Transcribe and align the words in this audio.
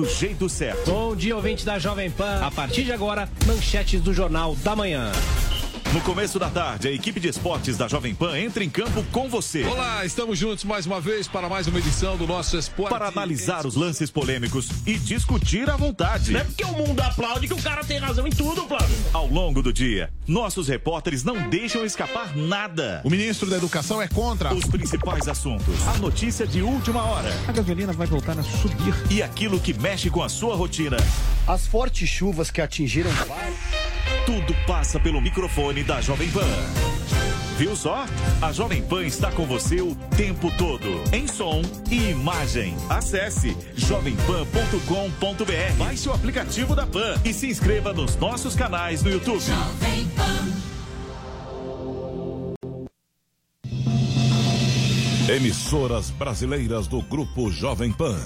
do 0.00 0.08
jeito 0.08 0.48
certo. 0.48 0.90
Bom 0.90 1.14
dia, 1.14 1.36
ouvinte 1.36 1.64
da 1.64 1.78
Jovem 1.78 2.10
Pan. 2.10 2.40
A 2.42 2.50
partir 2.50 2.84
de 2.84 2.92
agora, 2.92 3.28
manchetes 3.46 4.00
do 4.00 4.14
Jornal 4.14 4.56
da 4.56 4.74
Manhã. 4.74 5.12
No 5.92 6.00
começo 6.02 6.38
da 6.38 6.48
tarde, 6.48 6.86
a 6.86 6.92
equipe 6.92 7.18
de 7.18 7.26
esportes 7.26 7.76
da 7.76 7.88
Jovem 7.88 8.14
Pan 8.14 8.38
entra 8.38 8.62
em 8.62 8.70
campo 8.70 9.04
com 9.10 9.28
você. 9.28 9.64
Olá, 9.64 10.06
estamos 10.06 10.38
juntos 10.38 10.62
mais 10.62 10.86
uma 10.86 11.00
vez 11.00 11.26
para 11.26 11.48
mais 11.48 11.66
uma 11.66 11.80
edição 11.80 12.16
do 12.16 12.28
nosso 12.28 12.56
Esporte. 12.56 12.90
Para 12.90 13.08
analisar 13.08 13.66
os 13.66 13.74
lances 13.74 14.08
polêmicos 14.08 14.68
e 14.86 14.96
discutir 14.96 15.68
à 15.68 15.74
vontade. 15.76 16.30
Não 16.30 16.38
é 16.38 16.44
porque 16.44 16.64
o 16.64 16.72
mundo 16.74 17.00
aplaude 17.00 17.48
que 17.48 17.54
o 17.54 17.60
cara 17.60 17.82
tem 17.82 17.98
razão 17.98 18.24
em 18.24 18.30
tudo, 18.30 18.68
Flávio. 18.68 18.96
Ao 19.12 19.26
longo 19.26 19.60
do 19.62 19.72
dia, 19.72 20.12
nossos 20.28 20.68
repórteres 20.68 21.24
não 21.24 21.50
deixam 21.50 21.84
escapar 21.84 22.36
nada. 22.36 23.00
O 23.04 23.10
ministro 23.10 23.50
da 23.50 23.56
Educação 23.56 24.00
é 24.00 24.06
contra 24.06 24.54
os 24.54 24.64
principais 24.66 25.26
assuntos. 25.26 25.74
A 25.88 25.98
notícia 25.98 26.46
de 26.46 26.62
última 26.62 27.02
hora. 27.02 27.34
A 27.48 27.52
gasolina 27.52 27.92
vai 27.92 28.06
voltar 28.06 28.38
a 28.38 28.44
subir. 28.44 28.94
E 29.10 29.24
aquilo 29.24 29.58
que 29.58 29.74
mexe 29.74 30.08
com 30.08 30.22
a 30.22 30.28
sua 30.28 30.54
rotina. 30.54 30.98
As 31.48 31.66
fortes 31.66 32.08
chuvas 32.08 32.48
que 32.48 32.60
atingiram 32.60 33.10
tudo 34.26 34.54
passa 34.66 34.98
pelo 34.98 35.20
microfone 35.20 35.82
da 35.82 36.00
Jovem 36.00 36.30
Pan. 36.30 36.46
Viu 37.58 37.76
só? 37.76 38.06
A 38.40 38.52
Jovem 38.52 38.82
Pan 38.82 39.04
está 39.04 39.30
com 39.30 39.44
você 39.44 39.82
o 39.82 39.94
tempo 40.16 40.50
todo, 40.56 41.02
em 41.12 41.26
som 41.26 41.60
e 41.90 42.10
imagem. 42.10 42.74
Acesse 42.88 43.54
jovempan.com.br, 43.76 45.76
baixe 45.76 46.08
o 46.08 46.12
aplicativo 46.12 46.74
da 46.74 46.86
Pan 46.86 47.20
e 47.24 47.34
se 47.34 47.48
inscreva 47.48 47.92
nos 47.92 48.16
nossos 48.16 48.54
canais 48.54 49.02
no 49.02 49.10
YouTube. 49.10 49.40
Jovem 49.40 50.08
Pan. 50.16 50.60
Emissoras 55.30 56.10
brasileiras 56.10 56.86
do 56.86 57.00
Grupo 57.02 57.52
Jovem 57.52 57.92
Pan. 57.92 58.18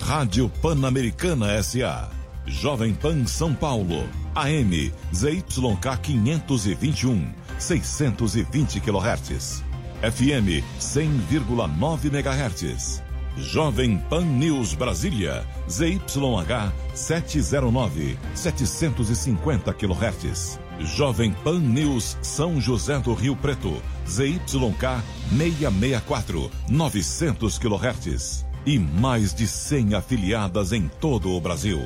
Rádio 0.00 0.48
Pan-Americana 0.62 1.60
SA. 1.62 2.17
Jovem 2.48 2.94
Pan 2.94 3.26
São 3.26 3.54
Paulo. 3.54 4.08
AM 4.34 4.90
ZYK 5.12 5.98
521, 6.02 7.32
620 7.58 8.80
kHz. 8.80 9.62
FM 10.02 10.62
100,9 10.80 12.04
MHz. 12.06 13.02
Jovem 13.36 13.98
Pan 13.98 14.24
News 14.24 14.74
Brasília, 14.74 15.46
ZYH 15.68 16.72
709, 16.94 18.18
750 18.34 19.72
kHz. 19.74 20.58
Jovem 20.80 21.32
Pan 21.44 21.60
News 21.60 22.16
São 22.22 22.60
José 22.60 22.98
do 23.00 23.14
Rio 23.14 23.36
Preto, 23.36 23.80
ZYK 24.06 25.02
664, 25.30 26.50
900 26.68 27.58
kHz. 27.58 28.46
E 28.66 28.78
mais 28.78 29.34
de 29.34 29.46
100 29.46 29.94
afiliadas 29.94 30.72
em 30.72 30.88
todo 31.00 31.30
o 31.30 31.40
Brasil. 31.40 31.80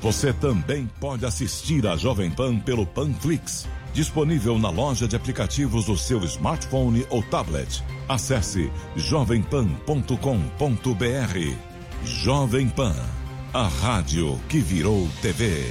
Você 0.00 0.32
também 0.32 0.88
pode 1.00 1.26
assistir 1.26 1.86
a 1.86 1.96
Jovem 1.96 2.30
Pan 2.30 2.58
pelo 2.60 2.86
Panflix, 2.86 3.66
disponível 3.92 4.58
na 4.58 4.70
loja 4.70 5.08
de 5.08 5.16
aplicativos 5.16 5.86
do 5.86 5.96
seu 5.96 6.22
smartphone 6.24 7.04
ou 7.10 7.22
tablet. 7.22 7.82
Acesse 8.08 8.70
jovempan.com.br. 8.94 11.56
Jovem 12.04 12.68
Pan, 12.68 12.94
a 13.52 13.66
rádio 13.66 14.38
que 14.48 14.60
virou 14.60 15.08
TV. 15.20 15.68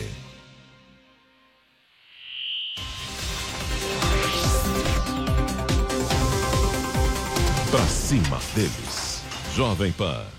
Pra 7.71 7.87
cima 7.87 8.39
deles. 8.53 9.23
Jovem 9.55 9.93
Pan. 9.93 10.36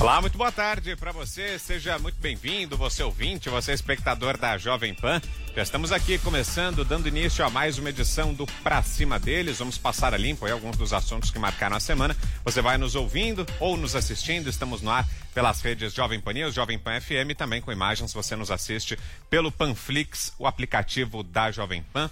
Olá, 0.00 0.20
muito 0.20 0.38
boa 0.38 0.52
tarde 0.52 0.94
para 0.94 1.10
você. 1.10 1.58
Seja 1.58 1.98
muito 1.98 2.20
bem-vindo, 2.20 2.76
você 2.76 3.02
ouvinte, 3.02 3.48
você 3.48 3.72
espectador 3.72 4.38
da 4.38 4.56
Jovem 4.56 4.94
Pan. 4.94 5.20
Já 5.56 5.60
estamos 5.60 5.90
aqui 5.90 6.18
começando, 6.18 6.84
dando 6.84 7.08
início 7.08 7.44
a 7.44 7.50
mais 7.50 7.78
uma 7.78 7.90
edição 7.90 8.32
do 8.32 8.46
Pra 8.62 8.80
Cima 8.80 9.18
deles. 9.18 9.58
Vamos 9.58 9.76
passar 9.76 10.14
a 10.14 10.16
limpo 10.16 10.46
aí 10.46 10.52
alguns 10.52 10.76
dos 10.76 10.92
assuntos 10.92 11.32
que 11.32 11.38
marcaram 11.40 11.76
a 11.76 11.80
semana. 11.80 12.16
Você 12.44 12.62
vai 12.62 12.78
nos 12.78 12.94
ouvindo 12.94 13.44
ou 13.58 13.76
nos 13.76 13.96
assistindo. 13.96 14.48
Estamos 14.48 14.82
no 14.82 14.90
ar 14.92 15.04
pelas 15.34 15.60
redes 15.62 15.92
Jovem 15.92 16.20
Pan 16.20 16.32
News, 16.32 16.54
Jovem 16.54 16.78
Pan 16.78 17.00
FM, 17.00 17.34
também 17.36 17.60
com 17.60 17.72
imagens. 17.72 18.12
Você 18.12 18.36
nos 18.36 18.52
assiste 18.52 18.96
pelo 19.28 19.50
Panflix, 19.50 20.32
o 20.38 20.46
aplicativo 20.46 21.24
da 21.24 21.50
Jovem 21.50 21.82
Pan. 21.92 22.08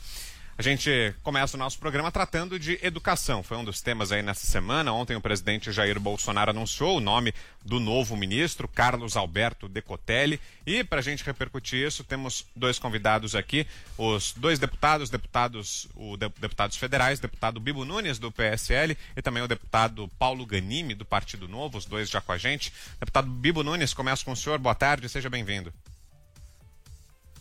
A 0.59 0.63
gente 0.63 1.15
começa 1.23 1.55
o 1.55 1.61
nosso 1.61 1.79
programa 1.79 2.11
tratando 2.11 2.59
de 2.59 2.79
educação. 2.83 3.43
Foi 3.43 3.59
um 3.59 3.65
dos 3.65 3.83
temas 3.83 4.11
aí 4.11 4.23
nessa 4.23 4.47
semana. 4.47 4.91
Ontem 4.91 5.15
o 5.15 5.21
presidente 5.21 5.71
Jair 5.71 6.01
Bolsonaro 6.01 6.51
anunciou 6.51 6.97
o 6.97 7.01
nome 7.01 7.35
do 7.63 7.79
novo 7.79 8.17
ministro, 8.17 8.67
Carlos 8.67 9.19
Alberto 9.19 9.69
Decotelli. 9.69 10.41
E 10.67 10.83
para 10.83 11.01
a 11.01 11.03
gente 11.03 11.23
repercutir 11.23 11.87
isso, 11.87 12.03
temos 12.03 12.47
dois 12.57 12.79
convidados 12.79 13.35
aqui, 13.35 13.67
os 13.99 14.33
dois 14.33 14.59
deputados, 14.59 15.11
deputados, 15.11 15.89
o 15.95 16.17
de, 16.17 16.27
deputados 16.41 16.79
federais, 16.79 17.21
deputado 17.21 17.61
Bibo 17.61 17.85
Nunes 17.85 18.19
do 18.19 18.33
PSL 18.33 18.97
e 19.15 19.21
também 19.21 19.43
o 19.43 19.49
deputado 19.49 20.09
Paulo 20.19 20.47
Ganimi 20.47 20.95
do 20.95 21.05
Partido 21.05 21.47
Novo, 21.47 21.77
os 21.77 21.85
dois 21.85 22.09
já 22.09 22.23
com 22.23 22.33
a 22.33 22.39
gente. 22.39 22.73
Deputado 22.99 23.29
Bibo 23.29 23.63
Nunes, 23.63 23.93
começo 23.93 24.25
com 24.25 24.33
o 24.33 24.37
senhor. 24.37 24.59
Boa 24.59 24.75
tarde, 24.75 25.07
seja 25.07 25.29
bem-vindo 25.29 25.71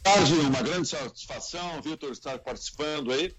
tarde, 0.06 0.34
uma 0.36 0.62
grande 0.62 0.88
satisfação, 0.88 1.82
Vitor, 1.82 2.12
estar 2.12 2.38
participando 2.38 3.12
aí. 3.12 3.36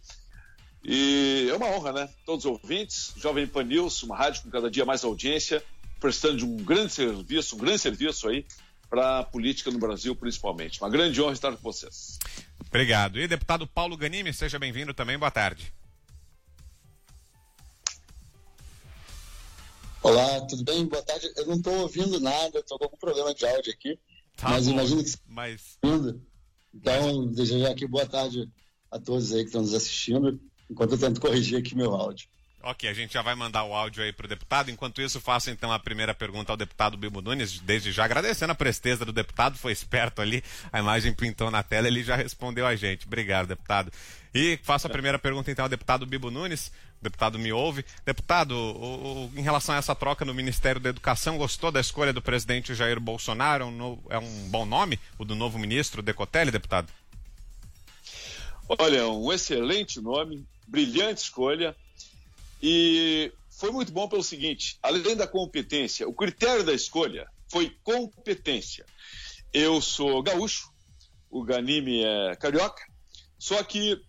E 0.82 1.46
é 1.48 1.54
uma 1.54 1.68
honra, 1.68 1.92
né? 1.92 2.08
Todos 2.24 2.44
os 2.44 2.50
ouvintes, 2.50 3.12
Jovem 3.16 3.46
Pan 3.46 3.62
News, 3.62 4.02
uma 4.02 4.16
rádio 4.16 4.42
com 4.42 4.50
cada 4.50 4.68
dia 4.68 4.84
mais 4.84 5.04
audiência, 5.04 5.62
prestando 6.00 6.44
um 6.44 6.56
grande 6.56 6.92
serviço, 6.92 7.54
um 7.54 7.58
grande 7.60 7.78
serviço 7.78 8.28
aí 8.28 8.44
para 8.90 9.20
a 9.20 9.24
política 9.24 9.70
no 9.70 9.78
Brasil, 9.78 10.14
principalmente. 10.16 10.80
Uma 10.82 10.90
grande 10.90 11.22
honra 11.22 11.34
estar 11.34 11.52
com 11.52 11.62
vocês. 11.62 12.18
Obrigado. 12.66 13.20
E 13.20 13.28
deputado 13.28 13.64
Paulo 13.66 13.96
Ganimi, 13.96 14.32
seja 14.32 14.58
bem-vindo 14.58 14.92
também. 14.92 15.16
Boa 15.16 15.30
tarde. 15.30 15.72
Olá, 20.02 20.40
tudo 20.42 20.64
bem? 20.64 20.84
Boa 20.86 21.02
tarde. 21.02 21.30
Eu 21.36 21.46
não 21.46 21.54
estou 21.54 21.74
ouvindo 21.78 22.18
nada, 22.18 22.58
estou 22.58 22.76
com 22.76 22.84
algum 22.84 22.96
problema 22.96 23.32
de 23.32 23.46
áudio 23.46 23.72
aqui. 23.72 23.96
Tá 24.36 24.50
mas 24.50 24.66
bom, 24.66 24.72
imagino 24.72 25.04
que. 25.04 25.12
Mas... 25.28 25.78
Então, 26.76 27.26
desejar 27.28 27.70
aqui 27.70 27.86
boa 27.86 28.06
tarde 28.06 28.48
a 28.90 28.98
todos 28.98 29.32
aí 29.32 29.40
que 29.40 29.46
estão 29.46 29.62
nos 29.62 29.74
assistindo, 29.74 30.38
enquanto 30.70 30.92
eu 30.92 30.98
tento 30.98 31.20
corrigir 31.20 31.58
aqui 31.58 31.74
meu 31.74 31.94
áudio. 31.94 32.28
Ok, 32.62 32.88
a 32.88 32.92
gente 32.92 33.14
já 33.14 33.22
vai 33.22 33.36
mandar 33.36 33.62
o 33.62 33.72
áudio 33.72 34.02
aí 34.02 34.12
para 34.12 34.26
o 34.26 34.28
deputado. 34.28 34.72
Enquanto 34.72 35.00
isso, 35.00 35.20
faço 35.20 35.50
então 35.50 35.70
a 35.70 35.78
primeira 35.78 36.12
pergunta 36.12 36.52
ao 36.52 36.56
deputado 36.56 36.96
Bibo 36.96 37.22
Nunes, 37.22 37.60
desde 37.60 37.92
já 37.92 38.04
agradecendo 38.04 38.50
a 38.50 38.56
presteza 38.56 39.04
do 39.04 39.12
deputado, 39.12 39.56
foi 39.56 39.70
esperto 39.70 40.20
ali, 40.20 40.42
a 40.72 40.80
imagem 40.80 41.14
pintou 41.14 41.48
na 41.48 41.62
tela, 41.62 41.86
ele 41.86 42.02
já 42.02 42.16
respondeu 42.16 42.66
a 42.66 42.74
gente. 42.74 43.06
Obrigado, 43.06 43.46
deputado. 43.46 43.92
E 44.34 44.58
faço 44.64 44.88
a 44.88 44.90
primeira 44.90 45.18
pergunta 45.18 45.50
então 45.50 45.64
ao 45.64 45.68
deputado 45.68 46.04
Bibo 46.04 46.28
Nunes, 46.28 46.72
deputado 47.00 47.38
me 47.38 47.52
ouve. 47.52 47.84
Deputado, 48.04 48.52
o, 48.52 49.26
o, 49.26 49.32
em 49.36 49.42
relação 49.42 49.74
a 49.74 49.78
essa 49.78 49.94
troca 49.94 50.24
no 50.24 50.34
Ministério 50.34 50.80
da 50.80 50.90
Educação, 50.90 51.38
gostou 51.38 51.70
da 51.70 51.80
escolha 51.80 52.12
do 52.12 52.22
presidente 52.22 52.74
Jair 52.74 53.00
Bolsonaro? 53.00 53.64
É 53.64 53.66
um, 53.66 53.98
é 54.10 54.18
um 54.18 54.48
bom 54.48 54.64
nome, 54.64 54.98
o 55.18 55.24
do 55.24 55.34
novo 55.34 55.58
ministro 55.58 56.02
Decotelli, 56.02 56.50
deputado? 56.50 56.92
Olha, 58.68 59.08
um 59.08 59.32
excelente 59.32 60.00
nome, 60.00 60.44
brilhante 60.66 61.22
escolha 61.22 61.76
e 62.60 63.32
foi 63.48 63.70
muito 63.70 63.92
bom 63.92 64.08
pelo 64.08 64.22
seguinte: 64.22 64.78
além 64.82 65.16
da 65.16 65.26
competência, 65.26 66.08
o 66.08 66.12
critério 66.12 66.64
da 66.64 66.72
escolha 66.72 67.28
foi 67.48 67.76
competência. 67.82 68.84
Eu 69.52 69.80
sou 69.80 70.22
gaúcho, 70.22 70.70
o 71.30 71.44
Ganime 71.44 72.02
é 72.04 72.36
carioca, 72.36 72.82
só 73.38 73.62
que 73.62 74.00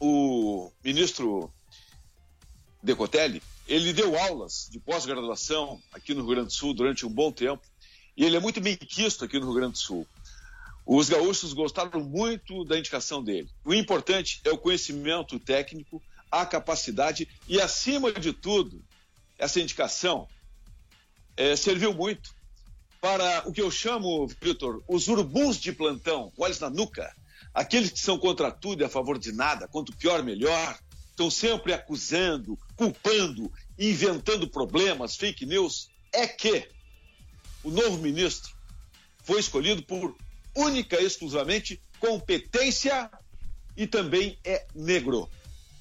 o 0.00 0.72
ministro 0.82 1.52
Decotelli, 2.82 3.42
ele 3.68 3.92
deu 3.92 4.18
aulas 4.18 4.68
de 4.70 4.80
pós-graduação 4.80 5.80
aqui 5.92 6.14
no 6.14 6.20
Rio 6.20 6.30
Grande 6.30 6.46
do 6.48 6.52
Sul 6.52 6.74
durante 6.74 7.04
um 7.06 7.10
bom 7.10 7.30
tempo, 7.30 7.62
e 8.16 8.24
ele 8.24 8.36
é 8.36 8.40
muito 8.40 8.60
bem 8.60 8.76
quisto 8.76 9.24
aqui 9.24 9.38
no 9.38 9.46
Rio 9.46 9.54
Grande 9.54 9.72
do 9.72 9.78
Sul. 9.78 10.06
Os 10.86 11.08
gaúchos 11.08 11.52
gostaram 11.52 12.00
muito 12.00 12.64
da 12.64 12.78
indicação 12.78 13.22
dele. 13.22 13.48
O 13.64 13.72
importante 13.72 14.40
é 14.44 14.50
o 14.50 14.58
conhecimento 14.58 15.38
técnico, 15.38 16.02
a 16.30 16.44
capacidade 16.46 17.28
e, 17.48 17.60
acima 17.60 18.12
de 18.12 18.32
tudo, 18.32 18.82
essa 19.38 19.60
indicação 19.60 20.26
é, 21.36 21.54
serviu 21.56 21.94
muito 21.94 22.34
para 23.00 23.48
o 23.48 23.52
que 23.52 23.62
eu 23.62 23.70
chamo, 23.70 24.26
Vitor, 24.40 24.82
os 24.86 25.08
urubus 25.08 25.58
de 25.58 25.72
plantão, 25.72 26.32
olhos 26.36 26.60
na 26.60 26.68
nuca, 26.68 27.14
aqueles 27.54 27.90
que 27.90 27.98
são 27.98 28.18
contra 28.18 28.50
tudo 28.50 28.82
e 28.82 28.84
a 28.84 28.88
favor 28.88 29.18
de 29.18 29.32
nada, 29.32 29.66
quanto 29.66 29.96
pior, 29.96 30.22
melhor, 30.22 30.78
estão 31.20 31.30
sempre 31.30 31.74
acusando, 31.74 32.58
culpando, 32.74 33.52
inventando 33.78 34.48
problemas, 34.48 35.16
fake 35.16 35.44
news, 35.44 35.90
é 36.14 36.26
que 36.26 36.66
o 37.62 37.70
novo 37.70 37.98
ministro 37.98 38.54
foi 39.22 39.38
escolhido 39.38 39.82
por 39.82 40.16
única 40.56 40.98
e 40.98 41.04
exclusivamente 41.04 41.78
competência 41.98 43.10
e 43.76 43.86
também 43.86 44.38
é 44.42 44.66
negro. 44.74 45.28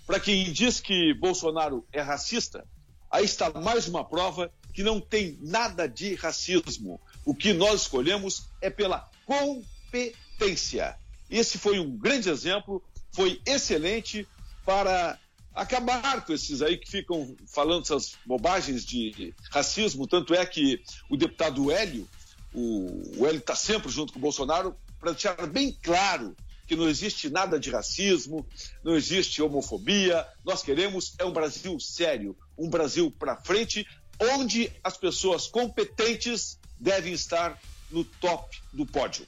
Para 0.05 0.19
quem 0.19 0.51
diz 0.51 0.81
que 0.81 1.13
Bolsonaro 1.13 1.87
é 1.93 2.01
racista, 2.01 2.67
aí 3.09 3.23
está 3.23 3.49
mais 3.51 3.87
uma 3.87 4.03
prova 4.03 4.51
que 4.73 4.83
não 4.83 4.99
tem 4.99 5.37
nada 5.41 5.87
de 5.87 6.15
racismo. 6.15 6.99
O 7.23 7.33
que 7.33 7.53
nós 7.53 7.83
escolhemos 7.83 8.49
é 8.59 8.69
pela 8.69 9.09
competência. 9.25 10.97
Esse 11.29 11.57
foi 11.57 11.79
um 11.79 11.95
grande 11.95 12.29
exemplo, 12.29 12.83
foi 13.13 13.41
excelente 13.45 14.27
para 14.65 15.17
acabar 15.53 16.25
com 16.25 16.33
esses 16.33 16.61
aí 16.61 16.77
que 16.77 16.89
ficam 16.89 17.35
falando 17.47 17.83
essas 17.83 18.13
bobagens 18.25 18.85
de 18.85 19.33
racismo. 19.51 20.07
Tanto 20.07 20.33
é 20.33 20.45
que 20.45 20.81
o 21.09 21.17
deputado 21.17 21.71
Hélio, 21.71 22.07
o, 22.53 23.19
o 23.19 23.27
Hélio 23.27 23.39
está 23.39 23.55
sempre 23.55 23.89
junto 23.89 24.13
com 24.13 24.19
o 24.19 24.21
Bolsonaro, 24.21 24.75
para 24.99 25.11
deixar 25.11 25.47
bem 25.47 25.71
claro 25.81 26.35
que 26.67 26.75
não 26.75 26.87
existe 26.87 27.29
nada 27.29 27.59
de 27.59 27.71
racismo, 27.71 28.45
não 28.83 28.95
existe 28.95 29.41
homofobia. 29.41 30.25
Nós 30.45 30.61
queremos 30.61 31.15
é 31.17 31.25
um 31.25 31.33
Brasil 31.33 31.79
sério, 31.79 32.37
um 32.57 32.69
Brasil 32.69 33.09
para 33.09 33.35
frente, 33.35 33.87
onde 34.19 34.71
as 34.83 34.95
pessoas 34.95 35.47
competentes 35.47 36.59
devem 36.79 37.13
estar 37.13 37.59
no 37.89 38.03
top 38.03 38.61
do 38.71 38.85
pódio. 38.85 39.25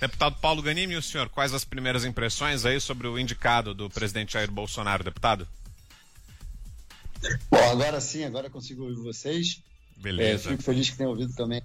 Deputado 0.00 0.36
Paulo 0.40 0.62
Ganimi, 0.62 0.96
o 0.96 1.02
senhor, 1.02 1.28
quais 1.28 1.52
as 1.52 1.64
primeiras 1.64 2.04
impressões 2.04 2.64
aí 2.64 2.80
sobre 2.80 3.08
o 3.08 3.18
indicado 3.18 3.74
do 3.74 3.90
presidente 3.90 4.34
Jair 4.34 4.50
Bolsonaro, 4.50 5.02
deputado? 5.02 5.46
Bom, 7.50 7.70
agora 7.70 8.00
sim, 8.00 8.24
agora 8.24 8.48
consigo 8.48 8.84
ouvir 8.84 9.02
vocês. 9.02 9.60
Beleza. 9.96 10.48
É, 10.48 10.52
fico 10.52 10.62
feliz 10.62 10.88
que 10.88 10.96
tenha 10.96 11.08
ouvido 11.08 11.34
também 11.34 11.60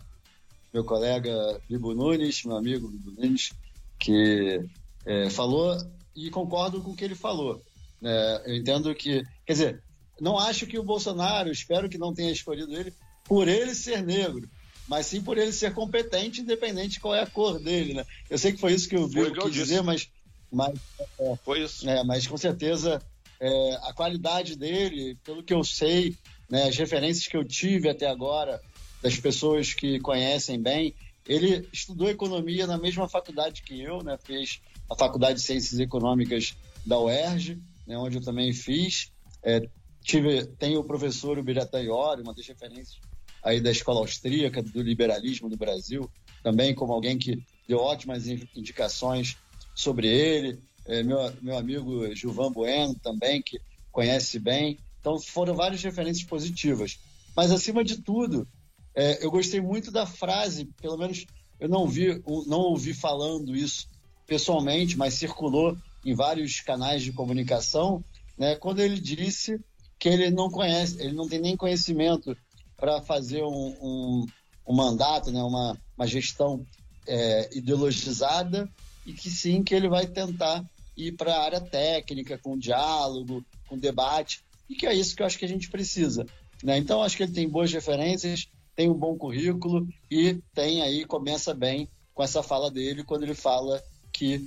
meu 0.73 0.83
colega 0.83 1.61
Bibo 1.69 1.93
Nunes, 1.93 2.43
meu 2.43 2.57
amigo 2.57 2.87
Bibo 2.87 3.11
Nunes, 3.11 3.51
que 3.99 4.65
é, 5.05 5.29
falou 5.29 5.77
e 6.15 6.31
concordo 6.31 6.81
com 6.81 6.91
o 6.91 6.95
que 6.95 7.05
ele 7.05 7.15
falou. 7.15 7.61
É, 8.01 8.43
eu 8.47 8.55
entendo 8.55 8.93
que, 8.95 9.23
quer 9.45 9.53
dizer, 9.53 9.83
não 10.19 10.37
acho 10.39 10.65
que 10.65 10.79
o 10.79 10.83
Bolsonaro, 10.83 11.51
espero 11.51 11.87
que 11.87 11.97
não 11.97 12.13
tenha 12.13 12.31
escolhido 12.31 12.75
ele 12.75 12.91
por 13.23 13.47
ele 13.47 13.75
ser 13.75 14.03
negro, 14.03 14.49
mas 14.87 15.05
sim 15.05 15.21
por 15.21 15.37
ele 15.37 15.51
ser 15.51 15.73
competente, 15.73 16.41
independente 16.41 16.93
de 16.93 16.99
qual 16.99 17.15
é 17.15 17.21
a 17.21 17.27
cor 17.27 17.59
dele, 17.59 17.93
né? 17.93 18.05
Eu 18.29 18.37
sei 18.37 18.51
que 18.51 18.59
foi 18.59 18.73
isso 18.73 18.89
que 18.89 18.97
o 18.97 19.07
Bibo 19.07 19.33
quis 19.43 19.53
dizer, 19.53 19.81
mas, 19.81 20.09
mas, 20.51 20.77
é, 21.19 21.35
foi 21.43 21.63
isso. 21.63 21.89
É, 21.89 22.03
mas 22.03 22.27
com 22.27 22.37
certeza 22.37 23.01
é, 23.39 23.75
a 23.83 23.93
qualidade 23.93 24.55
dele, 24.55 25.17
pelo 25.23 25.43
que 25.43 25.53
eu 25.53 25.63
sei, 25.63 26.15
né, 26.49 26.67
as 26.67 26.77
referências 26.77 27.27
que 27.27 27.37
eu 27.37 27.43
tive 27.43 27.89
até 27.89 28.07
agora 28.07 28.61
das 29.01 29.17
pessoas 29.17 29.73
que 29.73 29.99
conhecem 29.99 30.61
bem, 30.61 30.93
ele 31.27 31.67
estudou 31.71 32.09
economia 32.09 32.67
na 32.67 32.77
mesma 32.77 33.07
faculdade 33.07 33.63
que 33.63 33.81
eu, 33.81 34.03
né? 34.03 34.17
Fez 34.23 34.61
a 34.89 34.95
Faculdade 34.95 35.39
de 35.39 35.45
Ciências 35.45 35.79
Econômicas 35.79 36.55
da 36.85 36.99
UERJ, 36.99 37.57
né, 37.87 37.97
onde 37.97 38.17
eu 38.17 38.21
também 38.21 38.51
fiz. 38.53 39.11
É, 39.41 39.61
tive, 40.03 40.45
tem 40.45 40.77
o 40.77 40.83
professor 40.83 41.37
Ubirata 41.37 41.81
Iori, 41.81 42.21
uma 42.21 42.33
das 42.33 42.45
referências 42.47 42.97
aí 43.43 43.59
da 43.59 43.71
escola 43.71 43.99
austríaca 43.99 44.61
do 44.63 44.81
liberalismo 44.81 45.49
do 45.49 45.57
Brasil, 45.57 46.09
também 46.41 46.73
como 46.73 46.93
alguém 46.93 47.17
que 47.17 47.43
deu 47.67 47.79
ótimas 47.79 48.27
indicações 48.27 49.37
sobre 49.75 50.07
ele. 50.07 50.59
É, 50.85 51.03
meu, 51.03 51.19
meu 51.41 51.57
amigo 51.57 52.13
Gilvan 52.15 52.51
Bueno 52.51 52.95
também, 53.01 53.41
que 53.41 53.59
conhece 53.91 54.39
bem. 54.39 54.79
Então 54.99 55.19
foram 55.19 55.55
várias 55.55 55.83
referências 55.83 56.25
positivas. 56.25 56.99
Mas 57.35 57.51
acima 57.51 57.83
de 57.83 58.01
tudo, 58.01 58.47
é, 58.95 59.23
eu 59.23 59.31
gostei 59.31 59.59
muito 59.59 59.91
da 59.91 60.05
frase, 60.05 60.65
pelo 60.81 60.97
menos 60.97 61.25
eu 61.59 61.67
não 61.67 61.87
vi, 61.87 62.21
não 62.47 62.59
ouvi 62.59 62.93
falando 62.93 63.55
isso 63.55 63.87
pessoalmente, 64.25 64.97
mas 64.97 65.15
circulou 65.15 65.77
em 66.05 66.13
vários 66.13 66.59
canais 66.61 67.01
de 67.01 67.11
comunicação, 67.11 68.03
né, 68.37 68.55
quando 68.55 68.81
ele 68.81 68.99
disse 68.99 69.59
que 69.97 70.09
ele 70.09 70.29
não 70.29 70.49
conhece, 70.49 71.01
ele 71.01 71.13
não 71.13 71.27
tem 71.27 71.39
nem 71.39 71.55
conhecimento 71.55 72.35
para 72.83 73.01
fazer 73.01 73.41
um, 73.41 73.77
um, 73.81 74.25
um, 74.67 74.75
mandato, 74.75 75.31
né, 75.31 75.41
uma, 75.41 75.79
uma 75.97 76.05
gestão 76.05 76.67
é, 77.07 77.49
ideologizada 77.57 78.69
e 79.05 79.13
que 79.13 79.29
sim 79.29 79.63
que 79.63 79.73
ele 79.73 79.87
vai 79.87 80.05
tentar 80.05 80.65
ir 80.97 81.13
para 81.13 81.33
a 81.33 81.43
área 81.45 81.61
técnica, 81.61 82.37
com 82.37 82.57
diálogo, 82.57 83.41
com 83.69 83.77
debate, 83.77 84.43
e 84.69 84.75
que 84.75 84.85
é 84.85 84.93
isso 84.93 85.15
que 85.15 85.21
eu 85.21 85.25
acho 85.25 85.39
que 85.39 85.45
a 85.45 85.47
gente 85.47 85.69
precisa. 85.69 86.25
Né? 86.61 86.77
Então, 86.77 87.01
acho 87.01 87.15
que 87.15 87.23
ele 87.23 87.31
tem 87.31 87.47
boas 87.47 87.71
referências, 87.71 88.49
tem 88.75 88.89
um 88.89 88.93
bom 88.93 89.17
currículo 89.17 89.87
e 90.11 90.37
tem 90.53 90.81
aí, 90.81 91.05
começa 91.05 91.53
bem 91.53 91.87
com 92.13 92.21
essa 92.21 92.43
fala 92.43 92.69
dele, 92.69 93.05
quando 93.05 93.23
ele 93.23 93.33
fala 93.33 93.81
que 94.11 94.45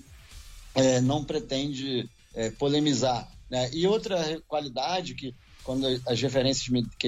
é, 0.74 1.00
não 1.00 1.24
pretende 1.24 2.06
é, 2.34 2.50
polemizar. 2.50 3.32
Né? 3.48 3.70
E 3.72 3.86
outra 3.86 4.38
qualidade 4.46 5.14
que, 5.14 5.34
quando 5.64 5.86
as 6.06 6.20
referências, 6.20 6.68
que 6.98 7.06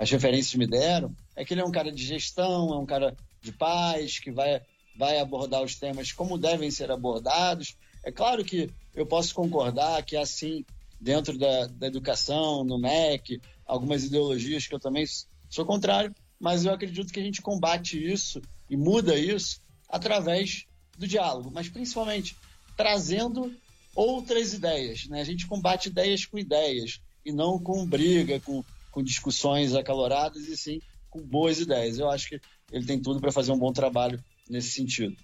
as, 0.00 0.04
as 0.04 0.10
referências 0.10 0.54
me 0.54 0.66
deram, 0.66 1.14
é 1.36 1.44
que 1.44 1.54
ele 1.54 1.60
é 1.60 1.64
um 1.64 1.70
cara 1.70 1.92
de 1.92 2.04
gestão, 2.04 2.72
é 2.72 2.78
um 2.78 2.86
cara 2.86 3.14
de 3.40 3.52
paz, 3.52 4.18
que 4.18 4.30
vai, 4.30 4.60
vai 4.96 5.18
abordar 5.18 5.62
os 5.62 5.74
temas 5.74 6.12
como 6.12 6.38
devem 6.38 6.70
ser 6.70 6.90
abordados. 6.90 7.76
É 8.02 8.10
claro 8.10 8.44
que 8.44 8.70
eu 8.94 9.06
posso 9.06 9.34
concordar 9.34 10.02
que, 10.04 10.16
assim, 10.16 10.64
dentro 11.00 11.38
da, 11.38 11.66
da 11.66 11.86
educação, 11.86 12.64
no 12.64 12.78
MEC, 12.78 13.40
algumas 13.66 14.04
ideologias 14.04 14.66
que 14.66 14.74
eu 14.74 14.80
também 14.80 15.04
sou 15.48 15.64
contrário, 15.64 16.14
mas 16.38 16.64
eu 16.64 16.72
acredito 16.72 17.12
que 17.12 17.20
a 17.20 17.22
gente 17.22 17.42
combate 17.42 18.02
isso 18.02 18.40
e 18.68 18.76
muda 18.76 19.16
isso 19.16 19.60
através 19.88 20.66
do 20.98 21.06
diálogo, 21.06 21.50
mas 21.52 21.68
principalmente 21.68 22.36
trazendo 22.76 23.54
outras 23.94 24.54
ideias. 24.54 25.06
Né? 25.06 25.20
A 25.20 25.24
gente 25.24 25.46
combate 25.46 25.88
ideias 25.88 26.24
com 26.24 26.38
ideias 26.38 27.00
e 27.24 27.32
não 27.32 27.58
com 27.58 27.86
briga, 27.86 28.40
com, 28.40 28.64
com 28.90 29.02
discussões 29.02 29.74
acaloradas, 29.74 30.48
e 30.48 30.56
sim 30.56 30.80
com 31.08 31.20
boas 31.20 31.58
ideias. 31.58 31.98
Eu 31.98 32.10
acho 32.10 32.28
que 32.28 32.40
ele 32.72 32.86
tem 32.86 33.00
tudo 33.00 33.20
para 33.20 33.32
fazer 33.32 33.52
um 33.52 33.58
bom 33.58 33.72
trabalho 33.72 34.22
nesse 34.48 34.70
sentido. 34.70 35.16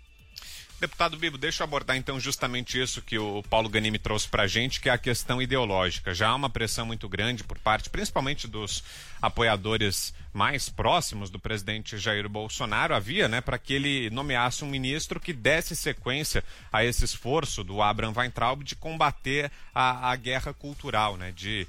Deputado 0.78 1.16
Bibo, 1.16 1.38
deixa 1.38 1.62
eu 1.62 1.64
abordar 1.64 1.96
então 1.96 2.20
justamente 2.20 2.78
isso 2.78 3.00
que 3.00 3.18
o 3.18 3.42
Paulo 3.44 3.66
Ganimi 3.66 3.98
trouxe 3.98 4.28
para 4.28 4.42
a 4.42 4.46
gente, 4.46 4.78
que 4.78 4.90
é 4.90 4.92
a 4.92 4.98
questão 4.98 5.40
ideológica. 5.40 6.12
Já 6.12 6.28
há 6.28 6.34
uma 6.34 6.50
pressão 6.50 6.84
muito 6.84 7.08
grande 7.08 7.42
por 7.42 7.58
parte, 7.58 7.88
principalmente 7.88 8.46
dos 8.46 8.84
apoiadores 9.22 10.12
mais 10.34 10.68
próximos 10.68 11.30
do 11.30 11.38
presidente 11.38 11.96
Jair 11.96 12.28
Bolsonaro, 12.28 12.94
havia, 12.94 13.26
né, 13.26 13.40
para 13.40 13.58
que 13.58 13.72
ele 13.72 14.10
nomeasse 14.10 14.64
um 14.66 14.68
ministro 14.68 15.18
que 15.18 15.32
desse 15.32 15.74
sequência 15.74 16.44
a 16.70 16.84
esse 16.84 17.06
esforço 17.06 17.64
do 17.64 17.80
Abraham 17.80 18.12
Weintraub 18.14 18.62
de 18.62 18.76
combater 18.76 19.50
a, 19.74 20.10
a 20.10 20.16
guerra 20.16 20.52
cultural, 20.52 21.16
né, 21.16 21.32
de 21.34 21.66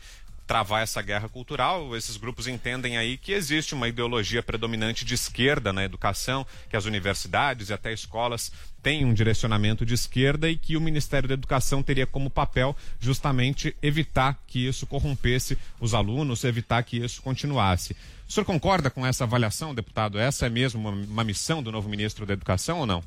travar 0.48 0.82
essa 0.82 1.02
guerra 1.02 1.28
cultural. 1.28 1.96
Esses 1.96 2.16
grupos 2.16 2.48
entendem 2.48 2.98
aí 2.98 3.18
que 3.18 3.34
existe 3.34 3.76
uma 3.76 3.90
ideologia 3.90 4.42
predominante 4.42 5.04
de 5.04 5.14
esquerda 5.14 5.74
na 5.74 5.84
educação, 5.84 6.48
que 6.70 6.78
as 6.78 6.86
universidades 6.86 7.70
e 7.70 7.74
até 7.74 7.92
escolas 7.92 8.52
têm 8.82 9.04
um 9.04 9.14
direcionamento 9.14 9.86
de 9.86 9.94
esquerda 9.94 10.50
e 10.50 10.58
que 10.58 10.78
o 10.78 10.82
Ministério 10.82 11.28
da 11.28 11.34
Educação 11.34 11.84
teria 11.84 12.08
como 12.08 12.30
papel 12.30 12.76
justamente 13.00 13.76
evitar 13.82 14.40
que 14.48 14.66
isso 14.66 14.88
corrompesse 14.88 15.58
os 15.80 15.94
alunos, 15.94 16.46
evitar 16.46 16.82
que 16.84 16.98
isso 16.98 17.22
continuasse. 17.22 17.96
O 18.28 18.32
senhor 18.32 18.46
concorda 18.46 18.90
com 18.90 19.06
essa 19.06 19.26
avaliação, 19.26 19.76
deputado? 19.76 20.18
Essa 20.18 20.46
é 20.46 20.50
mesmo 20.50 20.80
uma, 20.80 20.92
uma 20.92 21.24
missão 21.24 21.62
do 21.62 21.72
novo 21.72 21.90
ministro 21.90 22.26
da 22.26 22.34
Educação 22.34 22.80
ou 22.80 22.86
não? 22.86 23.04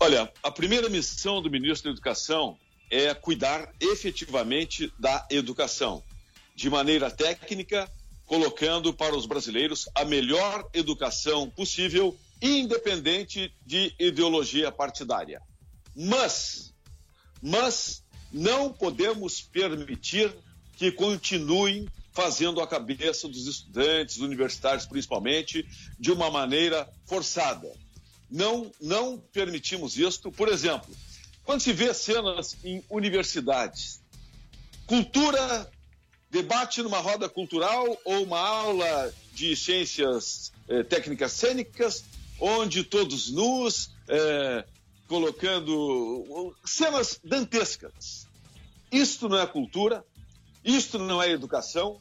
Olha, 0.00 0.32
a 0.42 0.50
primeira 0.50 0.88
missão 0.88 1.42
do 1.42 1.50
ministro 1.50 1.90
da 1.90 1.94
Educação 1.94 2.56
é 2.90 3.14
cuidar 3.14 3.72
efetivamente 3.80 4.92
da 4.98 5.26
educação, 5.30 6.02
de 6.54 6.68
maneira 6.68 7.10
técnica, 7.10 7.90
colocando 8.26 8.92
para 8.92 9.16
os 9.16 9.26
brasileiros 9.26 9.88
a 9.94 10.04
melhor 10.04 10.68
educação 10.74 11.48
possível, 11.48 12.16
independente 12.42 13.52
de 13.64 13.94
ideologia 13.98 14.70
partidária. 14.72 15.40
Mas, 15.94 16.74
mas 17.40 18.02
não 18.32 18.72
podemos 18.72 19.40
permitir 19.40 20.34
que 20.76 20.90
continuem 20.90 21.88
fazendo 22.12 22.60
a 22.60 22.66
cabeça 22.66 23.28
dos 23.28 23.46
estudantes 23.46 24.18
universitários, 24.18 24.86
principalmente, 24.86 25.66
de 25.98 26.10
uma 26.10 26.30
maneira 26.30 26.88
forçada. 27.06 27.70
Não, 28.30 28.70
não 28.80 29.18
permitimos 29.18 29.96
isto. 29.96 30.30
Por 30.30 30.48
exemplo, 30.48 30.94
quando 31.50 31.62
se 31.62 31.72
vê 31.72 31.92
cenas 31.92 32.56
em 32.62 32.80
universidades, 32.88 34.00
cultura, 34.86 35.68
debate 36.30 36.80
numa 36.80 37.00
roda 37.00 37.28
cultural 37.28 38.00
ou 38.04 38.22
uma 38.22 38.38
aula 38.38 39.12
de 39.32 39.56
ciências 39.56 40.52
eh, 40.68 40.84
técnicas 40.84 41.32
cênicas, 41.32 42.04
onde 42.38 42.84
todos 42.84 43.32
nus, 43.32 43.90
eh, 44.06 44.64
colocando 45.08 46.54
cenas 46.64 47.18
dantescas. 47.24 48.28
Isto 48.92 49.28
não 49.28 49.40
é 49.40 49.44
cultura, 49.44 50.04
isto 50.64 51.00
não 51.00 51.20
é 51.20 51.32
educação, 51.32 52.00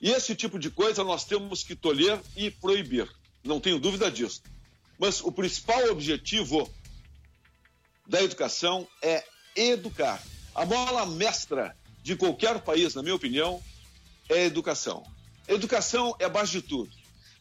e 0.00 0.08
esse 0.08 0.34
tipo 0.34 0.58
de 0.58 0.70
coisa 0.70 1.04
nós 1.04 1.24
temos 1.24 1.62
que 1.62 1.76
tolher 1.76 2.18
e 2.34 2.50
proibir. 2.50 3.06
Não 3.44 3.60
tenho 3.60 3.78
dúvida 3.78 4.10
disso. 4.10 4.42
Mas 4.98 5.22
o 5.22 5.30
principal 5.30 5.90
objetivo 5.90 6.66
da 8.10 8.20
educação 8.20 8.88
é 9.00 9.24
educar. 9.54 10.20
A 10.52 10.66
mola 10.66 11.06
mestra 11.06 11.76
de 12.02 12.16
qualquer 12.16 12.60
país, 12.60 12.92
na 12.96 13.02
minha 13.02 13.14
opinião, 13.14 13.62
é 14.28 14.44
educação. 14.44 15.04
Educação 15.46 16.16
é 16.18 16.24
a 16.24 16.28
base 16.28 16.50
de 16.50 16.62
tudo. 16.62 16.90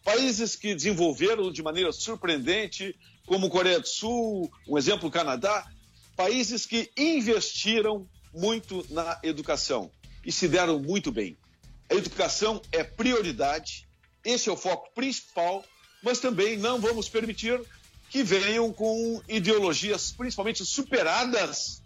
Países 0.03 0.55
que 0.55 0.75
desenvolveram 0.75 1.51
de 1.51 1.63
maneira 1.63 1.91
surpreendente, 1.91 2.95
como 3.25 3.49
Coreia 3.49 3.79
do 3.79 3.88
Sul, 3.88 4.51
um 4.67 4.77
exemplo, 4.77 5.09
Canadá, 5.09 5.67
países 6.15 6.67
que 6.67 6.91
investiram 6.95 8.07
muito 8.31 8.85
na 8.91 9.19
educação 9.23 9.91
e 10.23 10.31
se 10.31 10.47
deram 10.47 10.79
muito 10.79 11.11
bem. 11.11 11.35
A 11.89 11.95
educação 11.95 12.61
é 12.71 12.83
prioridade, 12.83 13.89
esse 14.23 14.49
é 14.49 14.51
o 14.51 14.57
foco 14.57 14.93
principal, 14.93 15.65
mas 16.03 16.19
também 16.19 16.57
não 16.57 16.79
vamos 16.79 17.09
permitir 17.09 17.59
que 18.10 18.24
venham 18.24 18.74
com 18.74 19.22
ideologias 19.28 20.12
principalmente 20.12 20.66
superadas, 20.66 21.82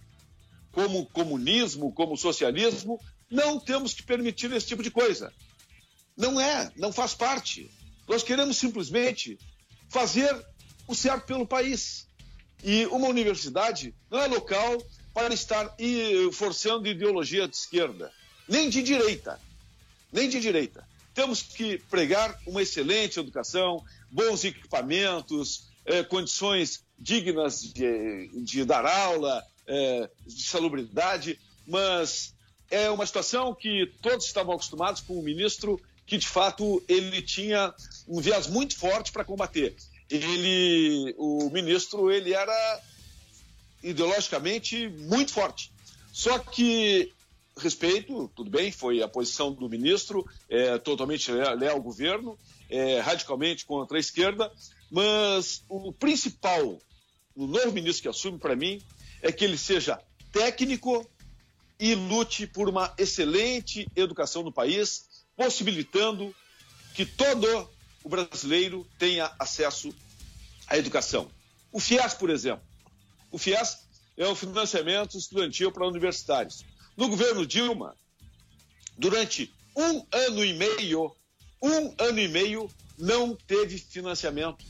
como 0.72 1.06
comunismo, 1.08 1.92
como 1.92 2.18
socialismo. 2.18 3.00
Não 3.30 3.60
temos 3.60 3.94
que 3.94 4.04
permitir 4.04 4.52
esse 4.52 4.68
tipo 4.68 4.82
de 4.82 4.90
coisa. 4.90 5.34
Não 6.16 6.40
é, 6.40 6.72
não 6.76 6.92
faz 6.92 7.14
parte. 7.14 7.70
Nós 8.08 8.24
queremos 8.24 8.58
simplesmente 8.58 9.38
fazer 9.90 10.34
o 10.88 10.96
certo 10.96 11.26
pelo 11.26 11.46
país. 11.46 12.08
E 12.64 12.86
uma 12.88 13.08
universidade 13.08 13.94
não 14.10 14.22
é 14.22 14.28
local 14.28 14.82
para 15.14 15.34
estar 15.34 15.76
forçando 16.32 16.88
ideologia 16.88 17.48
de 17.48 17.56
esquerda, 17.56 18.12
nem 18.48 18.70
de 18.70 18.82
direita, 18.82 19.40
nem 20.12 20.30
de 20.30 20.40
direita. 20.40 20.88
Temos 21.14 21.44
que 21.44 21.78
pregar 21.90 22.40
uma 22.48 22.62
excelente 22.62 23.20
educação, 23.20 23.84
bons 24.10 24.44
equipamentos, 24.44 25.68
eh, 25.86 26.04
condições 26.04 26.84
dignas 26.98 27.62
de, 27.62 28.30
de 28.44 28.66
dar 28.66 28.86
aula, 28.86 29.44
eh, 29.68 30.10
de 30.26 30.44
salubridade, 30.44 31.40
mas 31.68 32.34
é 32.70 32.90
uma 32.90 33.06
situação 33.06 33.54
que 33.54 33.92
todos 34.02 34.26
estavam 34.26 34.56
acostumados 34.56 35.02
com 35.02 35.20
o 35.20 35.24
ministro 35.24 35.80
que 36.06 36.18
de 36.18 36.28
fato 36.28 36.84
ele 36.88 37.22
tinha 37.22 37.74
um 38.08 38.20
viés 38.20 38.48
muito 38.48 38.78
forte 38.78 39.12
para 39.12 39.24
combater. 39.24 39.76
Ele, 40.10 41.16
o 41.18 41.50
ministro, 41.50 42.12
ele 42.12 42.34
era 42.34 42.82
ideologicamente 43.82 44.88
muito 44.90 45.32
forte. 45.32 45.72
Só 46.12 46.40
que 46.40 47.12
respeito, 47.58 48.30
tudo 48.36 48.50
bem, 48.50 48.72
foi 48.72 49.02
a 49.02 49.08
posição 49.08 49.52
do 49.52 49.70
ministro, 49.70 50.26
é, 50.50 50.78
totalmente 50.78 51.32
leal 51.32 51.76
ao 51.76 51.82
governo, 51.82 52.38
é, 52.70 53.00
radicalmente 53.00 53.66
contra 53.66 53.98
a 53.98 54.00
esquerda, 54.00 54.52
mas 54.94 55.66
o 55.68 55.92
principal 55.92 56.80
o 57.36 57.48
novo 57.48 57.72
ministro 57.72 58.04
que 58.04 58.08
assume 58.08 58.38
para 58.38 58.56
mim 58.56 58.80
é 59.22 59.32
que 59.32 59.44
ele 59.44 59.58
seja 59.58 60.00
técnico 60.32 61.10
e 61.80 61.96
lute 61.96 62.46
por 62.46 62.70
uma 62.70 62.94
excelente 62.98 63.88
educação 63.96 64.44
no 64.44 64.52
país, 64.52 65.26
possibilitando 65.36 66.34
que 66.94 67.06
todo 67.06 67.68
o 68.04 68.10
brasileiro 68.10 68.88
tenha 69.00 69.34
acesso 69.40 69.94
à 70.68 70.78
educação. 70.78 71.30
O 71.72 71.80
FIES, 71.80 72.14
por 72.14 72.30
exemplo. 72.30 72.64
O 73.32 73.40
FIES 73.40 73.80
é 74.16 74.28
um 74.28 74.36
financiamento 74.36 75.18
estudantil 75.18 75.72
para 75.72 75.88
universitários. 75.88 76.64
No 76.96 77.10
governo 77.10 77.48
Dilma, 77.48 77.98
durante 78.96 79.52
um 79.76 80.06
ano 80.12 80.46
e 80.46 80.54
meio, 80.54 81.12
um 81.60 81.96
ano 81.98 82.20
e 82.20 82.28
meio, 82.28 82.70
não 82.96 83.36
teve 83.36 83.80
financiamento. 83.80 84.64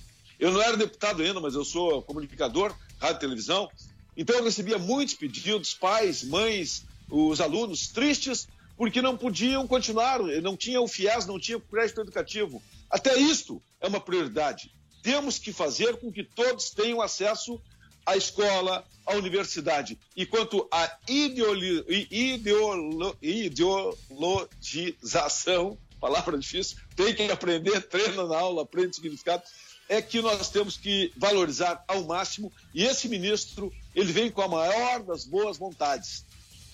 Eu 0.43 0.51
não 0.51 0.61
era 0.61 0.75
deputado 0.75 1.23
ainda, 1.23 1.39
mas 1.39 1.55
eu 1.55 1.63
sou 1.63 2.01
comunicador, 2.01 2.75
rádio 2.99 3.15
e 3.15 3.19
televisão, 3.21 3.71
então 4.17 4.35
eu 4.35 4.43
recebia 4.43 4.77
muitos 4.77 5.13
pedidos, 5.13 5.73
pais, 5.73 6.21
mães, 6.21 6.83
os 7.09 7.39
alunos 7.39 7.87
tristes 7.87 8.49
porque 8.75 9.01
não 9.01 9.15
podiam 9.15 9.65
continuar, 9.65 10.19
não 10.19 10.57
tinha 10.57 10.81
o 10.81 10.87
FIES, 10.87 11.25
não 11.25 11.39
tinha 11.39 11.57
o 11.57 11.61
crédito 11.61 12.01
educativo. 12.01 12.61
Até 12.89 13.17
isto 13.17 13.63
é 13.79 13.87
uma 13.87 14.01
prioridade. 14.01 14.69
Temos 15.01 15.39
que 15.39 15.53
fazer 15.53 15.95
com 15.95 16.11
que 16.11 16.25
todos 16.25 16.71
tenham 16.71 17.01
acesso 17.01 17.57
à 18.05 18.17
escola, 18.17 18.85
à 19.05 19.15
universidade. 19.15 19.97
E 20.13 20.25
quanto 20.25 20.67
à 20.69 20.97
ideolo, 21.07 21.85
ideolo, 21.89 23.17
ideologização, 23.21 25.77
palavra 26.01 26.37
difícil, 26.37 26.79
tem 26.97 27.15
que 27.15 27.31
aprender, 27.31 27.87
treina 27.87 28.27
na 28.27 28.37
aula, 28.37 28.63
aprende 28.63 28.97
significado, 28.97 29.43
é 29.89 30.01
que 30.01 30.21
nós 30.21 30.49
temos 30.49 30.77
que 30.77 31.11
valorizar 31.17 31.83
ao 31.87 32.03
máximo. 32.03 32.51
E 32.73 32.83
esse 32.83 33.07
ministro, 33.07 33.71
ele 33.95 34.11
vem 34.11 34.31
com 34.31 34.41
a 34.41 34.47
maior 34.47 35.03
das 35.03 35.25
boas 35.25 35.57
vontades 35.57 36.25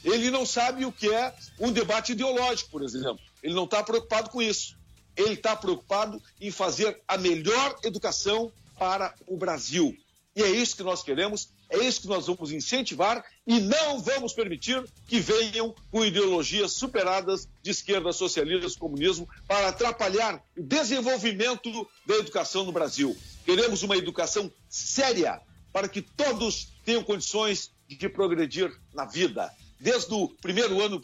ele 0.03 0.31
não 0.31 0.45
sabe 0.45 0.85
o 0.85 0.91
que 0.91 1.13
é 1.13 1.33
um 1.59 1.71
debate 1.71 2.13
ideológico, 2.13 2.69
por 2.69 2.83
exemplo. 2.83 3.19
Ele 3.43 3.53
não 3.53 3.65
está 3.65 3.83
preocupado 3.83 4.29
com 4.29 4.41
isso. 4.41 4.77
Ele 5.15 5.33
está 5.33 5.55
preocupado 5.55 6.21
em 6.39 6.51
fazer 6.51 7.01
a 7.07 7.17
melhor 7.17 7.77
educação 7.83 8.51
para 8.77 9.13
o 9.27 9.35
Brasil. 9.37 9.95
E 10.35 10.41
é 10.41 10.49
isso 10.49 10.75
que 10.77 10.83
nós 10.83 11.03
queremos, 11.03 11.49
é 11.69 11.77
isso 11.85 12.01
que 12.01 12.07
nós 12.07 12.25
vamos 12.25 12.51
incentivar 12.51 13.23
e 13.45 13.59
não 13.59 13.99
vamos 13.99 14.33
permitir 14.33 14.83
que 15.07 15.19
venham 15.19 15.73
com 15.91 16.03
ideologias 16.03 16.73
superadas 16.73 17.47
de 17.61 17.69
esquerda, 17.69 18.11
socialismo, 18.11 18.79
comunismo, 18.79 19.29
para 19.47 19.69
atrapalhar 19.69 20.43
o 20.57 20.63
desenvolvimento 20.63 21.87
da 22.05 22.15
educação 22.15 22.63
no 22.65 22.71
Brasil. 22.71 23.15
Queremos 23.45 23.83
uma 23.83 23.95
educação 23.95 24.51
séria 24.67 25.39
para 25.71 25.87
que 25.87 26.01
todos 26.01 26.73
tenham 26.83 27.03
condições 27.03 27.71
de 27.87 28.09
progredir 28.09 28.71
na 28.93 29.05
vida 29.05 29.51
desde 29.79 30.13
o 30.13 30.27
primeiro 30.27 30.81
ano 30.81 31.01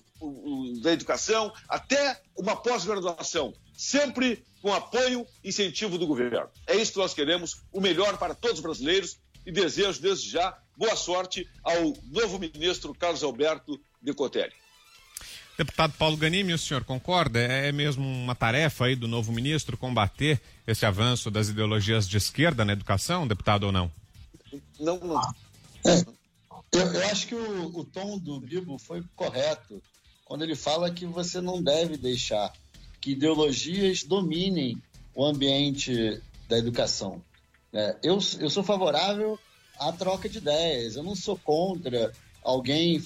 da 0.81 0.91
educação 0.91 1.53
até 1.69 2.21
uma 2.35 2.55
pós-graduação, 2.55 3.53
sempre 3.73 4.43
com 4.61 4.73
apoio 4.73 5.25
e 5.43 5.49
incentivo 5.49 5.97
do 5.97 6.07
governo. 6.07 6.49
É 6.67 6.75
isso 6.75 6.93
que 6.93 6.97
nós 6.97 7.13
queremos, 7.13 7.61
o 7.71 7.79
melhor 7.79 8.17
para 8.17 8.35
todos 8.35 8.57
os 8.57 8.63
brasileiros 8.63 9.17
e 9.45 9.51
desejo 9.51 10.01
desde 10.01 10.29
já 10.29 10.57
boa 10.75 10.95
sorte 10.95 11.47
ao 11.63 11.93
novo 12.11 12.39
ministro 12.39 12.93
Carlos 12.93 13.23
Alberto 13.23 13.79
Decotelli. 14.01 14.53
Deputado 15.57 15.93
Paulo 15.93 16.17
Ganimi, 16.17 16.53
o 16.53 16.57
senhor 16.57 16.83
concorda? 16.83 17.39
É 17.39 17.71
mesmo 17.71 18.05
uma 18.05 18.35
tarefa 18.35 18.85
aí 18.85 18.95
do 18.95 19.07
novo 19.07 19.31
ministro 19.31 19.77
combater 19.77 20.41
esse 20.67 20.85
avanço 20.85 21.31
das 21.31 21.47
ideologias 21.47 22.09
de 22.09 22.17
esquerda 22.17 22.65
na 22.65 22.73
educação, 22.73 23.25
deputado 23.25 23.63
ou 23.63 23.71
não? 23.71 23.89
Não, 24.77 24.99
não. 24.99 25.35
É, 25.85 26.01
eu, 26.73 26.93
eu 26.93 27.05
acho 27.05 27.27
que 27.27 27.35
o, 27.35 27.77
o 27.77 27.85
tom 27.85 28.17
do 28.17 28.39
Bibo 28.41 28.77
foi 28.77 29.01
correto 29.15 29.81
quando 30.25 30.43
ele 30.43 30.55
fala 30.55 30.91
que 30.91 31.05
você 31.05 31.39
não 31.39 31.63
deve 31.63 31.95
deixar 31.95 32.51
que 32.99 33.11
ideologias 33.11 34.03
dominem 34.03 34.81
o 35.13 35.23
ambiente 35.23 36.21
da 36.49 36.57
educação. 36.57 37.21
É, 37.75 37.97
eu, 38.01 38.17
eu 38.39 38.49
sou 38.49 38.63
favorável 38.63 39.37
à 39.77 39.91
troca 39.91 40.29
de 40.29 40.37
ideias, 40.37 40.95
eu 40.95 41.03
não 41.03 41.13
sou 41.13 41.37
contra 41.37 42.13
alguém 42.41 43.03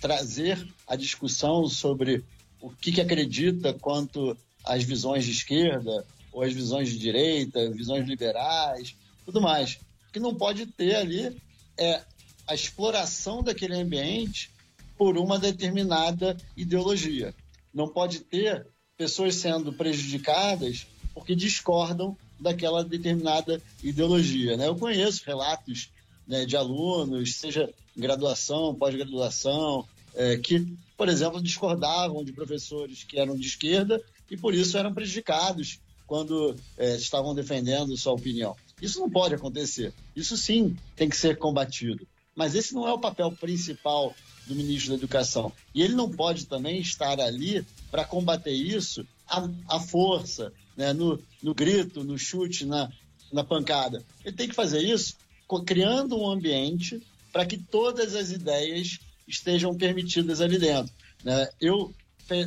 trazer 0.00 0.66
a 0.88 0.96
discussão 0.96 1.68
sobre 1.68 2.24
o 2.60 2.68
que, 2.70 2.90
que 2.90 3.00
acredita 3.00 3.72
quanto 3.72 4.36
às 4.64 4.82
visões 4.82 5.24
de 5.24 5.30
esquerda 5.30 6.04
ou 6.32 6.42
às 6.42 6.52
visões 6.52 6.88
de 6.88 6.98
direita, 6.98 7.70
visões 7.70 8.08
liberais, 8.08 8.96
tudo 9.24 9.40
mais. 9.40 9.78
O 10.08 10.12
que 10.12 10.18
não 10.18 10.34
pode 10.34 10.66
ter 10.66 10.96
ali 10.96 11.40
é 11.78 12.02
a 12.48 12.54
exploração 12.56 13.40
daquele 13.40 13.74
ambiente 13.74 14.50
por 14.96 15.16
uma 15.16 15.38
determinada 15.38 16.36
ideologia. 16.56 17.32
Não 17.72 17.88
pode 17.88 18.18
ter 18.18 18.66
pessoas 18.96 19.36
sendo 19.36 19.72
prejudicadas 19.72 20.88
porque 21.14 21.36
discordam 21.36 22.16
daquela 22.38 22.84
determinada 22.84 23.60
ideologia. 23.82 24.56
Né? 24.56 24.66
Eu 24.68 24.76
conheço 24.76 25.22
relatos 25.26 25.90
né, 26.26 26.44
de 26.44 26.56
alunos, 26.56 27.34
seja 27.36 27.72
graduação, 27.96 28.74
pós-graduação, 28.74 29.86
é, 30.14 30.36
que, 30.36 30.76
por 30.96 31.08
exemplo, 31.08 31.42
discordavam 31.42 32.24
de 32.24 32.32
professores 32.32 33.04
que 33.04 33.18
eram 33.18 33.36
de 33.36 33.46
esquerda 33.46 34.02
e 34.30 34.36
por 34.36 34.54
isso 34.54 34.76
eram 34.76 34.92
prejudicados 34.92 35.80
quando 36.06 36.56
é, 36.76 36.96
estavam 36.96 37.34
defendendo 37.34 37.96
sua 37.96 38.12
opinião. 38.12 38.56
Isso 38.80 39.00
não 39.00 39.10
pode 39.10 39.34
acontecer. 39.34 39.92
Isso 40.14 40.36
sim 40.36 40.76
tem 40.96 41.08
que 41.08 41.16
ser 41.16 41.36
combatido. 41.36 42.06
Mas 42.34 42.54
esse 42.54 42.72
não 42.72 42.86
é 42.86 42.92
o 42.92 43.00
papel 43.00 43.32
principal 43.32 44.14
do 44.46 44.54
ministro 44.54 44.90
da 44.90 44.96
Educação. 44.96 45.52
E 45.74 45.82
ele 45.82 45.94
não 45.94 46.10
pode 46.10 46.46
também 46.46 46.80
estar 46.80 47.20
ali 47.20 47.66
para 47.90 48.04
combater 48.04 48.52
isso 48.52 49.06
à, 49.28 49.48
à 49.68 49.80
força, 49.80 50.52
né? 50.76 50.92
no, 50.92 51.20
no 51.42 51.54
grito, 51.54 52.02
no 52.04 52.18
chute, 52.18 52.64
na, 52.64 52.90
na 53.32 53.44
pancada. 53.44 54.04
Ele 54.24 54.36
tem 54.36 54.48
que 54.48 54.54
fazer 54.54 54.80
isso 54.80 55.16
criando 55.64 56.18
um 56.18 56.28
ambiente 56.28 57.02
para 57.32 57.46
que 57.46 57.56
todas 57.56 58.14
as 58.14 58.30
ideias 58.30 58.98
estejam 59.26 59.74
permitidas 59.76 60.40
ali 60.40 60.58
dentro. 60.58 60.92
Né? 61.24 61.48
Eu 61.60 61.94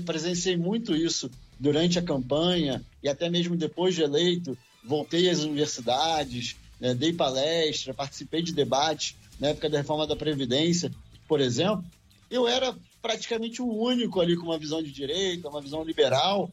presenciei 0.06 0.56
muito 0.56 0.96
isso 0.96 1.30
durante 1.60 1.98
a 1.98 2.04
campanha 2.04 2.84
e 3.02 3.10
até 3.10 3.30
mesmo 3.30 3.56
depois 3.56 3.96
de 3.96 4.04
eleito. 4.04 4.58
Voltei 4.84 5.30
às 5.30 5.40
universidades, 5.40 6.56
né? 6.80 6.94
dei 6.94 7.14
palestra, 7.14 7.94
participei 7.94 8.42
de 8.42 8.54
debates 8.54 9.16
na 9.40 9.50
época 9.50 9.70
da 9.70 9.80
reforma 9.80 10.06
da 10.06 10.16
Previdência, 10.16 10.92
por 11.28 11.42
exemplo, 11.42 11.84
eu 12.30 12.48
era 12.48 12.76
praticamente 13.02 13.62
o 13.62 13.68
único 13.68 14.22
ali 14.22 14.38
com 14.38 14.46
uma 14.46 14.60
visão 14.60 14.84
de 14.84 14.92
direita, 14.92 15.50
uma 15.50 15.62
visão 15.62 15.84
liberal, 15.84 16.52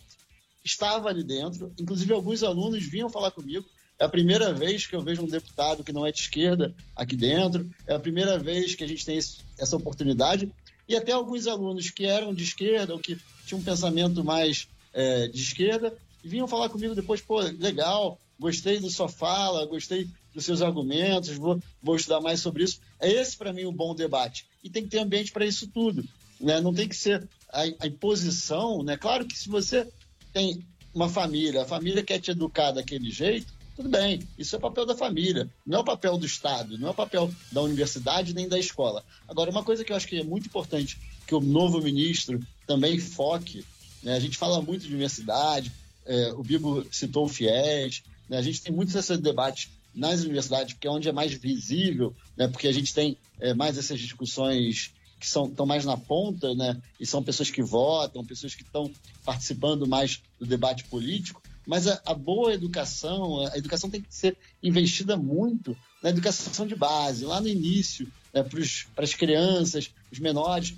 estava 0.68 1.08
ali 1.08 1.24
dentro, 1.24 1.72
inclusive 1.78 2.12
alguns 2.12 2.42
alunos 2.42 2.84
vinham 2.84 3.08
falar 3.08 3.30
comigo. 3.30 3.64
É 3.98 4.04
a 4.04 4.08
primeira 4.08 4.52
vez 4.52 4.86
que 4.86 4.94
eu 4.94 5.02
vejo 5.02 5.22
um 5.22 5.26
deputado 5.26 5.82
que 5.82 5.92
não 5.92 6.06
é 6.06 6.12
de 6.12 6.20
esquerda 6.20 6.74
aqui 6.94 7.16
dentro, 7.16 7.68
é 7.86 7.94
a 7.94 7.98
primeira 7.98 8.38
vez 8.38 8.74
que 8.74 8.84
a 8.84 8.86
gente 8.86 9.04
tem 9.04 9.16
esse, 9.16 9.38
essa 9.58 9.76
oportunidade. 9.76 10.52
E 10.88 10.94
até 10.94 11.12
alguns 11.12 11.46
alunos 11.46 11.90
que 11.90 12.06
eram 12.06 12.32
de 12.32 12.44
esquerda 12.44 12.94
ou 12.94 13.00
que 13.00 13.18
tinham 13.44 13.60
um 13.60 13.64
pensamento 13.64 14.22
mais 14.22 14.68
é, 14.92 15.26
de 15.26 15.42
esquerda 15.42 15.94
vinham 16.22 16.48
falar 16.48 16.68
comigo 16.68 16.94
depois, 16.94 17.20
pô, 17.20 17.40
legal, 17.40 18.18
gostei 18.38 18.78
da 18.78 18.90
sua 18.90 19.08
fala, 19.08 19.66
gostei 19.66 20.08
dos 20.34 20.44
seus 20.44 20.62
argumentos, 20.62 21.30
vou, 21.30 21.60
vou 21.82 21.96
estudar 21.96 22.20
mais 22.20 22.40
sobre 22.40 22.64
isso. 22.64 22.80
É 23.00 23.10
esse, 23.10 23.36
para 23.36 23.52
mim, 23.52 23.64
o 23.64 23.70
um 23.70 23.74
bom 23.74 23.94
debate. 23.94 24.46
E 24.62 24.70
tem 24.70 24.84
que 24.84 24.90
ter 24.90 24.98
ambiente 24.98 25.32
para 25.32 25.46
isso 25.46 25.66
tudo. 25.68 26.04
Né? 26.40 26.60
Não 26.60 26.72
tem 26.72 26.88
que 26.88 26.96
ser 26.96 27.28
a, 27.52 27.62
a, 27.80 27.86
imposição. 27.86 28.82
Né? 28.82 28.96
Claro 28.96 29.26
que 29.26 29.36
se 29.36 29.48
você 29.48 29.88
tem 30.38 30.64
uma 30.94 31.08
família, 31.08 31.62
a 31.62 31.66
família 31.66 32.00
quer 32.00 32.20
te 32.20 32.30
educar 32.30 32.70
daquele 32.70 33.10
jeito, 33.10 33.52
tudo 33.74 33.88
bem, 33.88 34.22
isso 34.38 34.54
é 34.54 34.58
papel 34.58 34.86
da 34.86 34.94
família, 34.94 35.48
não 35.66 35.78
é 35.78 35.80
o 35.80 35.84
papel 35.84 36.16
do 36.16 36.24
Estado, 36.24 36.78
não 36.78 36.88
é 36.88 36.90
o 36.92 36.94
papel 36.94 37.28
da 37.50 37.60
universidade 37.60 38.34
nem 38.34 38.48
da 38.48 38.56
escola. 38.56 39.04
Agora, 39.26 39.50
uma 39.50 39.64
coisa 39.64 39.84
que 39.84 39.90
eu 39.90 39.96
acho 39.96 40.06
que 40.06 40.20
é 40.20 40.22
muito 40.22 40.46
importante 40.46 40.96
que 41.26 41.34
o 41.34 41.40
novo 41.40 41.80
ministro 41.80 42.40
também 42.68 43.00
foque, 43.00 43.64
né? 44.00 44.14
a 44.14 44.20
gente 44.20 44.38
fala 44.38 44.62
muito 44.62 44.82
de 44.82 44.90
universidade, 44.90 45.72
é, 46.06 46.32
o 46.32 46.42
Bibo 46.44 46.86
citou 46.90 47.24
o 47.24 47.28
FIES, 47.28 48.04
né? 48.28 48.38
a 48.38 48.42
gente 48.42 48.62
tem 48.62 48.72
muitos 48.72 48.94
desses 48.94 49.18
debates 49.18 49.70
nas 49.92 50.20
universidades, 50.20 50.74
porque 50.74 50.86
é 50.86 50.90
onde 50.90 51.08
é 51.08 51.12
mais 51.12 51.32
visível, 51.32 52.14
né? 52.36 52.46
porque 52.46 52.68
a 52.68 52.72
gente 52.72 52.94
tem 52.94 53.18
é, 53.40 53.54
mais 53.54 53.76
essas 53.76 53.98
discussões 53.98 54.92
que 55.18 55.28
são 55.28 55.46
estão 55.46 55.66
mais 55.66 55.84
na 55.84 55.96
ponta, 55.96 56.54
né? 56.54 56.80
E 56.98 57.06
são 57.06 57.22
pessoas 57.22 57.50
que 57.50 57.62
votam, 57.62 58.24
pessoas 58.24 58.54
que 58.54 58.62
estão 58.62 58.90
participando 59.24 59.86
mais 59.86 60.22
do 60.38 60.46
debate 60.46 60.84
político. 60.84 61.42
Mas 61.66 61.86
a, 61.86 62.00
a, 62.06 62.14
boa 62.14 62.54
educação, 62.54 63.46
a 63.46 63.58
educação 63.58 63.90
tem 63.90 64.00
que 64.00 64.14
ser 64.14 64.36
investida 64.62 65.16
muito 65.16 65.76
na 66.02 66.10
educação 66.10 66.66
de 66.66 66.74
base, 66.74 67.26
lá 67.26 67.40
no 67.40 67.48
início, 67.48 68.10
né, 68.32 68.42
para 68.42 69.04
as 69.04 69.14
crianças, 69.14 69.90
os 70.10 70.18
menores, 70.18 70.74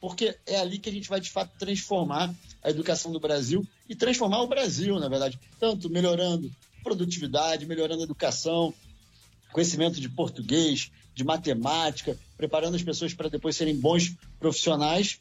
porque 0.00 0.36
é 0.46 0.60
ali 0.60 0.78
que 0.78 0.90
a 0.90 0.92
gente 0.92 1.08
vai 1.08 1.18
de 1.18 1.30
fato 1.30 1.50
transformar 1.58 2.34
a 2.62 2.68
educação 2.68 3.10
do 3.10 3.18
Brasil 3.18 3.66
e 3.88 3.94
transformar 3.94 4.42
o 4.42 4.46
Brasil, 4.46 4.98
na 4.98 5.08
verdade, 5.08 5.40
tanto 5.58 5.88
melhorando 5.88 6.50
produtividade, 6.82 7.64
melhorando 7.64 8.02
a 8.02 8.04
educação, 8.04 8.74
conhecimento 9.50 9.98
de 9.98 10.08
português, 10.10 10.90
de 11.14 11.24
matemática, 11.24 12.16
preparando 12.36 12.74
as 12.74 12.82
pessoas 12.82 13.14
para 13.14 13.28
depois 13.28 13.56
serem 13.56 13.76
bons 13.76 14.14
profissionais 14.38 15.18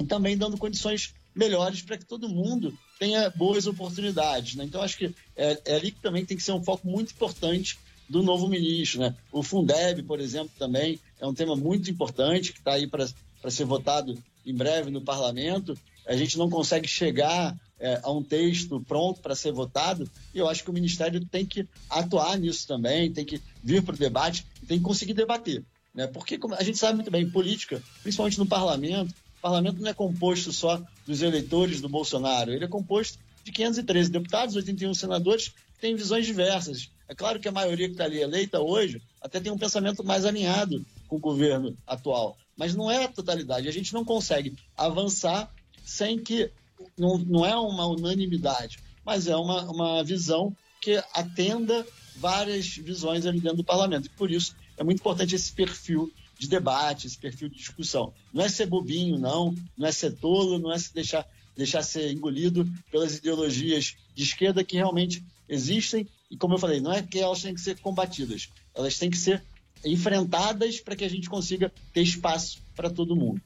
e 0.00 0.04
também 0.04 0.36
dando 0.36 0.56
condições 0.56 1.14
melhores 1.34 1.82
para 1.82 1.98
que 1.98 2.04
todo 2.04 2.28
mundo 2.28 2.76
tenha 2.98 3.30
boas 3.30 3.66
oportunidades. 3.66 4.56
Né? 4.56 4.64
Então, 4.64 4.82
acho 4.82 4.96
que 4.96 5.14
é, 5.36 5.60
é, 5.64 5.76
ali 5.76 5.92
que 5.92 6.00
também 6.00 6.24
tem 6.24 6.36
que 6.36 6.42
ser 6.42 6.52
um 6.52 6.64
foco 6.64 6.88
muito 6.88 7.12
importante 7.12 7.78
do 8.08 8.22
novo 8.22 8.48
ministro. 8.48 9.00
Né? 9.00 9.14
O 9.30 9.42
Fundeb, 9.42 10.02
por 10.02 10.18
exemplo, 10.18 10.50
também 10.58 10.98
é 11.20 11.26
um 11.26 11.34
tema 11.34 11.54
muito 11.54 11.90
importante 11.90 12.52
que 12.52 12.58
está 12.58 12.72
aí 12.72 12.86
para 12.86 13.06
ser 13.50 13.64
votado 13.64 14.18
em 14.44 14.54
breve 14.54 14.90
no 14.90 15.02
parlamento. 15.02 15.78
A 16.06 16.16
gente 16.16 16.38
não 16.38 16.48
consegue 16.48 16.88
chegar 16.88 17.54
é, 17.80 18.00
a 18.02 18.10
um 18.10 18.22
texto 18.22 18.80
pronto 18.86 19.20
para 19.20 19.34
ser 19.34 19.52
votado, 19.52 20.08
e 20.34 20.38
eu 20.38 20.48
acho 20.48 20.64
que 20.64 20.70
o 20.70 20.74
Ministério 20.74 21.24
tem 21.24 21.46
que 21.46 21.66
atuar 21.88 22.38
nisso 22.38 22.66
também, 22.66 23.12
tem 23.12 23.24
que 23.24 23.40
vir 23.62 23.82
para 23.82 23.94
o 23.94 23.98
debate, 23.98 24.44
tem 24.66 24.78
que 24.78 24.84
conseguir 24.84 25.14
debater. 25.14 25.64
Né? 25.94 26.06
Porque 26.06 26.38
a 26.56 26.62
gente 26.62 26.78
sabe 26.78 26.96
muito 26.96 27.10
bem, 27.10 27.28
política, 27.28 27.82
principalmente 28.02 28.38
no 28.38 28.46
parlamento, 28.46 29.10
o 29.38 29.40
parlamento 29.40 29.80
não 29.80 29.88
é 29.88 29.94
composto 29.94 30.52
só 30.52 30.82
dos 31.06 31.22
eleitores 31.22 31.80
do 31.80 31.88
Bolsonaro, 31.88 32.52
ele 32.52 32.64
é 32.64 32.68
composto 32.68 33.18
de 33.44 33.52
513 33.52 34.10
deputados, 34.10 34.56
81 34.56 34.94
senadores, 34.94 35.48
que 35.48 35.80
têm 35.80 35.94
visões 35.94 36.26
diversas. 36.26 36.90
É 37.08 37.14
claro 37.14 37.40
que 37.40 37.48
a 37.48 37.52
maioria 37.52 37.86
que 37.86 37.94
está 37.94 38.04
ali 38.04 38.20
eleita 38.20 38.60
hoje 38.60 39.00
até 39.20 39.40
tem 39.40 39.50
um 39.50 39.58
pensamento 39.58 40.04
mais 40.04 40.24
alinhado 40.24 40.84
com 41.06 41.16
o 41.16 41.20
governo 41.20 41.76
atual, 41.86 42.36
mas 42.56 42.74
não 42.74 42.90
é 42.90 43.04
a 43.04 43.08
totalidade. 43.08 43.68
A 43.68 43.72
gente 43.72 43.94
não 43.94 44.04
consegue 44.04 44.54
avançar 44.76 45.50
sem 45.84 46.18
que 46.18 46.50
não, 46.98 47.18
não 47.18 47.46
é 47.46 47.56
uma 47.56 47.86
unanimidade, 47.86 48.78
mas 49.04 49.26
é 49.26 49.36
uma, 49.36 49.62
uma 49.70 50.04
visão 50.04 50.54
que 50.80 51.02
atenda 51.14 51.86
várias 52.16 52.76
visões 52.76 53.26
ali 53.26 53.40
dentro 53.40 53.58
do 53.58 53.64
parlamento. 53.64 54.06
E 54.06 54.10
por 54.10 54.30
isso 54.30 54.54
é 54.76 54.84
muito 54.84 55.00
importante 55.00 55.34
esse 55.34 55.52
perfil 55.52 56.12
de 56.38 56.48
debate, 56.48 57.06
esse 57.06 57.18
perfil 57.18 57.48
de 57.48 57.56
discussão. 57.56 58.12
Não 58.32 58.44
é 58.44 58.48
ser 58.48 58.66
bobinho, 58.66 59.18
não, 59.18 59.54
não 59.76 59.88
é 59.88 59.92
ser 59.92 60.12
tolo, 60.12 60.58
não 60.58 60.72
é 60.72 60.78
se 60.78 60.92
deixar, 60.94 61.26
deixar 61.56 61.82
ser 61.82 62.12
engolido 62.12 62.68
pelas 62.90 63.16
ideologias 63.16 63.96
de 64.14 64.22
esquerda 64.22 64.62
que 64.62 64.76
realmente 64.76 65.22
existem. 65.48 66.06
E 66.30 66.36
como 66.36 66.54
eu 66.54 66.58
falei, 66.58 66.80
não 66.80 66.92
é 66.92 67.02
que 67.02 67.18
elas 67.18 67.42
têm 67.42 67.54
que 67.54 67.60
ser 67.60 67.78
combatidas, 67.80 68.48
elas 68.74 68.98
têm 68.98 69.10
que 69.10 69.18
ser 69.18 69.42
enfrentadas 69.84 70.80
para 70.80 70.96
que 70.96 71.04
a 71.04 71.10
gente 71.10 71.28
consiga 71.28 71.72
ter 71.92 72.02
espaço 72.02 72.60
para 72.74 72.90
todo 72.90 73.16
mundo. 73.16 73.40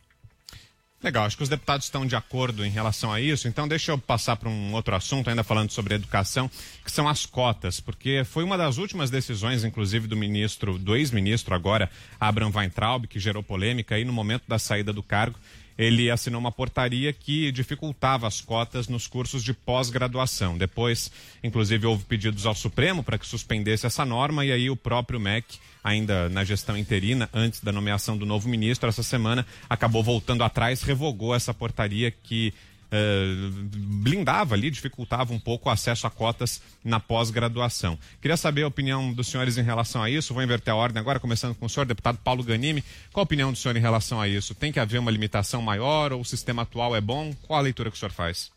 Legal, 1.03 1.25
acho 1.25 1.37
que 1.37 1.43
os 1.43 1.49
deputados 1.49 1.87
estão 1.87 2.07
de 2.07 2.15
acordo 2.15 2.65
em 2.65 2.71
relação 2.71 3.13
a 3.13 3.21
isso. 3.21 3.49
Então, 3.49 3.67
deixa 3.67 3.91
eu 3.91 3.99
passar 3.99 4.37
para 4.37 4.49
um 4.49 4.73
outro 4.73 4.95
assunto, 4.95 5.29
ainda 5.29 5.43
falando 5.43 5.73
sobre 5.73 5.97
educação, 5.97 6.49
que 6.85 6.93
são 6.93 7.09
as 7.09 7.27
cotas, 7.27 7.81
porque 7.81 8.23
foi 8.25 8.45
uma 8.45 8.57
das 8.57 8.79
últimas 8.79 9.11
decisões, 9.11 9.65
inclusive, 9.65 10.07
do 10.07 10.17
ministro, 10.17 10.79
do 10.79 10.95
ex-ministro 10.95 11.57
agora, 11.57 11.91
Abraham 12.21 12.53
Weintraub, 12.55 13.09
que 13.09 13.19
gerou 13.19 13.43
polêmica 13.43 13.97
aí 13.97 14.05
no 14.05 14.13
momento 14.13 14.45
da 14.47 14.61
saída 14.61 14.93
do 14.93 15.03
cargo 15.03 15.37
ele 15.77 16.11
assinou 16.11 16.41
uma 16.41 16.53
portaria 16.53 17.13
que 17.13 17.51
dificultava 17.53 18.27
as 18.27 18.41
cotas 18.41 18.89
nos 18.89 19.07
cursos 19.07 19.43
de 19.43 19.53
pós-graduação. 19.53 20.57
Depois, 20.57 21.11
inclusive, 21.43 21.87
houve 21.87 22.05
pedidos 22.05 22.47
ao 22.47 22.55
Supremo 22.55 23.03
para 23.03 23.19
que 23.19 23.27
suspendesse 23.27 23.87
essa 23.87 24.05
norma 24.05 24.45
e 24.45 24.53
aí 24.53 24.71
o 24.71 24.77
próprio 24.77 25.21
MEC, 25.21 25.59
ainda 25.83 26.29
na 26.29 26.45
gestão 26.45 26.77
interina, 26.77 27.29
antes 27.33 27.61
da 27.61 27.73
nomeação 27.73 28.17
do 28.17 28.27
novo 28.27 28.49
ministro, 28.49 28.89
essa 28.89 29.03
semana 29.03 29.47
acabou 29.69 30.03
voltando 30.03 30.45
atrás, 30.45 30.83
revogou 30.83 31.35
essa 31.35 31.53
portaria 31.53 32.11
que 32.11 32.53
blindava 34.03 34.55
ali, 34.55 34.71
dificultava 34.71 35.33
um 35.33 35.39
pouco 35.39 35.69
o 35.69 35.73
acesso 35.73 36.07
a 36.07 36.11
cotas 36.11 36.61
na 36.85 37.01
pós-graduação. 37.01 37.99
Queria 38.21 38.37
saber 38.37 38.65
a 38.65 38.69
opinião 38.69 39.13
dos 39.13 39.29
senhores 39.29 39.57
em 39.57 39.63
relação 39.63 40.03
a 40.03 40.11
isso. 40.11 40.35
Vou 40.35 40.43
inverter 40.43 40.73
a 40.73 40.77
ordem 40.77 41.01
agora, 41.01 41.19
começando 41.19 41.55
com 41.55 41.67
o 41.67 41.69
senhor, 41.69 41.87
deputado 41.87 42.19
Paulo 42.19 42.45
Ganimi. 42.45 42.85
Qual 43.13 43.23
a 43.23 43.25
opinião 43.25 43.51
do 43.51 43.59
senhor 43.59 43.77
em 43.77 43.81
relação 43.81 44.21
a 44.21 44.29
isso? 44.29 44.55
Tem 44.55 44.71
que 44.71 44.81
haver 44.81 44.99
uma 44.99 45.11
limitação 45.11 45.63
maior 45.63 46.13
ou 46.13 46.21
o 46.21 46.25
sistema 46.25 46.63
atual 46.63 46.95
é 46.95 47.01
bom? 47.01 47.35
Qual 47.47 47.59
a 47.59 47.63
leitura 47.63 47.91
que 47.91 47.97
o 47.97 47.99
senhor 47.99 48.13
faz? 48.13 48.51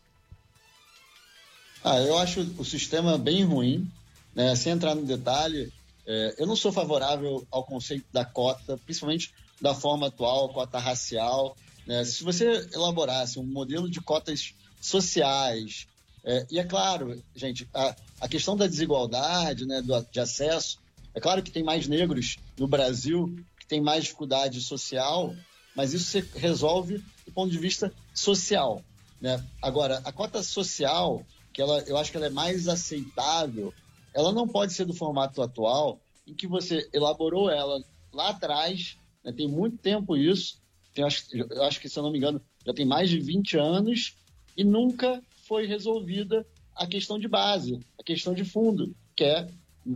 Ah, 1.82 2.00
eu 2.00 2.18
acho 2.18 2.40
o 2.58 2.64
sistema 2.64 3.16
bem 3.16 3.44
ruim. 3.44 3.90
Né? 4.34 4.54
Sem 4.54 4.72
entrar 4.72 4.94
no 4.94 5.06
detalhe, 5.06 5.72
é, 6.06 6.34
eu 6.38 6.46
não 6.46 6.56
sou 6.56 6.70
favorável 6.70 7.46
ao 7.50 7.64
conceito 7.64 8.04
da 8.12 8.24
cota, 8.24 8.78
principalmente 8.84 9.32
da 9.60 9.74
forma 9.74 10.08
atual, 10.08 10.50
cota 10.50 10.78
racial. 10.78 11.56
Né? 11.86 12.04
Se 12.04 12.24
você 12.24 12.68
elaborasse 12.72 13.38
um 13.38 13.46
modelo 13.46 13.88
de 13.88 14.00
cotas 14.00 14.54
sociais, 14.80 15.86
é, 16.24 16.44
e 16.50 16.58
é 16.58 16.64
claro, 16.64 17.22
gente, 17.34 17.68
a, 17.72 17.94
a 18.20 18.28
questão 18.28 18.56
da 18.56 18.66
desigualdade, 18.66 19.64
né, 19.64 19.80
do, 19.80 20.00
de 20.10 20.20
acesso, 20.20 20.78
é 21.14 21.20
claro 21.20 21.42
que 21.42 21.52
tem 21.52 21.62
mais 21.62 21.86
negros 21.86 22.36
no 22.58 22.66
Brasil 22.66 23.34
que 23.58 23.66
tem 23.66 23.80
mais 23.80 24.04
dificuldade 24.04 24.60
social, 24.60 25.34
mas 25.74 25.94
isso 25.94 26.04
se 26.04 26.20
resolve 26.38 26.98
do 27.24 27.32
ponto 27.32 27.50
de 27.50 27.58
vista 27.58 27.92
social. 28.12 28.82
Né? 29.20 29.42
Agora, 29.62 30.00
a 30.04 30.12
cota 30.12 30.42
social, 30.42 31.24
que 31.52 31.62
ela, 31.62 31.80
eu 31.86 31.96
acho 31.96 32.10
que 32.10 32.16
ela 32.16 32.26
é 32.26 32.30
mais 32.30 32.68
aceitável, 32.68 33.72
ela 34.12 34.32
não 34.32 34.48
pode 34.48 34.72
ser 34.72 34.84
do 34.84 34.94
formato 34.94 35.40
atual, 35.42 36.00
em 36.26 36.34
que 36.34 36.46
você 36.46 36.88
elaborou 36.92 37.50
ela 37.50 37.82
lá 38.12 38.30
atrás, 38.30 38.96
né, 39.24 39.32
tem 39.32 39.46
muito 39.46 39.78
tempo 39.78 40.16
isso, 40.16 40.58
tem, 40.96 41.04
eu, 41.04 41.62
acho, 41.64 41.80
que, 41.80 41.88
se 41.90 41.98
eu 41.98 42.02
não 42.02 42.10
me 42.10 42.16
engano, 42.16 42.40
já 42.64 42.72
tem 42.72 42.86
mais 42.86 43.10
de 43.10 43.20
20 43.20 43.58
anos 43.58 44.16
e 44.56 44.64
nunca 44.64 45.22
foi 45.46 45.66
resolvida 45.66 46.46
a 46.74 46.86
questão 46.86 47.18
de 47.18 47.28
base, 47.28 47.78
a 47.98 48.02
questão 48.02 48.32
de 48.32 48.44
fundo, 48.44 48.94
que 49.14 49.22
é, 49.22 49.46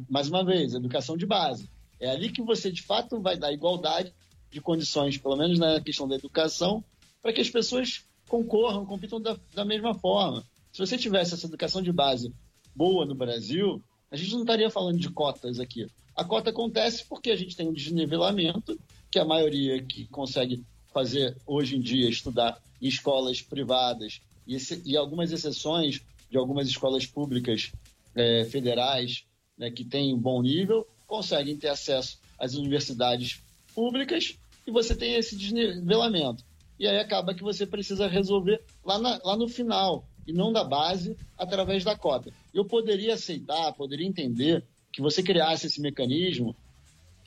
mais 0.08 0.28
uma 0.28 0.44
vez, 0.44 0.74
educação 0.74 1.16
de 1.16 1.24
base. 1.24 1.68
É 1.98 2.10
ali 2.10 2.30
que 2.30 2.42
você, 2.42 2.70
de 2.70 2.82
fato, 2.82 3.18
vai 3.18 3.36
dar 3.36 3.50
igualdade 3.50 4.12
de 4.50 4.60
condições, 4.60 5.16
pelo 5.16 5.36
menos 5.36 5.58
na 5.58 5.80
questão 5.80 6.06
da 6.06 6.16
educação, 6.16 6.84
para 7.22 7.32
que 7.32 7.40
as 7.40 7.48
pessoas 7.48 8.04
concorram, 8.28 8.84
compitam 8.84 9.20
da, 9.20 9.38
da 9.54 9.64
mesma 9.64 9.94
forma. 9.94 10.44
Se 10.72 10.78
você 10.78 10.98
tivesse 10.98 11.34
essa 11.34 11.46
educação 11.46 11.80
de 11.80 11.92
base 11.92 12.32
boa 12.76 13.06
no 13.06 13.14
Brasil, 13.14 13.82
a 14.10 14.16
gente 14.16 14.32
não 14.32 14.40
estaria 14.42 14.70
falando 14.70 14.98
de 14.98 15.10
cotas 15.10 15.58
aqui. 15.58 15.86
A 16.14 16.24
cota 16.24 16.50
acontece 16.50 17.06
porque 17.06 17.30
a 17.30 17.36
gente 17.36 17.56
tem 17.56 17.68
um 17.68 17.72
desnivelamento, 17.72 18.78
que 19.10 19.18
a 19.18 19.24
maioria 19.24 19.82
que 19.82 20.06
consegue 20.08 20.62
fazer 20.92 21.36
hoje 21.46 21.76
em 21.76 21.80
dia 21.80 22.08
estudar 22.08 22.60
em 22.80 22.88
escolas 22.88 23.40
privadas 23.40 24.20
e, 24.46 24.56
e 24.84 24.96
algumas 24.96 25.32
exceções 25.32 26.00
de 26.30 26.36
algumas 26.36 26.68
escolas 26.68 27.06
públicas 27.06 27.72
é, 28.14 28.44
federais 28.44 29.24
né, 29.56 29.70
que 29.70 29.84
têm 29.84 30.14
um 30.14 30.18
bom 30.18 30.42
nível 30.42 30.86
conseguem 31.06 31.56
ter 31.56 31.68
acesso 31.68 32.18
às 32.38 32.54
universidades 32.54 33.42
públicas 33.74 34.38
e 34.66 34.70
você 34.70 34.94
tem 34.94 35.14
esse 35.14 35.36
desnivelamento. 35.36 36.44
E 36.78 36.86
aí 36.86 36.98
acaba 36.98 37.34
que 37.34 37.42
você 37.42 37.66
precisa 37.66 38.06
resolver 38.06 38.62
lá, 38.84 38.98
na, 38.98 39.20
lá 39.24 39.36
no 39.36 39.48
final. 39.48 40.04
e 40.26 40.32
não 40.32 40.52
da 40.52 40.62
base 40.62 41.16
através 41.36 41.82
da 41.82 41.96
cota. 41.96 42.32
Eu 42.54 42.64
poderia 42.64 43.14
aceitar, 43.14 43.72
poderia 43.72 44.06
entender 44.06 44.64
que 44.92 45.02
você 45.02 45.22
criasse 45.22 45.66
esse 45.66 45.80
mecanismo 45.80 46.54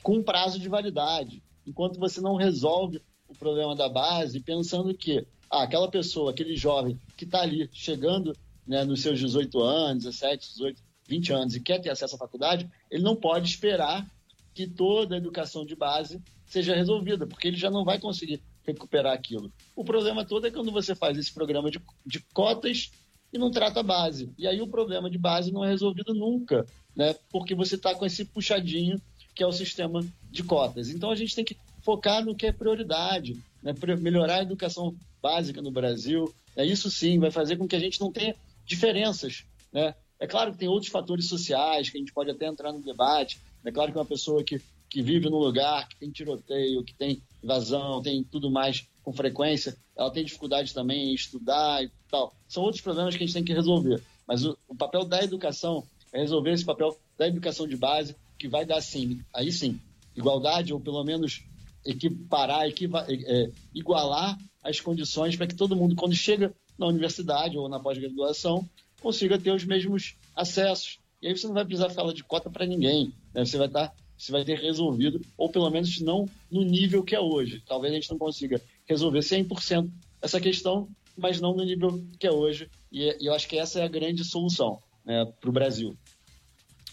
com 0.02 0.22
prazo 0.22 0.58
de 0.58 0.68
validade, 0.68 1.42
enquanto 1.66 1.98
você 1.98 2.20
não 2.20 2.36
resolve 2.36 3.00
o 3.34 3.38
problema 3.38 3.74
da 3.74 3.88
base, 3.88 4.40
pensando 4.40 4.94
que 4.94 5.26
ah, 5.50 5.64
aquela 5.64 5.90
pessoa, 5.90 6.30
aquele 6.30 6.56
jovem 6.56 6.98
que 7.16 7.24
está 7.24 7.42
ali 7.42 7.68
chegando 7.72 8.34
né, 8.66 8.84
nos 8.84 9.02
seus 9.02 9.18
18 9.18 9.60
anos, 9.60 10.04
17, 10.04 10.52
18, 10.52 10.82
20 11.06 11.32
anos 11.32 11.54
e 11.54 11.60
quer 11.60 11.80
ter 11.80 11.90
acesso 11.90 12.14
à 12.14 12.18
faculdade, 12.18 12.68
ele 12.90 13.02
não 13.02 13.14
pode 13.14 13.48
esperar 13.48 14.06
que 14.54 14.66
toda 14.66 15.14
a 15.14 15.18
educação 15.18 15.66
de 15.66 15.74
base 15.74 16.22
seja 16.46 16.74
resolvida, 16.74 17.26
porque 17.26 17.48
ele 17.48 17.56
já 17.56 17.70
não 17.70 17.84
vai 17.84 17.98
conseguir 17.98 18.40
recuperar 18.64 19.12
aquilo. 19.12 19.52
O 19.76 19.84
problema 19.84 20.24
todo 20.24 20.46
é 20.46 20.50
quando 20.50 20.70
você 20.70 20.94
faz 20.94 21.18
esse 21.18 21.32
programa 21.32 21.70
de, 21.70 21.80
de 22.06 22.20
cotas 22.32 22.90
e 23.32 23.38
não 23.38 23.50
trata 23.50 23.80
a 23.80 23.82
base. 23.82 24.32
E 24.38 24.46
aí 24.46 24.60
o 24.62 24.68
problema 24.68 25.10
de 25.10 25.18
base 25.18 25.52
não 25.52 25.64
é 25.64 25.68
resolvido 25.68 26.14
nunca, 26.14 26.64
né? 26.94 27.14
porque 27.30 27.54
você 27.54 27.74
está 27.74 27.94
com 27.94 28.06
esse 28.06 28.24
puxadinho 28.24 29.00
que 29.34 29.42
é 29.42 29.46
o 29.46 29.52
sistema 29.52 30.00
de 30.30 30.44
cotas. 30.44 30.88
Então 30.88 31.10
a 31.10 31.16
gente 31.16 31.34
tem 31.34 31.44
que 31.44 31.56
focar 31.84 32.24
no 32.24 32.34
que 32.34 32.46
é 32.46 32.52
prioridade, 32.52 33.36
né? 33.62 33.74
melhorar 34.00 34.36
a 34.36 34.42
educação 34.42 34.96
básica 35.22 35.60
no 35.60 35.70
Brasil. 35.70 36.34
Né? 36.56 36.66
Isso 36.66 36.90
sim 36.90 37.18
vai 37.18 37.30
fazer 37.30 37.56
com 37.56 37.68
que 37.68 37.76
a 37.76 37.80
gente 37.80 38.00
não 38.00 38.10
tenha 38.10 38.34
diferenças. 38.66 39.44
Né? 39.72 39.94
É 40.18 40.26
claro 40.26 40.52
que 40.52 40.58
tem 40.58 40.68
outros 40.68 40.90
fatores 40.90 41.28
sociais 41.28 41.90
que 41.90 41.98
a 41.98 42.00
gente 42.00 42.12
pode 42.12 42.30
até 42.30 42.46
entrar 42.46 42.72
no 42.72 42.82
debate. 42.82 43.38
É 43.62 43.70
claro 43.70 43.92
que 43.92 43.98
uma 43.98 44.04
pessoa 44.04 44.42
que, 44.42 44.60
que 44.88 45.02
vive 45.02 45.28
num 45.28 45.38
lugar 45.38 45.86
que 45.88 45.96
tem 45.98 46.10
tiroteio, 46.10 46.82
que 46.82 46.94
tem 46.94 47.22
invasão, 47.42 48.00
tem 48.00 48.24
tudo 48.24 48.50
mais 48.50 48.86
com 49.02 49.12
frequência, 49.12 49.76
ela 49.94 50.10
tem 50.10 50.24
dificuldade 50.24 50.72
também 50.72 51.10
em 51.10 51.14
estudar 51.14 51.84
e 51.84 51.90
tal. 52.10 52.34
São 52.48 52.62
outros 52.62 52.82
problemas 52.82 53.14
que 53.14 53.22
a 53.22 53.26
gente 53.26 53.34
tem 53.34 53.44
que 53.44 53.52
resolver. 53.52 54.02
Mas 54.26 54.44
o, 54.46 54.56
o 54.66 54.74
papel 54.74 55.04
da 55.04 55.22
educação 55.22 55.84
é 56.12 56.20
resolver 56.20 56.52
esse 56.52 56.64
papel 56.64 56.96
da 57.18 57.28
educação 57.28 57.68
de 57.68 57.76
base, 57.76 58.16
que 58.38 58.48
vai 58.48 58.64
dar 58.64 58.80
sim, 58.80 59.20
aí 59.32 59.52
sim, 59.52 59.78
igualdade 60.16 60.72
ou 60.72 60.80
pelo 60.80 61.04
menos 61.04 61.44
equiparar, 61.84 62.66
equiva, 62.66 63.06
é, 63.08 63.50
igualar 63.74 64.38
as 64.62 64.80
condições 64.80 65.36
para 65.36 65.46
que 65.46 65.54
todo 65.54 65.76
mundo, 65.76 65.94
quando 65.94 66.14
chega 66.14 66.54
na 66.78 66.86
universidade 66.86 67.58
ou 67.58 67.68
na 67.68 67.78
pós-graduação, 67.78 68.68
consiga 69.00 69.38
ter 69.38 69.52
os 69.52 69.64
mesmos 69.64 70.16
acessos. 70.34 70.98
E 71.20 71.28
aí 71.28 71.36
você 71.36 71.46
não 71.46 71.54
vai 71.54 71.64
precisar 71.64 71.90
falar 71.90 72.12
de 72.12 72.24
cota 72.24 72.50
para 72.50 72.66
ninguém. 72.66 73.12
Né? 73.34 73.44
Você 73.44 73.58
vai 73.58 73.66
estar, 73.66 73.88
tá, 73.88 73.94
você 74.16 74.32
vai 74.32 74.44
ter 74.44 74.58
resolvido, 74.58 75.20
ou 75.36 75.48
pelo 75.50 75.70
menos 75.70 76.00
não 76.00 76.28
no 76.50 76.62
nível 76.62 77.02
que 77.02 77.14
é 77.14 77.20
hoje. 77.20 77.62
Talvez 77.66 77.92
a 77.92 77.96
gente 77.96 78.10
não 78.10 78.18
consiga 78.18 78.60
resolver 78.86 79.20
100% 79.20 79.90
essa 80.22 80.40
questão, 80.40 80.88
mas 81.16 81.40
não 81.40 81.54
no 81.54 81.64
nível 81.64 82.02
que 82.18 82.26
é 82.26 82.32
hoje. 82.32 82.68
E, 82.90 83.16
eu 83.20 83.34
acho 83.34 83.48
que 83.48 83.58
essa 83.58 83.80
é 83.80 83.84
a 83.84 83.88
grande 83.88 84.24
solução 84.24 84.80
né, 85.04 85.24
para 85.40 85.50
o 85.50 85.52
Brasil. 85.52 85.96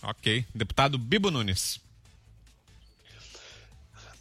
Ok. 0.04 0.46
Deputado 0.54 0.98
Bibo 0.98 1.32
Nunes. 1.32 1.80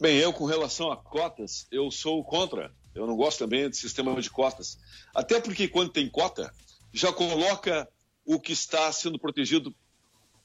Bem, 0.01 0.17
eu 0.17 0.33
com 0.33 0.47
relação 0.47 0.91
a 0.91 0.97
cotas, 0.97 1.67
eu 1.71 1.91
sou 1.91 2.25
contra. 2.25 2.75
Eu 2.95 3.07
não 3.07 3.15
gosto 3.15 3.41
também 3.41 3.69
do 3.69 3.77
sistema 3.77 4.19
de 4.19 4.31
cotas. 4.31 4.79
Até 5.15 5.39
porque 5.39 5.69
quando 5.69 5.93
tem 5.93 6.09
cota, 6.09 6.51
já 6.91 7.13
coloca 7.13 7.87
o 8.25 8.41
que 8.41 8.53
está 8.53 8.91
sendo 8.93 9.19
protegido 9.19 9.75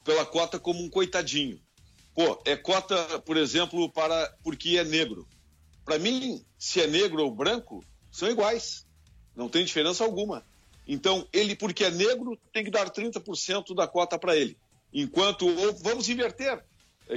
pela 0.04 0.26
cota 0.26 0.58
como 0.58 0.82
um 0.82 0.90
coitadinho. 0.90 1.58
Pô, 2.14 2.38
é 2.44 2.54
cota, 2.54 3.18
por 3.20 3.38
exemplo, 3.38 3.90
para 3.90 4.30
porque 4.44 4.76
é 4.76 4.84
negro. 4.84 5.26
Para 5.86 5.98
mim, 5.98 6.44
se 6.58 6.82
é 6.82 6.86
negro 6.86 7.24
ou 7.24 7.34
branco, 7.34 7.82
são 8.10 8.28
iguais. 8.28 8.86
Não 9.34 9.48
tem 9.48 9.64
diferença 9.64 10.04
alguma. 10.04 10.44
Então, 10.86 11.26
ele, 11.32 11.56
porque 11.56 11.84
é 11.84 11.90
negro, 11.90 12.38
tem 12.52 12.62
que 12.62 12.70
dar 12.70 12.90
30% 12.90 13.74
da 13.74 13.88
cota 13.88 14.18
para 14.18 14.36
ele. 14.36 14.58
Enquanto, 14.92 15.46
ou 15.48 15.74
vamos 15.76 16.10
inverter, 16.10 16.62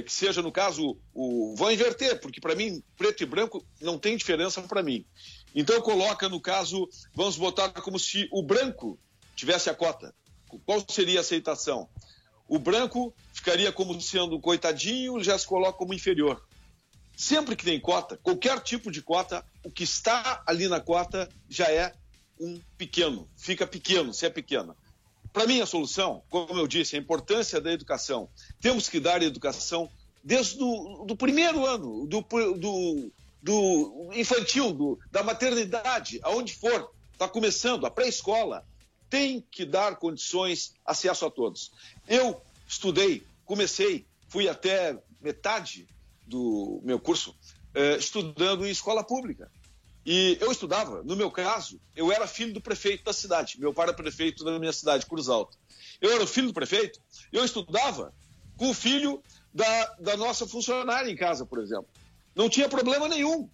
que 0.04 0.12
seja 0.12 0.40
no 0.40 0.52
caso, 0.52 0.96
o, 1.12 1.54
vão 1.56 1.72
inverter, 1.72 2.20
porque 2.20 2.40
para 2.40 2.54
mim, 2.54 2.82
preto 2.96 3.22
e 3.22 3.26
branco 3.26 3.64
não 3.80 3.98
tem 3.98 4.16
diferença 4.16 4.62
para 4.62 4.82
mim. 4.82 5.04
Então, 5.54 5.80
coloca 5.80 6.28
no 6.28 6.40
caso, 6.40 6.88
vamos 7.14 7.36
botar 7.36 7.70
como 7.70 7.98
se 7.98 8.28
o 8.30 8.42
branco 8.42 8.98
tivesse 9.34 9.68
a 9.68 9.74
cota. 9.74 10.14
Qual 10.64 10.84
seria 10.88 11.18
a 11.18 11.22
aceitação? 11.22 11.88
O 12.48 12.58
branco 12.58 13.14
ficaria 13.32 13.72
como 13.72 14.00
sendo 14.00 14.40
coitadinho, 14.40 15.22
já 15.22 15.38
se 15.38 15.46
coloca 15.46 15.78
como 15.78 15.94
inferior. 15.94 16.44
Sempre 17.16 17.54
que 17.54 17.64
tem 17.64 17.78
cota, 17.80 18.16
qualquer 18.16 18.60
tipo 18.60 18.90
de 18.90 19.02
cota, 19.02 19.44
o 19.64 19.70
que 19.70 19.84
está 19.84 20.42
ali 20.46 20.68
na 20.68 20.80
cota 20.80 21.28
já 21.48 21.70
é 21.70 21.92
um 22.40 22.60
pequeno, 22.78 23.28
fica 23.36 23.66
pequeno, 23.66 24.14
se 24.14 24.24
é 24.24 24.30
pequena. 24.30 24.74
Para 25.32 25.46
mim, 25.46 25.60
a 25.60 25.66
solução, 25.66 26.22
como 26.28 26.58
eu 26.58 26.66
disse, 26.66 26.96
a 26.96 26.98
importância 26.98 27.60
da 27.60 27.72
educação. 27.72 28.28
Temos 28.60 28.88
que 28.88 28.98
dar 28.98 29.22
educação 29.22 29.88
desde 30.22 30.62
o 30.62 31.04
do 31.04 31.16
primeiro 31.16 31.64
ano, 31.64 32.06
do, 32.06 32.20
do, 32.20 33.12
do 33.42 34.10
infantil, 34.12 34.72
do, 34.72 34.98
da 35.10 35.22
maternidade, 35.22 36.18
aonde 36.22 36.54
for, 36.54 36.92
está 37.12 37.28
começando, 37.28 37.86
a 37.86 37.90
pré-escola, 37.90 38.66
tem 39.08 39.44
que 39.50 39.64
dar 39.64 39.96
condições, 39.96 40.74
acesso 40.84 41.26
a 41.26 41.30
todos. 41.30 41.72
Eu 42.06 42.40
estudei, 42.66 43.22
comecei, 43.44 44.06
fui 44.28 44.48
até 44.48 44.96
metade 45.20 45.86
do 46.26 46.80
meu 46.84 46.98
curso 46.98 47.34
eh, 47.74 47.96
estudando 47.96 48.66
em 48.66 48.70
escola 48.70 49.02
pública. 49.02 49.50
E 50.12 50.36
eu 50.40 50.50
estudava, 50.50 51.04
no 51.04 51.14
meu 51.14 51.30
caso, 51.30 51.80
eu 51.94 52.10
era 52.10 52.26
filho 52.26 52.52
do 52.52 52.60
prefeito 52.60 53.04
da 53.04 53.12
cidade. 53.12 53.60
Meu 53.60 53.72
pai 53.72 53.84
era 53.84 53.94
prefeito 53.94 54.42
da 54.42 54.58
minha 54.58 54.72
cidade, 54.72 55.06
Cruz 55.06 55.28
Alta. 55.28 55.56
Eu 56.00 56.10
era 56.10 56.26
filho 56.26 56.48
do 56.48 56.52
prefeito, 56.52 57.00
eu 57.32 57.44
estudava 57.44 58.12
com 58.56 58.70
o 58.70 58.74
filho 58.74 59.22
da, 59.54 59.84
da 60.00 60.16
nossa 60.16 60.48
funcionária 60.48 61.08
em 61.08 61.14
casa, 61.14 61.46
por 61.46 61.60
exemplo. 61.60 61.86
Não 62.34 62.48
tinha 62.48 62.68
problema 62.68 63.06
nenhum. 63.06 63.48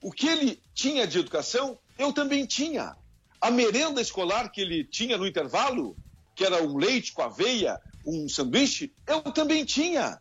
O 0.00 0.10
que 0.10 0.26
ele 0.26 0.62
tinha 0.72 1.06
de 1.06 1.18
educação, 1.18 1.78
eu 1.98 2.10
também 2.10 2.46
tinha. 2.46 2.96
A 3.38 3.50
merenda 3.50 4.00
escolar 4.00 4.50
que 4.50 4.62
ele 4.62 4.84
tinha 4.84 5.18
no 5.18 5.26
intervalo, 5.26 5.94
que 6.34 6.42
era 6.42 6.62
um 6.62 6.78
leite 6.78 7.12
com 7.12 7.20
aveia, 7.20 7.78
um 8.06 8.26
sanduíche, 8.30 8.94
eu 9.06 9.20
também 9.20 9.62
tinha. 9.62 10.18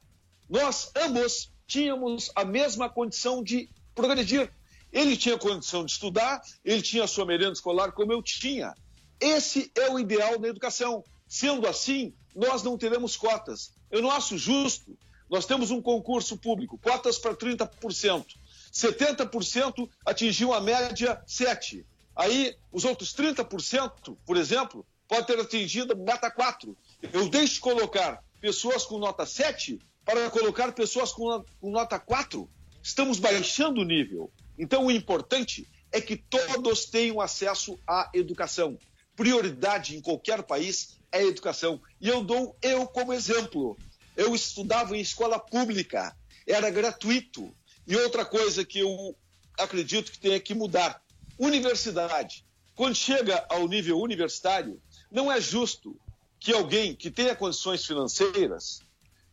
Nós 0.49 0.91
ambos 0.97 1.49
tínhamos 1.65 2.29
a 2.35 2.43
mesma 2.43 2.89
condição 2.89 3.41
de 3.41 3.69
progredir. 3.95 4.51
Ele 4.91 5.17
tinha 5.17 5.37
condição 5.37 5.83
de 5.83 5.91
estudar, 5.91 6.41
ele 6.63 6.81
tinha 6.81 7.03
a 7.03 7.07
sua 7.07 7.25
merenda 7.25 7.53
escolar 7.53 7.91
como 7.91 8.11
eu 8.11 8.21
tinha. 8.21 8.73
Esse 9.19 9.71
é 9.75 9.89
o 9.89 9.99
ideal 9.99 10.37
da 10.37 10.47
educação. 10.47 11.03
Sendo 11.27 11.67
assim, 11.67 12.13
nós 12.35 12.63
não 12.63 12.77
teremos 12.77 13.17
cotas. 13.17 13.73
Eu 13.91 14.01
não 14.01 14.11
acho 14.11 14.37
justo. 14.37 14.97
Nós 15.29 15.45
temos 15.45 15.71
um 15.71 15.81
concurso 15.81 16.37
público, 16.37 16.77
cotas 16.77 17.17
para 17.17 17.35
30%. 17.35 18.25
70% 18.71 19.89
atingiu 20.05 20.53
a 20.53 20.61
média 20.61 21.21
7%. 21.27 21.83
Aí, 22.15 22.55
os 22.71 22.83
outros 22.83 23.13
30%, 23.13 24.17
por 24.25 24.37
exemplo, 24.37 24.85
pode 25.07 25.27
ter 25.27 25.39
atingido 25.39 25.95
nota 25.95 26.31
4. 26.31 26.75
Eu 27.13 27.29
deixo 27.29 27.55
de 27.55 27.59
colocar 27.59 28.23
pessoas 28.41 28.85
com 28.85 28.97
nota 28.97 29.25
7 29.25 29.79
para 30.03 30.29
colocar 30.29 30.71
pessoas 30.71 31.11
com, 31.11 31.43
nota 31.61 31.99
4. 31.99 32.49
Estamos 32.81 33.19
baixando 33.19 33.81
o 33.81 33.83
nível. 33.83 34.31
Então, 34.57 34.85
o 34.85 34.91
importante 34.91 35.67
é 35.91 36.01
que 36.01 36.15
todos 36.15 36.85
tenham 36.85 37.21
acesso 37.21 37.79
à 37.87 38.09
educação. 38.13 38.77
Prioridade 39.15 39.95
em 39.95 40.01
qualquer 40.01 40.43
país 40.43 40.97
é 41.11 41.19
a 41.19 41.25
educação. 41.25 41.81
E 41.99 42.07
eu 42.07 42.23
dou 42.23 42.55
eu 42.61 42.87
como 42.87 43.13
exemplo. 43.13 43.77
Eu 44.15 44.35
estudava 44.35 44.97
em 44.97 45.01
escola 45.01 45.39
pública, 45.39 46.15
era 46.45 46.69
gratuito. 46.69 47.53
E 47.85 47.95
outra 47.95 48.25
coisa 48.25 48.65
que 48.65 48.79
eu 48.79 49.15
acredito 49.57 50.11
que 50.11 50.19
tem 50.19 50.39
que 50.39 50.53
mudar: 50.53 51.01
Universidade. 51.37 52.45
Quando 52.75 52.95
chega 52.95 53.43
ao 53.49 53.67
nível 53.67 53.99
universitário, 53.99 54.79
não 55.11 55.31
é 55.31 55.41
justo 55.41 55.99
que 56.39 56.53
alguém 56.53 56.95
que 56.95 57.09
tenha 57.09 57.35
condições 57.35 57.85
financeiras 57.85 58.81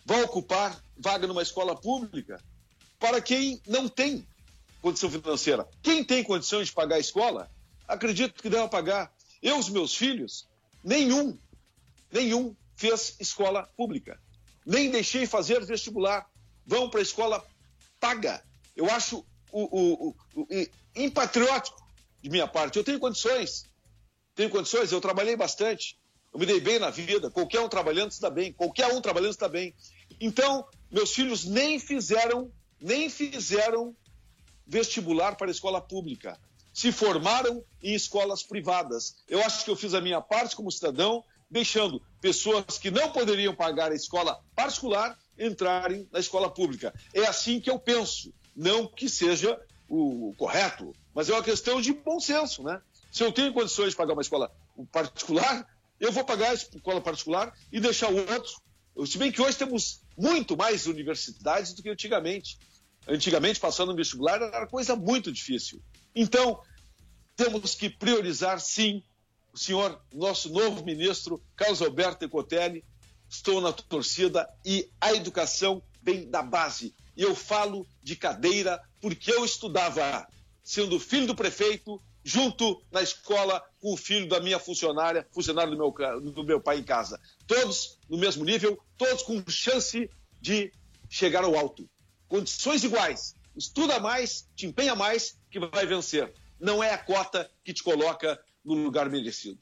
vá 0.07 0.23
ocupar 0.23 0.83
vaga 0.97 1.27
numa 1.27 1.43
escola 1.43 1.79
pública 1.79 2.43
para 2.99 3.21
quem 3.21 3.61
não 3.67 3.89
tem 3.89 4.27
condição 4.85 5.11
financeira. 5.11 5.67
Quem 5.83 6.05
tem 6.05 6.23
condições 6.23 6.69
de 6.69 6.75
pagar 6.75 6.97
a 6.97 7.01
escola, 7.01 7.51
acredito 7.89 8.43
que 8.43 8.51
deve 8.51 8.69
pagar. 8.69 9.11
Eu, 9.41 9.59
os 9.59 9.71
meus 9.71 9.95
filhos, 9.95 10.47
nenhum, 10.85 11.39
nenhum 12.13 12.55
fez 12.77 13.17
escola 13.19 13.67
pública. 13.79 14.21
Nem 14.67 14.91
deixei 14.91 15.27
fazer 15.27 15.65
vestibular. 15.65 16.29
Vão 16.67 16.91
para 16.91 17.01
a 17.01 17.03
escola 17.03 17.43
paga. 17.99 18.45
Eu 18.77 18.91
acho 18.91 19.25
o, 19.51 19.63
o, 19.63 20.15
o, 20.35 20.47
impatriótico 20.95 21.83
de 22.21 22.29
minha 22.29 22.47
parte. 22.47 22.77
Eu 22.77 22.85
tenho 22.85 23.01
condições. 23.01 23.65
Tenho 24.35 24.51
condições, 24.51 24.93
eu 24.93 25.01
trabalhei 25.01 25.35
bastante. 25.35 25.99
Eu 26.31 26.39
me 26.39 26.45
dei 26.45 26.61
bem 26.61 26.79
na 26.79 26.91
vida. 26.91 27.31
Qualquer 27.31 27.61
um 27.61 27.71
trabalhando 27.71 28.11
está 28.11 28.29
bem. 28.29 28.53
Qualquer 28.53 28.89
um 28.93 29.01
trabalhando 29.01 29.33
está 29.33 29.49
bem. 29.49 29.75
Então, 30.21 30.67
meus 30.91 31.15
filhos 31.15 31.47
nem 31.47 31.79
fizeram, 31.79 32.53
nem 32.79 33.09
fizeram 33.09 33.97
vestibular 34.67 35.37
para 35.37 35.49
a 35.49 35.51
escola 35.51 35.81
pública. 35.81 36.39
se 36.73 36.91
formaram 36.91 37.65
em 37.81 37.95
escolas 37.95 38.43
privadas. 38.43 39.15
Eu 39.29 39.41
acho 39.45 39.65
que 39.65 39.71
eu 39.71 39.77
fiz 39.77 39.95
a 39.95 40.01
minha 40.01 40.21
parte 40.21 40.57
como 40.57 40.73
cidadão, 40.73 41.23
deixando 41.49 42.03
pessoas 42.21 42.79
que 42.79 42.91
não 42.91 43.13
poderiam 43.13 43.55
pagar 43.55 43.93
a 43.93 43.95
escola 43.95 44.41
particular 44.57 45.17
entrarem 45.39 46.09
na 46.11 46.19
escola 46.19 46.51
pública. 46.51 46.93
É 47.13 47.25
assim 47.27 47.61
que 47.61 47.71
eu 47.71 47.79
penso. 47.79 48.35
Não 48.57 48.89
que 48.89 49.09
seja 49.09 49.61
o 49.89 50.35
correto, 50.37 50.93
mas 51.15 51.29
é 51.29 51.33
uma 51.33 51.43
questão 51.43 51.81
de 51.81 51.93
bom 51.93 52.19
senso, 52.19 52.63
né? 52.63 52.81
Se 53.13 53.23
eu 53.23 53.31
tenho 53.31 53.53
condições 53.53 53.91
de 53.91 53.97
pagar 53.97 54.15
uma 54.15 54.23
escola 54.23 54.51
particular, 54.91 55.69
eu 56.01 56.11
vou 56.11 56.25
pagar 56.25 56.51
a 56.51 56.55
escola 56.55 57.01
particular 57.01 57.53
e 57.71 57.79
deixar 57.79 58.11
o 58.11 58.17
outro. 58.17 58.61
Se 59.07 59.19
bem 59.19 59.31
que 59.31 59.43
hoje 59.43 59.57
temos 59.57 60.03
muito 60.17 60.57
mais 60.57 60.87
universidades 60.87 61.73
do 61.73 61.83
que 61.83 61.91
antigamente. 61.91 62.59
Antigamente, 63.07 63.61
passando 63.61 63.91
no 63.91 63.97
vestibular 63.97 64.41
era 64.41 64.67
coisa 64.67 64.97
muito 64.97 65.31
difícil. 65.31 65.83
Então, 66.15 66.61
temos 67.37 67.75
que 67.75 67.91
priorizar, 67.91 68.61
sim, 68.61 69.03
o 69.53 69.59
senhor, 69.59 70.01
nosso 70.13 70.51
novo 70.51 70.85
ministro, 70.85 71.43
Carlos 71.57 71.83
Alberto 71.83 72.25
Ecotelli. 72.25 72.85
Estou 73.29 73.61
na 73.61 73.73
torcida 73.73 74.49
e 74.65 74.89
a 75.01 75.13
educação 75.13 75.83
vem 76.03 76.29
da 76.29 76.43
base. 76.43 76.95
E 77.17 77.23
eu 77.23 77.35
falo 77.35 77.87
de 78.03 78.17
cadeira 78.17 78.81
porque 79.01 79.33
eu 79.33 79.45
estudava, 79.45 80.27
sendo 80.63 81.01
filho 81.01 81.27
do 81.27 81.35
prefeito, 81.35 82.01
junto 82.23 82.83
na 82.91 83.03
escola 83.03 83.63
com 83.81 83.93
o 83.93 83.97
filho 83.97 84.29
da 84.29 84.41
minha 84.41 84.59
funcionária, 84.59 85.27
funcionário 85.31 85.73
do 85.73 85.79
meu, 85.79 86.21
do 86.33 86.45
meu 86.45 86.61
pai 86.61 86.79
em 86.79 86.85
casa. 86.85 87.21
Todos 87.47 87.99
no 88.09 88.17
mesmo 88.17 88.45
nível, 88.45 88.79
todos 88.97 89.23
com 89.23 89.43
chance 89.49 90.11
de 90.41 90.73
chegar 91.09 91.45
ao 91.45 91.57
alto. 91.57 91.89
Condições 92.35 92.83
iguais. 92.83 93.37
Estuda 93.57 94.01
mais, 94.01 94.49
te 94.57 94.67
empenha 94.67 94.97
mais, 94.97 95.39
que 95.49 95.61
vai 95.61 95.87
vencer. 95.87 96.33
Não 96.59 96.83
é 96.83 96.93
a 96.93 96.99
cota 96.99 97.49
que 97.65 97.73
te 97.73 97.81
coloca 97.81 98.37
no 98.65 98.75
lugar 98.75 99.09
merecido. 99.09 99.61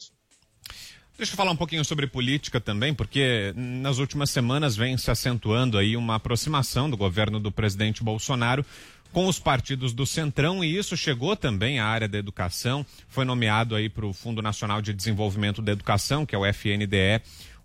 Deixa 1.18 1.34
eu 1.34 1.36
falar 1.36 1.50
um 1.50 1.56
pouquinho 1.56 1.84
sobre 1.84 2.06
política 2.06 2.58
também, 2.62 2.94
porque 2.94 3.52
nas 3.54 3.98
últimas 3.98 4.30
semanas 4.30 4.74
vem 4.74 4.96
se 4.96 5.10
acentuando 5.10 5.76
aí 5.76 5.98
uma 5.98 6.14
aproximação 6.14 6.88
do 6.88 6.96
governo 6.96 7.38
do 7.38 7.52
presidente 7.52 8.02
Bolsonaro 8.02 8.64
com 9.12 9.26
os 9.26 9.38
partidos 9.38 9.92
do 9.92 10.06
Centrão 10.06 10.64
e 10.64 10.74
isso 10.74 10.96
chegou 10.96 11.36
também 11.36 11.78
à 11.78 11.84
área 11.84 12.08
da 12.08 12.16
educação. 12.16 12.86
Foi 13.06 13.26
nomeado 13.26 13.76
aí 13.76 13.90
para 13.90 14.06
o 14.06 14.14
Fundo 14.14 14.40
Nacional 14.40 14.80
de 14.80 14.94
Desenvolvimento 14.94 15.60
da 15.60 15.72
Educação, 15.72 16.24
que 16.24 16.34
é 16.34 16.38
o 16.38 16.46
FNDE, 16.46 17.20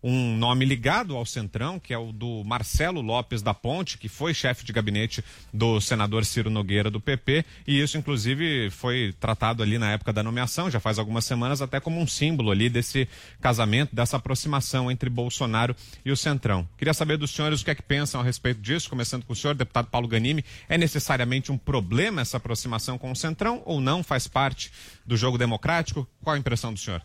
um 0.09 0.37
nome 0.37 0.63
ligado 0.63 1.17
ao 1.17 1.25
Centrão, 1.25 1.77
que 1.77 1.93
é 1.93 1.97
o 1.97 2.13
do 2.13 2.41
Marcelo 2.45 3.01
Lopes 3.01 3.41
da 3.41 3.53
Ponte, 3.53 3.97
que 3.97 4.07
foi 4.07 4.33
chefe 4.33 4.63
de 4.63 4.71
gabinete 4.71 5.21
do 5.53 5.81
senador 5.81 6.23
Ciro 6.23 6.49
Nogueira 6.49 6.89
do 6.89 7.01
PP, 7.01 7.43
e 7.67 7.81
isso 7.81 7.97
inclusive 7.97 8.69
foi 8.69 9.13
tratado 9.19 9.61
ali 9.61 9.77
na 9.77 9.91
época 9.91 10.13
da 10.13 10.23
nomeação, 10.23 10.71
já 10.71 10.79
faz 10.79 10.97
algumas 10.97 11.25
semanas, 11.25 11.61
até 11.61 11.81
como 11.81 11.99
um 11.99 12.07
símbolo 12.07 12.51
ali 12.51 12.69
desse 12.69 13.05
casamento, 13.41 13.93
dessa 13.93 14.15
aproximação 14.15 14.89
entre 14.89 15.09
Bolsonaro 15.09 15.75
e 16.05 16.09
o 16.09 16.15
Centrão. 16.15 16.65
Queria 16.77 16.93
saber 16.93 17.17
dos 17.17 17.31
senhores 17.31 17.59
o 17.59 17.65
que 17.65 17.71
é 17.71 17.75
que 17.75 17.83
pensam 17.83 18.21
a 18.21 18.23
respeito 18.23 18.61
disso, 18.61 18.89
começando 18.89 19.25
com 19.25 19.33
o 19.33 19.35
senhor, 19.35 19.55
deputado 19.55 19.87
Paulo 19.87 20.07
Ganimi, 20.07 20.45
é 20.69 20.77
necessariamente 20.77 21.51
um 21.51 21.57
problema 21.57 22.21
essa 22.21 22.37
aproximação 22.37 22.97
com 22.97 23.11
o 23.11 23.15
Centrão 23.15 23.61
ou 23.65 23.81
não? 23.81 24.01
Faz 24.01 24.25
parte 24.25 24.71
do 25.05 25.17
jogo 25.17 25.37
democrático? 25.37 26.07
Qual 26.23 26.33
a 26.33 26.39
impressão 26.39 26.73
do 26.73 26.79
senhor? 26.79 27.03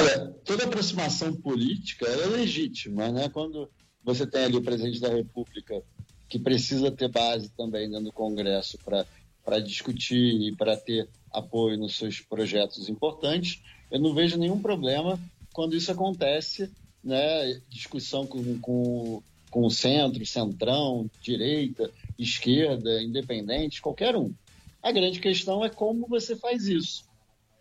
Olha, 0.00 0.32
toda 0.44 0.64
aproximação 0.64 1.34
política 1.34 2.06
é 2.06 2.26
legítima, 2.26 3.10
né? 3.10 3.28
Quando 3.28 3.68
você 4.04 4.24
tem 4.24 4.44
ali 4.44 4.56
o 4.56 4.62
presidente 4.62 5.00
da 5.00 5.08
República 5.08 5.82
que 6.28 6.38
precisa 6.38 6.88
ter 6.92 7.08
base 7.08 7.48
também 7.56 7.90
dentro 7.90 8.04
do 8.04 8.12
Congresso 8.12 8.78
para 8.78 9.58
discutir 9.58 10.40
e 10.40 10.54
para 10.54 10.76
ter 10.76 11.08
apoio 11.32 11.76
nos 11.76 11.96
seus 11.96 12.20
projetos 12.20 12.88
importantes, 12.88 13.60
eu 13.90 13.98
não 13.98 14.14
vejo 14.14 14.38
nenhum 14.38 14.60
problema 14.60 15.18
quando 15.52 15.74
isso 15.74 15.90
acontece, 15.90 16.70
né? 17.02 17.60
Discussão 17.68 18.24
com, 18.24 18.56
com, 18.60 19.20
com 19.50 19.66
o 19.66 19.70
centro, 19.70 20.24
centrão, 20.24 21.10
direita, 21.20 21.90
esquerda, 22.16 23.02
independente, 23.02 23.82
qualquer 23.82 24.14
um. 24.14 24.32
A 24.80 24.92
grande 24.92 25.18
questão 25.18 25.64
é 25.64 25.68
como 25.68 26.06
você 26.06 26.36
faz 26.36 26.68
isso. 26.68 27.04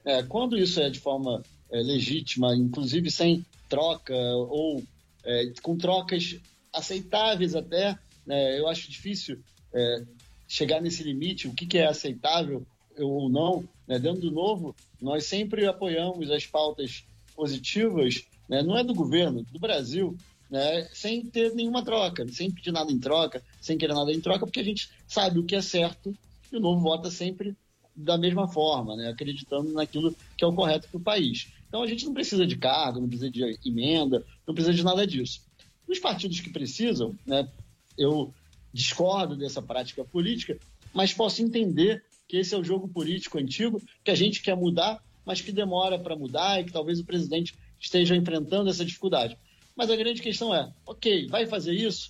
É, 0.06 0.22
quando 0.22 0.56
isso 0.56 0.80
é 0.80 0.88
de 0.90 1.00
forma 1.00 1.42
é, 1.72 1.82
legítima, 1.82 2.56
inclusive 2.56 3.12
sem 3.12 3.46
troca 3.70 4.16
ou 4.16 4.84
é, 5.24 5.52
com 5.62 5.78
trocas 5.78 6.38
aceitáveis 6.74 7.56
até. 7.56 7.98
Né? 8.26 8.60
Eu 8.60 8.68
acho 8.68 8.90
difícil 8.90 9.40
é, 9.74 10.04
chegar 10.48 10.82
nesse 10.82 11.04
limite, 11.04 11.48
o 11.48 11.54
que, 11.54 11.66
que 11.66 11.78
é 11.78 11.88
aceitável 11.88 12.66
ou 12.98 13.30
não. 13.30 13.64
Né? 13.88 14.00
Dentro 14.00 14.22
do 14.22 14.32
novo, 14.32 14.76
nós 15.02 15.26
sempre 15.26 15.66
apoiamos 15.66 16.32
as 16.32 16.46
pautas 16.46 17.04
positivas, 17.36 18.24
né? 18.50 18.64
não 18.64 18.78
é 18.78 18.84
do 18.84 18.94
governo, 18.94 19.44
do 19.52 19.60
Brasil, 19.60 20.18
né? 20.50 20.88
sem 20.94 21.26
ter 21.26 21.54
nenhuma 21.54 21.84
troca, 21.84 22.28
sem 22.30 22.50
pedir 22.50 22.72
nada 22.72 22.92
em 22.92 23.00
troca, 23.00 23.44
sem 23.62 23.78
querer 23.78 23.94
nada 23.94 24.12
em 24.12 24.22
troca, 24.22 24.46
porque 24.46 24.60
a 24.60 24.64
gente 24.64 24.90
sabe 25.08 25.40
o 25.40 25.44
que 25.44 25.56
é 25.56 25.62
certo 25.62 26.16
e 26.52 26.56
o 26.56 26.60
novo 26.60 26.82
vota 26.82 27.12
sempre 27.12 27.56
da 27.96 28.18
mesma 28.18 28.48
forma, 28.48 28.96
né? 28.96 29.10
acreditando 29.10 29.72
naquilo 29.74 30.16
que 30.38 30.44
é 30.44 30.48
o 30.48 30.54
correto 30.54 30.88
para 30.88 30.98
o 30.98 31.04
país. 31.04 31.48
Então 31.68 31.82
a 31.84 31.88
gente 31.88 32.06
não 32.06 32.14
precisa 32.14 32.46
de 32.46 32.58
cargo, 32.58 33.00
não 33.00 33.08
precisa 33.08 33.30
de 33.30 33.60
emenda, 33.66 34.26
não 34.46 34.54
precisa 34.54 34.74
de 34.76 34.84
nada 34.84 35.06
disso. 35.06 35.42
Os 35.88 36.00
partidos 36.00 36.40
que 36.40 36.50
precisam, 36.50 37.18
né, 37.26 37.50
eu 37.98 38.34
discordo 38.74 39.36
dessa 39.36 39.62
prática 39.62 40.04
política, 40.04 40.58
mas 40.94 41.14
posso 41.14 41.42
entender 41.42 42.04
que 42.28 42.38
esse 42.38 42.54
é 42.54 42.58
o 42.58 42.64
jogo 42.64 42.88
político 42.88 43.38
antigo, 43.38 43.82
que 44.04 44.12
a 44.12 44.16
gente 44.16 44.42
quer 44.42 44.56
mudar, 44.56 45.02
mas 45.26 45.42
que 45.42 45.52
demora 45.52 45.98
para 45.98 46.16
mudar 46.16 46.60
e 46.60 46.66
que 46.66 46.72
talvez 46.72 47.00
o 47.00 47.06
presidente 47.06 47.56
esteja 47.80 48.16
enfrentando 48.16 48.70
essa 48.70 48.84
dificuldade. 48.84 49.38
Mas 49.76 49.90
a 49.90 49.96
grande 49.96 50.22
questão 50.22 50.54
é, 50.54 50.72
ok, 50.86 51.28
vai 51.28 51.46
fazer 51.46 51.74
isso, 51.74 52.10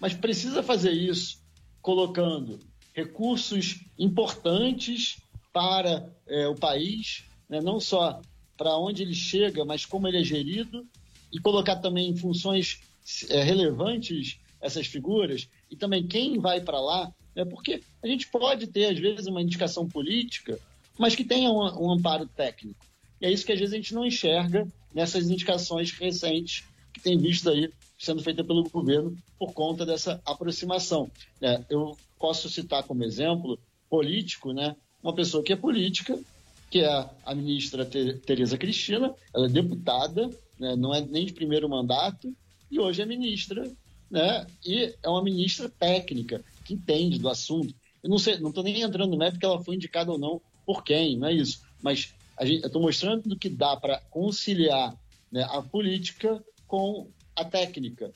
mas 0.00 0.14
precisa 0.14 0.62
fazer 0.62 0.92
isso 0.92 1.42
colocando 1.80 2.58
recursos 2.92 3.80
importantes 3.98 5.18
para 5.52 6.10
é, 6.26 6.48
o 6.48 6.54
país, 6.54 7.24
né, 7.48 7.60
não 7.60 7.78
só 7.78 8.20
para 8.64 8.78
onde 8.78 9.02
ele 9.02 9.14
chega, 9.14 9.62
mas 9.62 9.84
como 9.84 10.08
ele 10.08 10.18
é 10.18 10.24
gerido, 10.24 10.86
e 11.30 11.38
colocar 11.38 11.76
também 11.76 12.08
em 12.08 12.16
funções 12.16 12.80
é, 13.28 13.42
relevantes 13.42 14.38
essas 14.58 14.86
figuras, 14.86 15.46
e 15.70 15.76
também 15.76 16.06
quem 16.06 16.38
vai 16.38 16.62
para 16.62 16.80
lá, 16.80 17.12
né, 17.36 17.44
porque 17.44 17.82
a 18.02 18.06
gente 18.06 18.26
pode 18.28 18.66
ter, 18.68 18.86
às 18.86 18.98
vezes, 18.98 19.26
uma 19.26 19.42
indicação 19.42 19.86
política, 19.86 20.58
mas 20.98 21.14
que 21.14 21.24
tenha 21.24 21.50
um, 21.50 21.88
um 21.88 21.92
amparo 21.92 22.26
técnico. 22.26 22.86
E 23.20 23.26
é 23.26 23.30
isso 23.30 23.44
que 23.44 23.52
às 23.52 23.58
vezes 23.58 23.74
a 23.74 23.76
gente 23.76 23.92
não 23.92 24.06
enxerga 24.06 24.66
nessas 24.94 25.28
indicações 25.28 25.90
recentes 25.90 26.64
que 26.90 27.00
tem 27.00 27.18
visto 27.18 27.50
aí 27.50 27.70
sendo 27.98 28.22
feita 28.22 28.42
pelo 28.42 28.62
governo 28.62 29.14
por 29.38 29.52
conta 29.52 29.84
dessa 29.84 30.22
aproximação. 30.24 31.10
É, 31.42 31.62
eu 31.68 31.98
posso 32.18 32.48
citar 32.48 32.82
como 32.84 33.04
exemplo 33.04 33.58
político, 33.90 34.54
né, 34.54 34.74
uma 35.02 35.14
pessoa 35.14 35.44
que 35.44 35.52
é 35.52 35.56
política, 35.56 36.18
que 36.70 36.80
é 36.80 37.10
a 37.24 37.34
ministra 37.34 37.84
Tereza 37.84 38.58
Cristina, 38.58 39.14
ela 39.34 39.46
é 39.46 39.48
deputada, 39.50 40.28
né, 40.58 40.74
não 40.76 40.94
é 40.94 41.00
nem 41.00 41.26
de 41.26 41.32
primeiro 41.32 41.68
mandato, 41.68 42.34
e 42.70 42.80
hoje 42.80 43.02
é 43.02 43.06
ministra, 43.06 43.70
né, 44.10 44.46
e 44.64 44.94
é 45.02 45.08
uma 45.08 45.22
ministra 45.22 45.68
técnica, 45.68 46.44
que 46.64 46.74
entende 46.74 47.18
do 47.18 47.28
assunto. 47.28 47.74
Eu 48.02 48.10
não 48.10 48.18
sei, 48.18 48.38
não 48.38 48.48
estou 48.50 48.64
nem 48.64 48.82
entrando 48.82 49.10
no 49.10 49.16
mérito 49.16 49.38
que 49.38 49.46
ela 49.46 49.62
foi 49.62 49.76
indicada 49.76 50.10
ou 50.10 50.18
não 50.18 50.40
por 50.66 50.82
quem, 50.82 51.16
não 51.16 51.28
é 51.28 51.32
isso. 51.32 51.62
Mas 51.82 52.12
gente, 52.42 52.62
eu 52.62 52.66
estou 52.66 52.82
mostrando 52.82 53.36
que 53.36 53.48
dá 53.48 53.76
para 53.76 54.00
conciliar 54.10 54.94
né, 55.30 55.46
a 55.50 55.62
política 55.62 56.42
com 56.66 57.08
a 57.36 57.44
técnica. 57.44 58.12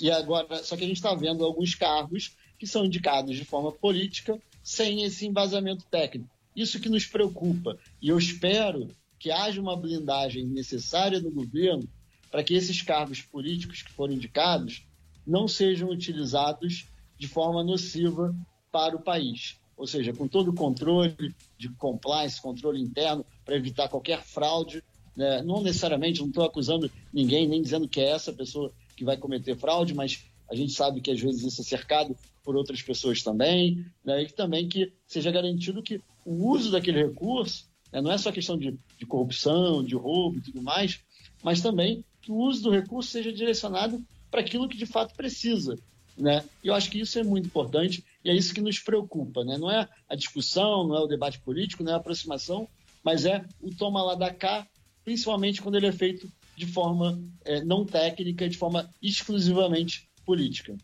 E 0.00 0.10
agora, 0.10 0.62
só 0.64 0.76
que 0.76 0.84
a 0.84 0.86
gente 0.86 0.96
está 0.96 1.14
vendo 1.14 1.44
alguns 1.44 1.74
cargos 1.74 2.36
que 2.58 2.66
são 2.66 2.84
indicados 2.84 3.36
de 3.36 3.44
forma 3.44 3.72
política 3.72 4.40
sem 4.62 5.02
esse 5.02 5.26
embasamento 5.26 5.84
técnico. 5.90 6.30
Isso 6.54 6.80
que 6.80 6.88
nos 6.88 7.06
preocupa. 7.06 7.78
E 8.00 8.08
eu 8.08 8.18
espero 8.18 8.88
que 9.18 9.30
haja 9.30 9.60
uma 9.60 9.76
blindagem 9.76 10.46
necessária 10.46 11.20
no 11.20 11.30
governo 11.30 11.88
para 12.30 12.42
que 12.42 12.54
esses 12.54 12.82
cargos 12.82 13.20
políticos 13.20 13.82
que 13.82 13.92
foram 13.92 14.14
indicados 14.14 14.86
não 15.26 15.46
sejam 15.46 15.90
utilizados 15.90 16.88
de 17.18 17.28
forma 17.28 17.62
nociva 17.62 18.34
para 18.70 18.96
o 18.96 19.02
país. 19.02 19.60
Ou 19.76 19.86
seja, 19.86 20.12
com 20.12 20.26
todo 20.26 20.50
o 20.50 20.54
controle 20.54 21.34
de 21.56 21.68
compliance, 21.70 22.40
controle 22.40 22.80
interno, 22.80 23.24
para 23.44 23.56
evitar 23.56 23.88
qualquer 23.88 24.22
fraude. 24.22 24.82
Né? 25.16 25.42
Não 25.42 25.62
necessariamente, 25.62 26.20
não 26.20 26.28
estou 26.28 26.44
acusando 26.44 26.90
ninguém, 27.12 27.46
nem 27.46 27.62
dizendo 27.62 27.88
que 27.88 28.00
é 28.00 28.10
essa 28.10 28.32
pessoa 28.32 28.72
que 28.96 29.04
vai 29.04 29.16
cometer 29.16 29.56
fraude, 29.56 29.94
mas 29.94 30.24
a 30.50 30.54
gente 30.54 30.72
sabe 30.72 31.00
que 31.00 31.10
às 31.10 31.20
vezes 31.20 31.44
isso 31.44 31.60
é 31.60 31.64
cercado 31.64 32.16
por 32.42 32.56
outras 32.56 32.82
pessoas 32.82 33.22
também, 33.22 33.86
né? 34.04 34.22
e 34.22 34.28
também 34.28 34.68
que 34.68 34.92
seja 35.06 35.30
garantido 35.30 35.82
que 35.82 36.00
o 36.24 36.48
uso 36.48 36.70
daquele 36.70 37.02
recurso 37.04 37.66
né, 37.92 38.00
não 38.00 38.10
é 38.10 38.18
só 38.18 38.32
questão 38.32 38.56
de, 38.56 38.78
de, 38.98 39.06
corrupção, 39.06 39.84
de 39.84 39.94
roubo 39.94 40.38
e 40.38 40.40
tudo 40.40 40.62
mais, 40.62 41.00
mas 41.42 41.60
também 41.60 42.04
que 42.20 42.32
o 42.32 42.36
uso 42.36 42.62
do 42.62 42.70
recurso 42.70 43.10
seja 43.10 43.32
direcionado 43.32 44.02
para 44.30 44.40
aquilo 44.40 44.68
que 44.68 44.76
de 44.76 44.86
fato 44.86 45.14
precisa. 45.14 45.76
Né? 46.16 46.44
E 46.62 46.68
eu 46.68 46.74
acho 46.74 46.90
que 46.90 47.00
isso 47.00 47.18
é 47.18 47.24
muito 47.24 47.46
importante 47.46 48.04
E 48.22 48.28
é 48.30 48.34
isso 48.34 48.52
que 48.52 48.60
nos 48.60 48.78
preocupa, 48.78 49.42
né? 49.44 49.56
Não 49.56 49.70
é 49.70 49.88
a 50.06 50.14
discussão, 50.14 50.86
não 50.86 50.94
é 50.94 51.00
o 51.00 51.06
debate 51.06 51.40
político, 51.40 51.82
não 51.82 51.92
é 51.92 51.94
a 51.94 51.98
aproximação, 51.98 52.68
mas 53.02 53.24
é 53.24 53.44
o 53.60 53.74
toma 53.74 54.02
lá 54.02 54.14
da 54.14 54.32
cá, 54.32 54.66
principalmente 55.02 55.62
quando 55.62 55.76
ele 55.76 55.86
é 55.86 55.92
feito 55.92 56.30
de 56.54 56.66
forma 56.66 57.18
é, 57.44 57.64
não 57.64 57.84
técnica, 57.84 58.48
de 58.48 58.58
forma 58.58 58.88
exclusivamente 59.02 60.08
política. 60.24 60.76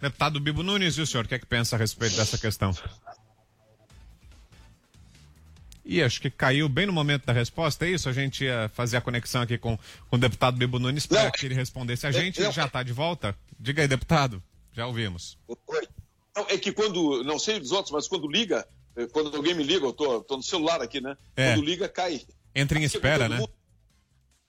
Deputado 0.00 0.40
Bibo 0.40 0.62
Nunes, 0.62 0.96
e 0.96 1.00
o 1.00 1.06
senhor, 1.06 1.24
o 1.24 1.28
que 1.28 1.34
é 1.34 1.38
que 1.38 1.46
pensa 1.46 1.76
a 1.76 1.78
respeito 1.78 2.16
dessa 2.16 2.38
questão? 2.38 2.74
E 5.84 6.02
acho 6.02 6.20
que 6.20 6.30
caiu 6.30 6.68
bem 6.68 6.86
no 6.86 6.92
momento 6.92 7.26
da 7.26 7.32
resposta, 7.32 7.84
é 7.84 7.90
isso? 7.90 8.08
A 8.08 8.12
gente 8.12 8.44
ia 8.44 8.70
fazer 8.72 8.96
a 8.96 9.00
conexão 9.00 9.42
aqui 9.42 9.58
com, 9.58 9.76
com 10.08 10.16
o 10.16 10.18
deputado 10.18 10.56
Bibo 10.56 10.78
Nunes 10.78 11.06
para 11.06 11.30
que 11.30 11.46
ele 11.46 11.54
respondesse 11.54 12.06
a 12.06 12.12
gente. 12.12 12.40
Ele 12.40 12.52
já 12.52 12.66
está 12.66 12.82
de 12.82 12.92
volta? 12.92 13.36
Diga 13.58 13.82
aí, 13.82 13.88
deputado. 13.88 14.42
Já 14.72 14.86
ouvimos. 14.86 15.36
Não, 16.36 16.46
é 16.48 16.56
que 16.56 16.72
quando, 16.72 17.22
não 17.24 17.38
sei 17.38 17.58
dos 17.58 17.72
outros, 17.72 17.92
mas 17.92 18.08
quando 18.08 18.28
liga, 18.28 18.66
eh, 18.96 19.06
quando 19.06 19.36
alguém 19.36 19.54
me 19.54 19.64
liga, 19.64 19.84
eu 19.84 19.92
tô, 19.92 20.22
tô 20.22 20.36
no 20.36 20.42
celular 20.42 20.80
aqui, 20.80 21.00
né? 21.00 21.16
É. 21.36 21.52
Quando 21.52 21.64
liga, 21.64 21.88
cai. 21.88 22.22
Entra 22.54 22.78
em 22.78 22.84
espera, 22.84 23.28
né? 23.28 23.44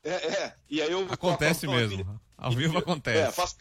É, 0.04 0.12
é. 0.12 0.56
E 0.69 0.82
aí 0.82 0.91
eu. 0.91 1.08
Acontece 1.10 1.67
mesmo. 1.67 2.19
Ao 2.38 2.52
vivo 2.52 2.78
acontece. 2.78 3.19
É, 3.19 3.32
faço... 3.32 3.56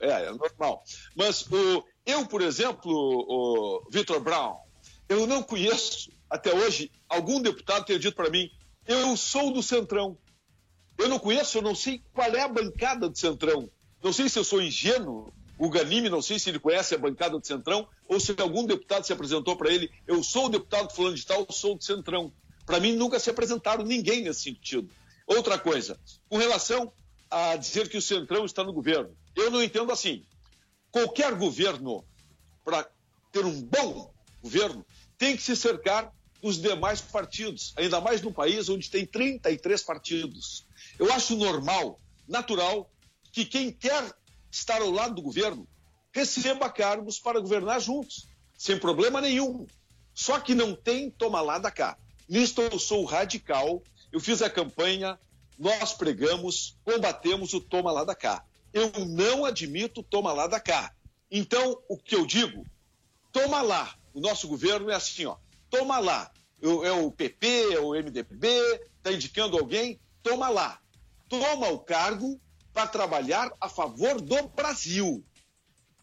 é, 0.00 0.10
é 0.26 0.32
normal. 0.32 0.84
Mas 1.16 1.42
o, 1.50 1.84
eu, 2.06 2.26
por 2.26 2.40
exemplo, 2.40 2.92
o 2.92 3.88
Vitor 3.90 4.20
Brown, 4.20 4.56
eu 5.08 5.26
não 5.26 5.42
conheço 5.42 6.10
até 6.30 6.54
hoje 6.54 6.90
algum 7.08 7.40
deputado 7.40 7.84
ter 7.84 7.98
dito 7.98 8.16
para 8.16 8.30
mim: 8.30 8.50
eu 8.86 9.16
sou 9.16 9.52
do 9.52 9.62
Centrão. 9.62 10.16
Eu 10.96 11.08
não 11.08 11.18
conheço, 11.18 11.58
eu 11.58 11.62
não 11.62 11.74
sei 11.74 12.02
qual 12.12 12.34
é 12.34 12.40
a 12.40 12.48
bancada 12.48 13.08
do 13.08 13.16
Centrão. 13.16 13.70
Não 14.02 14.12
sei 14.12 14.28
se 14.28 14.38
eu 14.38 14.44
sou 14.44 14.60
ingênuo, 14.60 15.32
o 15.58 15.68
Ganime, 15.68 16.08
não 16.08 16.22
sei 16.22 16.38
se 16.38 16.48
ele 16.48 16.58
conhece 16.58 16.94
a 16.94 16.98
bancada 16.98 17.38
do 17.38 17.46
Centrão, 17.46 17.86
ou 18.08 18.18
se 18.18 18.34
algum 18.38 18.64
deputado 18.64 19.04
se 19.04 19.12
apresentou 19.12 19.56
para 19.56 19.70
ele, 19.70 19.90
eu 20.06 20.22
sou 20.22 20.46
o 20.46 20.48
deputado 20.48 20.92
fulano 20.94 21.16
de 21.16 21.26
tal, 21.26 21.46
sou 21.50 21.76
do 21.76 21.84
Centrão. 21.84 22.32
Para 22.64 22.80
mim, 22.80 22.94
nunca 22.94 23.18
se 23.18 23.30
apresentaram 23.30 23.84
ninguém 23.84 24.22
nesse 24.22 24.42
sentido. 24.42 24.88
Outra 25.26 25.58
coisa, 25.58 25.98
com 26.28 26.36
relação 26.36 26.92
a 27.30 27.56
dizer 27.56 27.88
que 27.88 27.96
o 27.96 28.02
Centrão 28.02 28.44
está 28.44 28.64
no 28.64 28.72
governo, 28.72 29.14
eu 29.36 29.50
não 29.50 29.62
entendo 29.62 29.92
assim. 29.92 30.24
Qualquer 30.90 31.34
governo, 31.34 32.04
para 32.64 32.88
ter 33.30 33.44
um 33.44 33.60
bom 33.60 34.12
governo, 34.42 34.86
tem 35.18 35.36
que 35.36 35.42
se 35.42 35.54
cercar 35.54 36.12
dos 36.42 36.60
demais 36.60 37.00
partidos, 37.00 37.72
ainda 37.76 38.00
mais 38.00 38.22
num 38.22 38.32
país 38.32 38.68
onde 38.68 38.90
tem 38.90 39.04
33 39.04 39.82
partidos. 39.82 40.66
Eu 40.98 41.12
acho 41.12 41.36
normal, 41.36 42.00
natural, 42.26 42.90
que 43.32 43.44
quem 43.44 43.70
quer 43.70 44.12
estar 44.50 44.80
ao 44.80 44.90
lado 44.90 45.14
do 45.14 45.22
governo 45.22 45.68
receba 46.12 46.70
cargos 46.70 47.18
para 47.18 47.40
governar 47.40 47.80
juntos, 47.80 48.28
sem 48.56 48.78
problema 48.78 49.20
nenhum. 49.20 49.66
Só 50.14 50.40
que 50.40 50.54
não 50.54 50.74
tem 50.74 51.10
toma 51.10 51.40
lá 51.40 51.58
da 51.58 51.70
cá. 51.70 51.96
Nisto 52.28 52.60
eu 52.62 52.78
sou 52.78 53.04
radical, 53.04 53.82
eu 54.12 54.20
fiz 54.20 54.42
a 54.42 54.50
campanha, 54.50 55.18
nós 55.58 55.92
pregamos, 55.92 56.76
combatemos 56.84 57.52
o 57.52 57.60
toma 57.60 57.92
lá 57.92 58.04
da 58.04 58.14
cá. 58.14 58.44
Eu 58.72 58.90
não 59.06 59.44
admito 59.44 60.02
toma 60.02 60.32
lá 60.32 60.46
da 60.46 60.60
cá. 60.60 60.92
Então, 61.30 61.80
o 61.88 61.96
que 61.96 62.14
eu 62.14 62.26
digo, 62.26 62.64
toma 63.32 63.62
lá. 63.62 63.94
O 64.14 64.20
nosso 64.20 64.48
governo 64.48 64.90
é 64.90 64.94
assim, 64.94 65.26
ó, 65.26 65.36
toma 65.70 65.98
lá. 65.98 66.30
É 66.60 66.90
o 66.90 67.10
PP, 67.10 67.74
é 67.74 67.80
o 67.80 67.90
MDB, 67.90 68.48
está 68.96 69.12
indicando 69.12 69.56
alguém, 69.56 70.00
toma 70.22 70.48
lá. 70.48 70.80
Toma 71.28 71.68
o 71.68 71.78
cargo 71.78 72.40
para 72.72 72.86
trabalhar 72.86 73.52
a 73.60 73.68
favor 73.68 74.20
do 74.20 74.48
Brasil. 74.48 75.24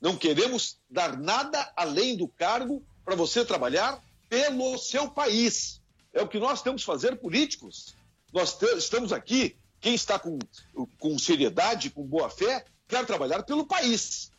Não 0.01 0.15
queremos 0.15 0.77
dar 0.89 1.17
nada 1.17 1.71
além 1.75 2.15
do 2.15 2.27
cargo 2.27 2.85
para 3.03 3.15
você 3.15 3.43
trabalhar 3.43 4.01
pelo 4.29 4.77
seu 4.77 5.09
país. 5.09 5.81
É 6.13 6.21
o 6.21 6.27
que 6.27 6.39
nós 6.39 6.61
temos 6.61 6.81
que 6.81 6.85
fazer, 6.85 7.17
políticos. 7.17 7.95
Nós 8.31 8.57
estamos 8.77 9.11
aqui, 9.11 9.57
quem 9.79 9.93
está 9.93 10.17
com, 10.17 10.37
com 10.99 11.17
seriedade, 11.17 11.89
com 11.89 12.03
boa 12.03 12.29
fé, 12.29 12.65
quer 12.87 13.05
trabalhar 13.05 13.43
pelo 13.43 13.65
país. 13.65 14.31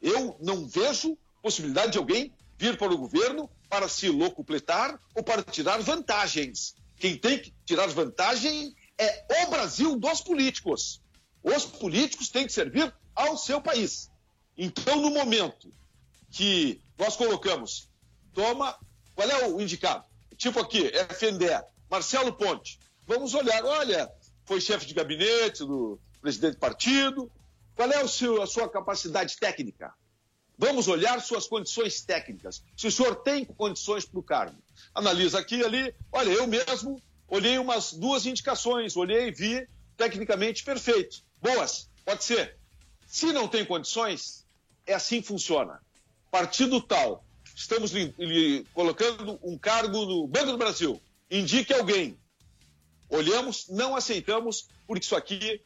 Eu 0.00 0.36
não 0.40 0.66
vejo 0.66 1.16
possibilidade 1.42 1.92
de 1.92 1.98
alguém 1.98 2.32
vir 2.58 2.76
para 2.76 2.92
o 2.92 2.98
governo 2.98 3.50
para 3.70 3.88
se 3.88 4.08
locupletar 4.08 5.00
ou 5.14 5.22
para 5.22 5.42
tirar 5.42 5.80
vantagens. 5.80 6.74
Quem 6.98 7.16
tem 7.16 7.38
que 7.38 7.54
tirar 7.64 7.86
vantagem 7.86 8.74
é 8.98 9.44
o 9.46 9.50
Brasil 9.50 9.96
dos 9.96 10.20
políticos. 10.20 11.00
Os 11.42 11.64
políticos 11.64 12.28
têm 12.28 12.46
que 12.46 12.52
servir 12.52 12.92
ao 13.14 13.38
seu 13.38 13.62
país. 13.62 14.10
Então, 14.58 15.00
no 15.00 15.10
momento 15.10 15.72
que 16.30 16.82
nós 16.98 17.16
colocamos, 17.16 17.88
toma, 18.34 18.76
qual 19.14 19.30
é 19.30 19.48
o 19.48 19.60
indicado? 19.60 20.04
Tipo 20.36 20.60
aqui, 20.60 20.90
FNDE, 21.10 21.64
Marcelo 21.88 22.32
Ponte. 22.32 22.78
Vamos 23.06 23.34
olhar, 23.34 23.64
olha, 23.64 24.10
foi 24.44 24.60
chefe 24.60 24.84
de 24.86 24.94
gabinete 24.94 25.60
do 25.60 25.98
presidente 26.20 26.54
do 26.54 26.60
partido. 26.60 27.30
Qual 27.74 27.90
é 27.90 28.06
seu, 28.06 28.42
a 28.42 28.46
sua 28.46 28.68
capacidade 28.68 29.36
técnica? 29.38 29.94
Vamos 30.60 30.88
olhar 30.88 31.20
suas 31.22 31.46
condições 31.46 32.02
técnicas. 32.02 32.62
Se 32.76 32.86
o 32.86 32.92
senhor 32.92 33.16
tem 33.16 33.46
condições 33.46 34.04
para 34.04 34.20
o 34.20 34.22
cargo. 34.22 34.62
Analisa 34.94 35.38
aqui 35.38 35.56
e 35.56 35.64
ali. 35.64 35.94
Olha, 36.12 36.30
eu 36.30 36.46
mesmo 36.46 37.02
olhei 37.26 37.58
umas 37.58 37.94
duas 37.94 38.26
indicações, 38.26 38.94
olhei 38.94 39.28
e 39.28 39.30
vi 39.32 39.68
tecnicamente 39.96 40.62
perfeito 40.62 41.22
boas, 41.40 41.88
pode 42.04 42.24
ser. 42.24 42.56
Se 43.06 43.32
não 43.32 43.48
tem 43.48 43.64
condições, 43.64 44.46
é 44.86 44.94
assim 44.94 45.20
que 45.20 45.28
funciona. 45.28 45.80
Partido 46.30 46.80
tal, 46.80 47.24
estamos 47.56 47.90
lhe, 47.90 48.14
lhe 48.18 48.64
colocando 48.72 49.38
um 49.42 49.58
cargo 49.58 50.04
no 50.04 50.28
Banco 50.28 50.52
do 50.52 50.58
Brasil, 50.58 51.00
indique 51.30 51.72
alguém. 51.72 52.18
Olhamos, 53.08 53.66
não 53.68 53.96
aceitamos, 53.96 54.68
porque 54.86 55.04
isso 55.04 55.16
aqui 55.16 55.60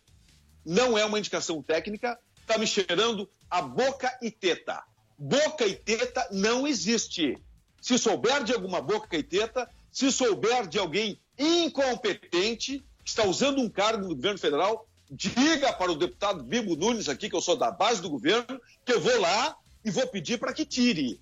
não 0.65 0.97
é 0.97 1.05
uma 1.05 1.19
indicação 1.19 1.63
técnica, 1.63 2.19
está 2.41 2.57
me 2.57 2.67
cheirando 2.67 3.29
a 3.55 3.63
boca 3.63 4.19
e 4.21 4.33
teta. 4.33 4.83
Boca 5.17 5.65
e 5.65 5.77
teta 5.77 6.27
não 6.33 6.67
existe. 6.67 7.39
Se 7.81 7.97
souber 7.97 8.43
de 8.43 8.53
alguma 8.53 8.81
boca 8.81 9.17
e 9.17 9.23
teta, 9.23 9.71
se 9.93 10.11
souber 10.11 10.67
de 10.67 10.77
alguém 10.77 11.21
incompetente 11.39 12.85
que 13.05 13.09
está 13.09 13.25
usando 13.25 13.61
um 13.61 13.71
cargo 13.71 14.09
no 14.09 14.17
governo 14.17 14.41
federal, 14.41 14.89
diga 15.09 15.73
para 15.73 15.93
o 15.93 15.95
deputado 15.95 16.43
Bibo 16.43 16.75
Nunes 16.75 17.09
aqui, 17.09 17.31
que 17.31 17.37
eu 17.37 17.41
sou 17.41 17.55
da 17.55 17.71
base 17.71 18.03
do 18.03 18.11
governo, 18.11 18.61
que 18.85 18.93
eu 18.93 19.01
vou 19.01 19.21
lá 19.21 19.57
e 19.85 19.91
vou 19.91 20.09
pedir 20.09 20.41
para 20.41 20.53
que 20.53 20.67
tire. 20.67 21.21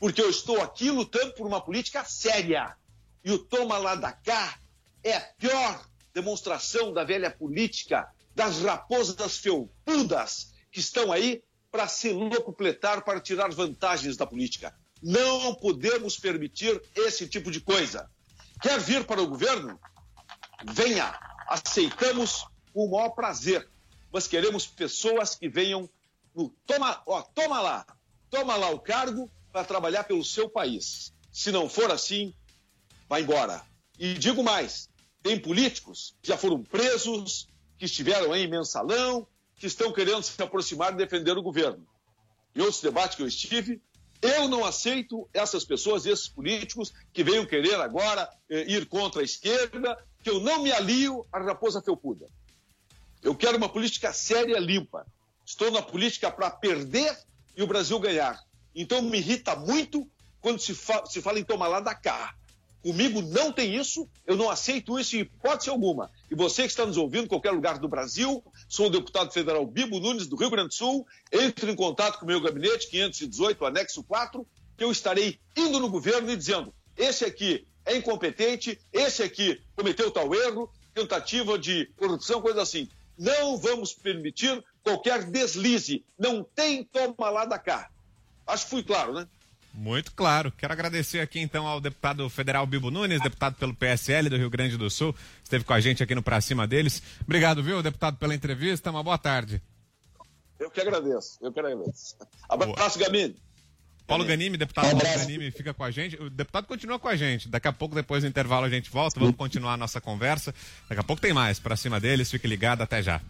Porque 0.00 0.22
eu 0.22 0.30
estou 0.30 0.62
aqui 0.62 0.90
lutando 0.90 1.34
por 1.34 1.46
uma 1.46 1.60
política 1.60 2.06
séria. 2.06 2.74
E 3.22 3.30
o 3.30 3.38
toma 3.38 3.76
lá 3.76 3.94
da 3.94 4.12
cá 4.12 4.58
é 5.04 5.14
a 5.14 5.20
pior 5.20 5.86
demonstração 6.14 6.90
da 6.90 7.04
velha 7.04 7.30
política, 7.30 8.10
das 8.34 8.62
raposas 8.62 9.36
felpudas 9.36 10.56
que 10.76 10.80
estão 10.80 11.10
aí 11.10 11.42
para 11.76 11.88
se 11.88 12.10
locupletar, 12.10 13.04
para 13.04 13.20
tirar 13.20 13.52
vantagens 13.52 14.16
da 14.16 14.26
política. 14.26 14.74
Não 15.02 15.54
podemos 15.54 16.18
permitir 16.18 16.80
esse 16.94 17.28
tipo 17.28 17.50
de 17.50 17.60
coisa. 17.60 18.10
Quer 18.62 18.80
vir 18.80 19.04
para 19.04 19.20
o 19.20 19.26
governo? 19.26 19.78
Venha. 20.64 21.14
Aceitamos 21.46 22.46
com 22.72 22.86
o 22.86 22.90
maior 22.92 23.10
prazer. 23.10 23.68
Mas 24.10 24.26
queremos 24.26 24.66
pessoas 24.66 25.34
que 25.34 25.50
venham 25.50 25.86
no 26.34 26.48
toma, 26.66 27.02
ó, 27.04 27.20
toma 27.20 27.60
lá, 27.60 27.86
toma 28.30 28.56
lá 28.56 28.70
o 28.70 28.80
cargo 28.80 29.30
para 29.52 29.62
trabalhar 29.62 30.04
pelo 30.04 30.24
seu 30.24 30.48
país. 30.48 31.12
Se 31.30 31.52
não 31.52 31.68
for 31.68 31.90
assim, 31.90 32.32
vai 33.06 33.20
embora. 33.20 33.62
E 33.98 34.14
digo 34.14 34.42
mais, 34.42 34.88
tem 35.22 35.38
políticos 35.38 36.16
que 36.22 36.28
já 36.28 36.38
foram 36.38 36.62
presos, 36.62 37.48
que 37.76 37.84
estiveram 37.84 38.34
em 38.34 38.48
mensalão, 38.48 39.28
que 39.56 39.66
estão 39.66 39.92
querendo 39.92 40.22
se 40.22 40.40
aproximar 40.42 40.92
e 40.92 40.96
defender 40.96 41.36
o 41.36 41.42
governo. 41.42 41.86
Em 42.54 42.60
outros 42.60 42.80
debates 42.80 43.16
que 43.16 43.22
eu 43.22 43.26
estive, 43.26 43.80
eu 44.22 44.48
não 44.48 44.64
aceito 44.64 45.28
essas 45.32 45.64
pessoas, 45.64 46.06
esses 46.06 46.28
políticos 46.28 46.92
que 47.12 47.22
venham 47.22 47.46
querer 47.46 47.74
agora 47.80 48.28
eh, 48.48 48.64
ir 48.68 48.86
contra 48.86 49.20
a 49.20 49.24
esquerda, 49.24 49.96
que 50.22 50.30
eu 50.30 50.40
não 50.40 50.62
me 50.62 50.72
alio 50.72 51.26
à 51.32 51.38
raposa 51.38 51.82
felpuda. 51.82 52.26
Eu 53.22 53.34
quero 53.34 53.56
uma 53.56 53.68
política 53.68 54.12
séria, 54.12 54.58
limpa. 54.58 55.06
Estou 55.44 55.70
na 55.70 55.82
política 55.82 56.30
para 56.30 56.50
perder 56.50 57.16
e 57.56 57.62
o 57.62 57.66
Brasil 57.66 57.98
ganhar. 57.98 58.40
Então 58.74 59.02
me 59.02 59.18
irrita 59.18 59.54
muito 59.56 60.08
quando 60.40 60.60
se, 60.60 60.74
fa 60.74 61.04
se 61.06 61.20
fala 61.22 61.38
em 61.38 61.44
tomar 61.44 61.68
lá 61.68 61.80
da 61.80 61.94
cá. 61.94 62.34
Comigo 62.82 63.20
não 63.20 63.50
tem 63.50 63.74
isso, 63.74 64.08
eu 64.24 64.36
não 64.36 64.48
aceito 64.48 64.98
isso 64.98 65.16
em 65.16 65.20
hipótese 65.20 65.70
alguma. 65.70 66.10
E 66.30 66.34
você 66.36 66.62
que 66.62 66.68
está 66.68 66.86
nos 66.86 66.96
ouvindo 66.96 67.24
em 67.24 67.28
qualquer 67.28 67.50
lugar 67.50 67.78
do 67.78 67.88
Brasil, 67.88 68.44
sou 68.68 68.86
o 68.86 68.90
deputado 68.90 69.32
federal 69.32 69.66
Bibo 69.66 70.00
Nunes, 70.00 70.26
do 70.26 70.36
Rio 70.36 70.50
Grande 70.50 70.68
do 70.68 70.74
Sul, 70.74 71.06
entre 71.32 71.70
em 71.70 71.76
contato 71.76 72.18
com 72.18 72.24
o 72.24 72.28
meu 72.28 72.40
gabinete, 72.40 72.88
518, 72.88 73.64
anexo 73.64 74.02
4, 74.04 74.46
que 74.76 74.84
eu 74.84 74.90
estarei 74.90 75.38
indo 75.56 75.78
no 75.80 75.88
governo 75.88 76.30
e 76.30 76.36
dizendo: 76.36 76.72
esse 76.96 77.24
aqui 77.24 77.66
é 77.84 77.96
incompetente, 77.96 78.80
esse 78.92 79.22
aqui 79.22 79.60
cometeu 79.74 80.10
tal 80.10 80.34
erro, 80.34 80.70
tentativa 80.94 81.58
de 81.58 81.86
corrupção, 81.96 82.40
coisa 82.40 82.62
assim. 82.62 82.88
Não 83.18 83.56
vamos 83.56 83.94
permitir 83.94 84.62
qualquer 84.82 85.24
deslize. 85.24 86.04
Não 86.18 86.42
tem 86.42 86.84
toma 86.84 87.30
lá 87.30 87.44
da 87.44 87.58
cá. 87.58 87.90
Acho 88.46 88.64
que 88.64 88.70
fui 88.70 88.82
claro, 88.82 89.14
né? 89.14 89.26
Muito 89.76 90.12
claro. 90.12 90.50
Quero 90.50 90.72
agradecer 90.72 91.20
aqui 91.20 91.38
então 91.38 91.66
ao 91.66 91.82
deputado 91.82 92.28
federal 92.30 92.66
Bibo 92.66 92.90
Nunes, 92.90 93.20
deputado 93.20 93.56
pelo 93.56 93.74
PSL 93.74 94.30
do 94.30 94.36
Rio 94.38 94.48
Grande 94.48 94.78
do 94.78 94.88
Sul, 94.88 95.14
esteve 95.44 95.64
com 95.64 95.74
a 95.74 95.80
gente 95.80 96.02
aqui 96.02 96.14
no 96.14 96.22
Pra 96.22 96.40
Cima 96.40 96.66
deles. 96.66 97.02
Obrigado, 97.22 97.62
viu, 97.62 97.82
deputado, 97.82 98.16
pela 98.16 98.34
entrevista. 98.34 98.90
Uma 98.90 99.02
boa 99.02 99.18
tarde. 99.18 99.60
Eu 100.58 100.70
que 100.70 100.80
agradeço, 100.80 101.38
eu 101.42 101.52
que 101.52 101.60
agradeço. 101.60 102.16
Abraço, 102.48 102.98
Gamini. 102.98 103.36
Paulo 104.06 104.24
Ganime, 104.24 104.56
deputado 104.56 104.84
Paulo 104.84 105.00
Ganime, 105.02 105.50
fica 105.50 105.74
com 105.74 105.84
a 105.84 105.90
gente. 105.90 106.16
O 106.16 106.30
deputado 106.30 106.66
continua 106.66 106.98
com 106.98 107.08
a 107.08 107.16
gente. 107.16 107.48
Daqui 107.48 107.68
a 107.68 107.72
pouco, 107.72 107.94
depois 107.94 108.22
do 108.22 108.28
intervalo, 108.28 108.64
a 108.64 108.70
gente 108.70 108.88
volta. 108.88 109.20
Vamos 109.20 109.36
continuar 109.36 109.74
a 109.74 109.76
nossa 109.76 110.00
conversa. 110.00 110.54
Daqui 110.88 111.00
a 111.00 111.04
pouco 111.04 111.20
tem 111.20 111.34
mais. 111.34 111.58
Pra 111.58 111.76
cima 111.76 112.00
deles, 112.00 112.30
fique 112.30 112.46
ligado. 112.46 112.82
Até 112.82 113.02
já. 113.02 113.20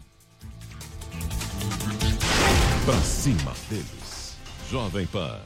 Pra 2.85 3.01
cima 3.01 3.53
deles. 3.69 4.37
Jovem 4.69 5.07
Pan. 5.07 5.41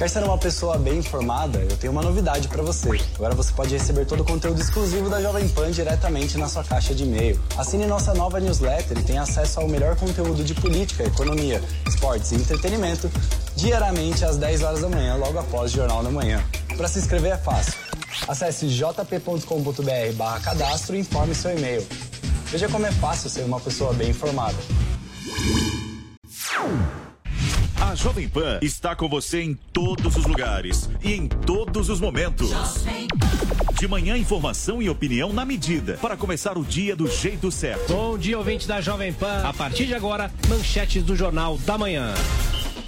Quer 0.00 0.08
ser 0.08 0.24
uma 0.24 0.38
pessoa 0.38 0.78
bem 0.78 0.96
informada? 0.96 1.58
Eu 1.58 1.76
tenho 1.76 1.92
uma 1.92 2.00
novidade 2.00 2.48
para 2.48 2.62
você. 2.62 2.88
Agora 3.16 3.34
você 3.34 3.52
pode 3.52 3.76
receber 3.76 4.06
todo 4.06 4.20
o 4.20 4.24
conteúdo 4.24 4.58
exclusivo 4.58 5.10
da 5.10 5.20
Jovem 5.20 5.46
Pan 5.50 5.70
diretamente 5.70 6.38
na 6.38 6.48
sua 6.48 6.64
caixa 6.64 6.94
de 6.94 7.04
e-mail. 7.04 7.38
Assine 7.58 7.84
nossa 7.84 8.14
nova 8.14 8.40
newsletter 8.40 8.98
e 8.98 9.02
tenha 9.02 9.20
acesso 9.20 9.60
ao 9.60 9.68
melhor 9.68 9.96
conteúdo 9.96 10.42
de 10.42 10.54
política, 10.54 11.04
economia, 11.04 11.62
esportes 11.86 12.32
e 12.32 12.36
entretenimento 12.36 13.10
diariamente 13.54 14.24
às 14.24 14.38
10 14.38 14.62
horas 14.62 14.80
da 14.80 14.88
manhã, 14.88 15.16
logo 15.16 15.38
após 15.38 15.70
o 15.70 15.76
Jornal 15.76 16.02
da 16.02 16.10
Manhã. 16.10 16.42
Para 16.78 16.88
se 16.88 16.98
inscrever 16.98 17.32
é 17.32 17.36
fácil. 17.36 17.74
Acesse 18.26 18.68
jp.com.br 18.68 20.40
cadastro 20.42 20.96
e 20.96 21.00
informe 21.00 21.34
seu 21.34 21.54
e-mail. 21.58 21.86
Veja 22.46 22.70
como 22.70 22.86
é 22.86 22.92
fácil 22.92 23.28
ser 23.28 23.42
uma 23.42 23.60
pessoa 23.60 23.92
bem 23.92 24.08
informada. 24.08 24.56
A 27.90 27.94
Jovem 27.96 28.28
Pan 28.28 28.60
está 28.62 28.94
com 28.94 29.08
você 29.08 29.42
em 29.42 29.52
todos 29.72 30.16
os 30.16 30.24
lugares 30.24 30.88
e 31.02 31.12
em 31.12 31.26
todos 31.26 31.88
os 31.88 32.00
momentos. 32.00 32.52
De 33.80 33.88
manhã, 33.88 34.16
informação 34.16 34.80
e 34.80 34.88
opinião 34.88 35.32
na 35.32 35.44
medida 35.44 35.94
para 35.94 36.16
começar 36.16 36.56
o 36.56 36.62
dia 36.62 36.94
do 36.94 37.08
jeito 37.08 37.50
certo. 37.50 37.92
Bom 37.92 38.16
dia, 38.16 38.38
ouvinte 38.38 38.68
da 38.68 38.80
Jovem 38.80 39.12
Pan. 39.12 39.42
A 39.42 39.52
partir 39.52 39.86
de 39.86 39.94
agora, 39.94 40.30
manchetes 40.48 41.02
do 41.02 41.16
Jornal 41.16 41.58
da 41.58 41.76
Manhã. 41.76 42.14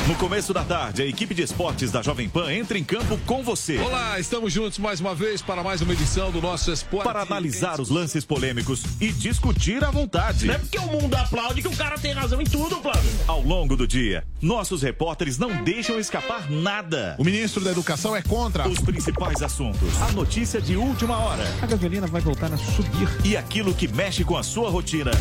No 0.08 0.16
começo 0.16 0.52
da 0.52 0.64
tarde, 0.64 1.00
a 1.00 1.06
equipe 1.06 1.32
de 1.32 1.42
esportes 1.42 1.92
da 1.92 2.02
Jovem 2.02 2.28
Pan 2.28 2.52
entra 2.52 2.76
em 2.76 2.82
campo 2.82 3.16
com 3.24 3.40
você. 3.44 3.78
Olá, 3.78 4.18
estamos 4.18 4.52
juntos 4.52 4.80
mais 4.80 4.98
uma 4.98 5.14
vez 5.14 5.40
para 5.40 5.62
mais 5.62 5.80
uma 5.80 5.92
edição 5.92 6.32
do 6.32 6.42
nosso 6.42 6.72
Esporte. 6.72 7.04
Para 7.04 7.22
analisar 7.22 7.80
os 7.80 7.88
lances 7.88 8.24
polêmicos 8.24 8.82
e 9.00 9.12
discutir 9.12 9.84
à 9.84 9.92
vontade. 9.92 10.46
Não 10.46 10.54
é 10.54 10.58
porque 10.58 10.76
o 10.76 10.86
mundo 10.86 11.14
aplaude 11.14 11.62
que 11.62 11.68
o 11.68 11.76
cara 11.76 11.96
tem 11.96 12.12
razão 12.12 12.42
em 12.42 12.44
tudo, 12.44 12.82
Flávio. 12.82 13.10
Ao 13.28 13.40
longo 13.40 13.76
do 13.76 13.86
dia, 13.86 14.24
nossos 14.40 14.82
repórteres 14.82 15.38
não 15.38 15.62
deixam 15.62 16.00
escapar 16.00 16.50
nada. 16.50 17.14
O 17.16 17.22
ministro 17.22 17.62
da 17.62 17.70
Educação 17.70 18.16
é 18.16 18.22
contra 18.22 18.68
os 18.68 18.80
principais 18.80 19.40
assuntos. 19.40 20.02
A 20.02 20.10
notícia 20.10 20.60
de 20.60 20.76
última 20.76 21.16
hora. 21.16 21.44
A 21.62 21.66
gasolina 21.66 22.08
vai 22.08 22.20
voltar 22.20 22.52
a 22.52 22.56
subir. 22.56 23.08
E 23.24 23.36
aquilo 23.36 23.72
que 23.72 23.86
mexe 23.86 24.24
com 24.24 24.36
a 24.36 24.42
sua 24.42 24.68
rotina. 24.68 25.12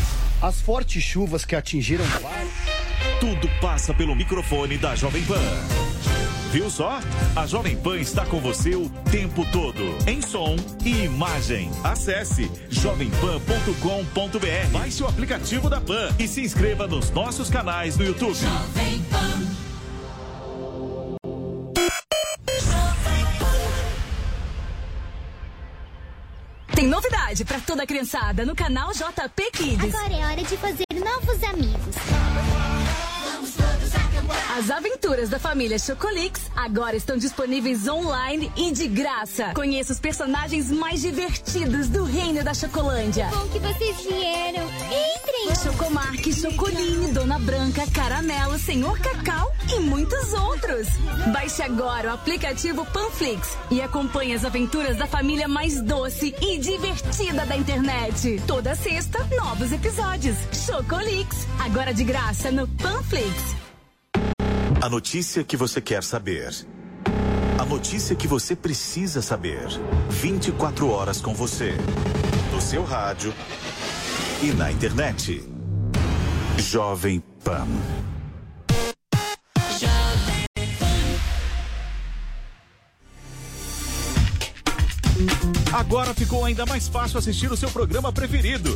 As 0.42 0.60
fortes 0.60 1.04
chuvas 1.04 1.44
que 1.44 1.54
atingiram. 1.54 2.04
Tudo 3.22 3.48
passa 3.60 3.94
pelo 3.94 4.16
microfone 4.16 4.76
da 4.76 4.96
Jovem 4.96 5.24
Pan. 5.24 5.38
Viu 6.50 6.68
só? 6.68 6.98
A 7.36 7.46
Jovem 7.46 7.76
Pan 7.76 8.00
está 8.00 8.26
com 8.26 8.40
você 8.40 8.74
o 8.74 8.90
tempo 9.12 9.46
todo, 9.52 9.96
em 10.08 10.20
som 10.20 10.56
e 10.84 11.04
imagem. 11.04 11.70
Acesse 11.84 12.50
jovempan.com.br, 12.68 14.70
baixe 14.72 15.04
o 15.04 15.06
aplicativo 15.06 15.70
da 15.70 15.80
Pan 15.80 16.12
e 16.18 16.26
se 16.26 16.40
inscreva 16.40 16.88
nos 16.88 17.12
nossos 17.12 17.48
canais 17.48 17.96
no 17.96 18.04
YouTube. 18.04 18.34
Jovem 18.34 19.00
Pan. 19.08 19.46
Tem 26.74 26.88
novidade 26.88 27.44
para 27.44 27.60
toda 27.60 27.84
a 27.84 27.86
criançada 27.86 28.44
no 28.44 28.56
canal 28.56 28.90
JP 28.92 29.50
Kids. 29.52 29.94
Agora 29.94 30.12
é 30.12 30.26
hora 30.26 30.42
de 30.42 30.56
fazer 30.56 30.86
novos 30.92 31.40
amigos. 31.44 31.94
As 34.56 34.70
aventuras 34.70 35.28
da 35.28 35.38
família 35.38 35.78
Chocolix 35.78 36.50
agora 36.54 36.96
estão 36.96 37.16
disponíveis 37.16 37.88
online 37.88 38.52
e 38.56 38.70
de 38.70 38.86
graça. 38.86 39.52
Conheça 39.54 39.92
os 39.92 40.00
personagens 40.00 40.70
mais 40.70 41.00
divertidos 41.00 41.88
do 41.88 42.04
reino 42.04 42.44
da 42.44 42.54
Chocolândia. 42.54 43.28
Bom 43.32 43.48
que 43.48 43.58
vocês 43.58 43.96
vieram. 44.02 44.64
Entrem! 44.66 45.32
Chocomark, 45.62 46.32
Chocoline, 46.32 47.12
Dona 47.12 47.38
Branca, 47.38 47.84
Caramelo, 47.92 48.58
Senhor 48.58 48.98
Cacau 48.98 49.52
e 49.74 49.80
muitos 49.80 50.32
outros. 50.32 50.88
Baixe 51.32 51.62
agora 51.62 52.10
o 52.10 52.14
aplicativo 52.14 52.84
Panflix 52.86 53.56
e 53.70 53.80
acompanhe 53.80 54.34
as 54.34 54.44
aventuras 54.44 54.96
da 54.96 55.06
família 55.06 55.48
mais 55.48 55.80
doce 55.80 56.34
e 56.40 56.58
divertida 56.58 57.46
da 57.46 57.56
internet. 57.56 58.42
Toda 58.46 58.74
sexta, 58.74 59.18
novos 59.36 59.72
episódios. 59.72 60.36
Chocolix, 60.66 61.46
agora 61.58 61.92
de 61.94 62.04
graça 62.04 62.50
no 62.50 62.66
Panflix. 62.68 63.61
A 64.82 64.88
notícia 64.88 65.44
que 65.44 65.56
você 65.56 65.80
quer 65.80 66.02
saber. 66.02 66.52
A 67.56 67.64
notícia 67.64 68.16
que 68.16 68.26
você 68.26 68.56
precisa 68.56 69.22
saber. 69.22 69.68
24 70.10 70.90
horas 70.90 71.20
com 71.20 71.32
você. 71.32 71.76
No 72.52 72.60
seu 72.60 72.82
rádio 72.82 73.32
e 74.42 74.46
na 74.46 74.72
internet. 74.72 75.48
Jovem 76.58 77.22
Pan. 77.44 77.68
Agora 85.72 86.12
ficou 86.12 86.44
ainda 86.44 86.66
mais 86.66 86.88
fácil 86.88 87.20
assistir 87.20 87.52
o 87.52 87.56
seu 87.56 87.70
programa 87.70 88.12
preferido. 88.12 88.74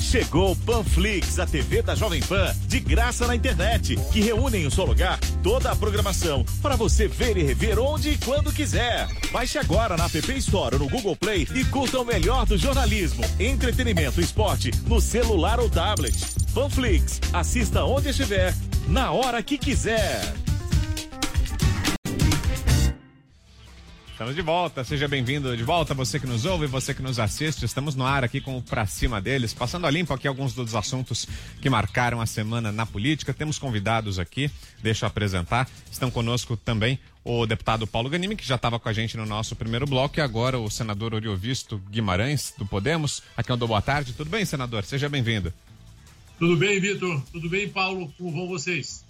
Chegou 0.00 0.56
Panflix, 0.56 1.38
a 1.38 1.46
TV 1.46 1.82
da 1.82 1.94
Jovem 1.94 2.22
Pan, 2.22 2.54
de 2.66 2.80
graça 2.80 3.26
na 3.26 3.36
internet, 3.36 3.94
que 4.10 4.20
reúne 4.20 4.58
em 4.58 4.66
um 4.66 4.70
só 4.70 4.84
lugar 4.84 5.17
toda 5.42 5.70
a 5.70 5.76
programação 5.76 6.44
para 6.62 6.76
você 6.76 7.08
ver 7.08 7.36
e 7.36 7.42
rever 7.42 7.78
onde 7.78 8.10
e 8.10 8.18
quando 8.18 8.52
quiser. 8.52 9.08
Baixe 9.30 9.58
agora 9.58 9.96
na 9.96 10.06
App 10.06 10.32
Store 10.38 10.76
ou 10.76 10.80
no 10.80 10.88
Google 10.88 11.16
Play 11.16 11.46
e 11.54 11.64
curta 11.64 12.00
o 12.00 12.04
melhor 12.04 12.46
do 12.46 12.56
jornalismo, 12.56 13.24
entretenimento 13.38 14.20
e 14.20 14.24
esporte 14.24 14.70
no 14.86 15.00
celular 15.00 15.60
ou 15.60 15.68
tablet. 15.68 16.16
Panflix, 16.54 17.20
assista 17.32 17.84
onde 17.84 18.08
estiver, 18.08 18.54
na 18.88 19.12
hora 19.12 19.42
que 19.42 19.58
quiser. 19.58 20.47
Estamos 24.18 24.34
de 24.34 24.42
volta, 24.42 24.82
seja 24.82 25.06
bem-vindo 25.06 25.56
de 25.56 25.62
volta, 25.62 25.94
você 25.94 26.18
que 26.18 26.26
nos 26.26 26.44
ouve, 26.44 26.66
você 26.66 26.92
que 26.92 27.00
nos 27.00 27.20
assiste. 27.20 27.64
Estamos 27.64 27.94
no 27.94 28.04
ar 28.04 28.24
aqui 28.24 28.40
com 28.40 28.58
o 28.58 28.60
Pra 28.60 28.84
Cima 28.84 29.20
deles, 29.20 29.54
passando 29.54 29.86
a 29.86 29.90
limpo 29.92 30.12
aqui 30.12 30.26
alguns 30.26 30.52
dos 30.54 30.74
assuntos 30.74 31.24
que 31.62 31.70
marcaram 31.70 32.20
a 32.20 32.26
semana 32.26 32.72
na 32.72 32.84
política. 32.84 33.32
Temos 33.32 33.60
convidados 33.60 34.18
aqui, 34.18 34.50
deixa 34.82 35.04
eu 35.04 35.06
apresentar. 35.06 35.70
Estão 35.88 36.10
conosco 36.10 36.56
também 36.56 36.98
o 37.22 37.46
deputado 37.46 37.86
Paulo 37.86 38.10
Ganimi, 38.10 38.34
que 38.34 38.44
já 38.44 38.56
estava 38.56 38.80
com 38.80 38.88
a 38.88 38.92
gente 38.92 39.16
no 39.16 39.24
nosso 39.24 39.54
primeiro 39.54 39.86
bloco, 39.86 40.18
e 40.18 40.20
agora 40.20 40.58
o 40.58 40.68
senador 40.68 41.14
Oriovisto 41.14 41.80
Guimarães, 41.88 42.52
do 42.58 42.66
Podemos. 42.66 43.22
Aqui 43.36 43.52
é 43.52 43.54
o 43.54 43.56
do 43.56 43.68
Boa 43.68 43.80
Tarde. 43.80 44.14
Tudo 44.14 44.30
bem, 44.30 44.44
senador? 44.44 44.82
Seja 44.82 45.08
bem-vindo. 45.08 45.54
Tudo 46.40 46.56
bem, 46.56 46.80
Vitor? 46.80 47.22
Tudo 47.30 47.48
bem, 47.48 47.68
Paulo? 47.68 48.12
Como 48.18 48.32
vão 48.32 48.48
vocês? 48.48 49.04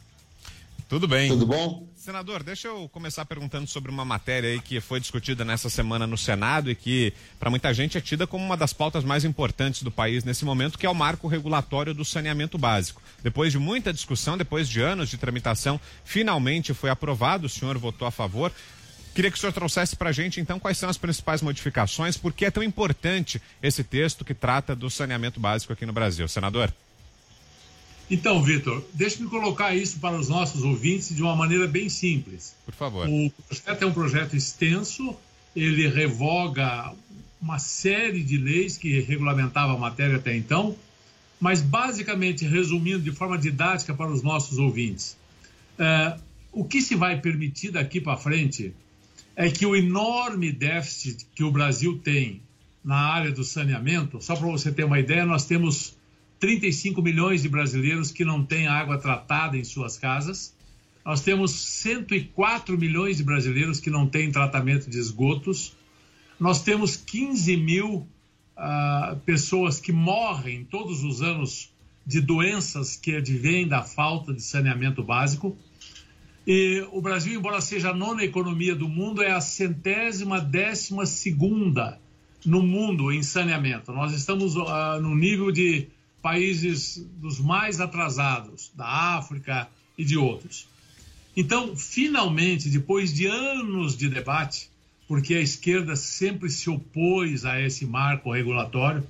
Tudo 0.87 1.09
bem. 1.09 1.31
Tudo 1.31 1.47
bom? 1.47 1.88
Senador, 2.09 2.43
deixa 2.43 2.69
eu 2.69 2.89
começar 2.89 3.27
perguntando 3.27 3.67
sobre 3.67 3.91
uma 3.91 4.03
matéria 4.03 4.49
aí 4.49 4.63
que 4.63 4.81
foi 4.81 4.99
discutida 4.99 5.45
nessa 5.45 5.69
semana 5.69 6.07
no 6.07 6.17
Senado 6.17 6.71
e 6.71 6.75
que, 6.75 7.13
para 7.39 7.51
muita 7.51 7.75
gente, 7.75 7.99
é 7.99 8.01
tida 8.01 8.27
como 8.27 8.43
uma 8.43 8.57
das 8.57 8.73
pautas 8.73 9.05
mais 9.05 9.27
importantes 9.27 9.83
do 9.83 9.91
país 9.91 10.25
nesse 10.25 10.43
momento, 10.43 10.79
que 10.79 10.87
é 10.87 10.89
o 10.89 10.95
marco 10.95 11.29
regulatório 11.29 11.93
do 11.93 12.07
saneamento 12.07 12.57
básico. 12.57 13.03
Depois 13.23 13.53
de 13.53 13.59
muita 13.59 13.93
discussão, 13.93 14.39
depois 14.39 14.71
de 14.71 14.81
anos 14.81 15.11
de 15.11 15.19
tramitação, 15.19 15.79
finalmente 16.03 16.73
foi 16.73 16.89
aprovado, 16.89 17.45
o 17.45 17.51
senhor 17.51 17.77
votou 17.77 18.09
a 18.09 18.11
favor. 18.11 18.51
Queria 19.15 19.31
que 19.31 19.37
o 19.37 19.41
senhor 19.41 19.53
trouxesse 19.53 19.95
para 19.95 20.09
a 20.09 20.13
gente, 20.13 20.41
então, 20.41 20.59
quais 20.59 20.79
são 20.79 20.89
as 20.89 20.97
principais 20.97 21.43
modificações, 21.43 22.17
por 22.17 22.33
que 22.33 22.47
é 22.47 22.51
tão 22.51 22.63
importante 22.63 23.39
esse 23.63 23.85
texto 23.85 24.25
que 24.25 24.33
trata 24.33 24.75
do 24.75 24.89
saneamento 24.89 25.39
básico 25.39 25.75
aqui 25.75 25.85
no 25.85 25.93
Brasil. 25.93 26.27
Senador? 26.27 26.73
Então, 28.11 28.43
Vitor, 28.43 28.83
deixe-me 28.95 29.29
colocar 29.29 29.75
isso 29.75 29.99
para 29.99 30.17
os 30.19 30.29
nossos 30.29 30.63
ouvintes 30.65 31.15
de 31.15 31.23
uma 31.23 31.37
maneira 31.37 31.67
bem 31.67 31.89
simples. 31.89 32.55
Por 32.65 32.75
favor. 32.75 33.07
O 33.07 33.31
projeto 33.31 33.83
é 33.83 33.87
um 33.87 33.93
projeto 33.93 34.35
extenso, 34.35 35.15
ele 35.55 35.87
revoga 35.89 36.95
uma 37.41 37.59
série 37.59 38.23
de 38.23 38.39
leis 38.39 38.79
que 38.79 39.01
regulamentavam 39.01 39.77
a 39.77 39.79
matéria 39.79 40.17
até 40.17 40.35
então, 40.35 40.75
mas 41.39 41.61
basicamente, 41.61 42.45
resumindo 42.47 43.01
de 43.01 43.13
forma 43.13 43.39
didática 43.39 43.95
para 43.95 44.11
os 44.11 44.23
nossos 44.23 44.59
ouvintes, 44.59 45.17
é, 45.79 46.19
o 46.51 46.65
que 46.65 46.81
se 46.81 46.95
vai 46.95 47.21
permitir 47.21 47.71
daqui 47.71 48.01
para 48.01 48.17
frente 48.17 48.73
é 49.37 49.49
que 49.51 49.65
o 49.65 49.77
enorme 49.77 50.51
déficit 50.51 51.27
que 51.35 51.45
o 51.45 51.51
Brasil 51.51 51.99
tem 52.03 52.41
na 52.83 52.97
área 52.97 53.31
do 53.31 53.45
saneamento, 53.45 54.21
só 54.21 54.35
para 54.35 54.49
você 54.49 54.73
ter 54.73 54.85
uma 54.85 54.99
ideia, 54.99 55.25
nós 55.25 55.45
temos 55.45 55.98
35 56.39 57.03
milhões 57.03 57.43
de 57.43 57.49
brasileiros 57.49 58.11
que 58.11 58.25
não 58.25 58.45
têm 58.45 58.67
água 58.67 58.99
tratada 58.99 59.57
em 59.57 59.65
suas 59.65 59.97
casas. 59.97 60.55
Nós 61.05 61.21
temos 61.21 61.53
104 61.53 62.77
milhões 62.77 63.17
de 63.17 63.25
brasileiros 63.25 63.81
que 63.81 63.91
não 63.91 64.07
têm 64.07 64.31
tratamento 64.31 64.91
de 64.91 64.99
esgotos. 64.99 65.75
Nós 66.39 66.63
temos 66.63 66.97
15 66.97 67.57
mil 67.57 68.07
uh, 68.57 69.17
pessoas 69.25 69.81
que 69.81 69.91
morrem 69.93 70.65
todos 70.65 71.03
os 71.03 71.23
anos 71.23 71.73
de 72.07 72.21
doenças 72.21 72.97
que 72.97 73.17
advêm 73.17 73.67
da 73.67 73.83
falta 73.83 74.33
de 74.33 74.43
saneamento 74.43 75.03
básico. 75.03 75.57
E 76.47 76.87
o 76.93 77.01
Brasil, 77.01 77.39
embora 77.39 77.61
seja 77.61 77.91
a 77.91 77.95
nona 77.95 78.25
economia 78.25 78.75
do 78.75 78.89
mundo, 78.89 79.23
é 79.23 79.31
a 79.31 79.41
centésima 79.41 80.41
décima 80.41 81.05
segunda 81.05 82.01
no 82.47 82.63
mundo 82.63 83.13
em 83.13 83.23
saneamento. 83.23 83.93
Nós 83.93 84.13
estamos 84.13 84.57
uh, 84.57 85.01
no 85.01 85.15
nível 85.15 85.51
de 85.51 85.89
países 86.29 87.03
dos 87.17 87.41
mais 87.41 87.81
atrasados, 87.81 88.71
da 88.75 89.17
África 89.17 89.67
e 89.97 90.05
de 90.05 90.19
outros. 90.19 90.69
Então, 91.35 91.75
finalmente, 91.75 92.69
depois 92.69 93.15
de 93.15 93.25
anos 93.25 93.97
de 93.97 94.11
debate, 94.11 94.69
porque 95.07 95.33
a 95.33 95.41
esquerda 95.41 95.97
sempre 95.97 96.51
se 96.51 96.69
opôs 96.69 97.47
a 97.47 97.59
esse 97.59 97.87
marco 97.87 98.31
regulatório, 98.31 99.07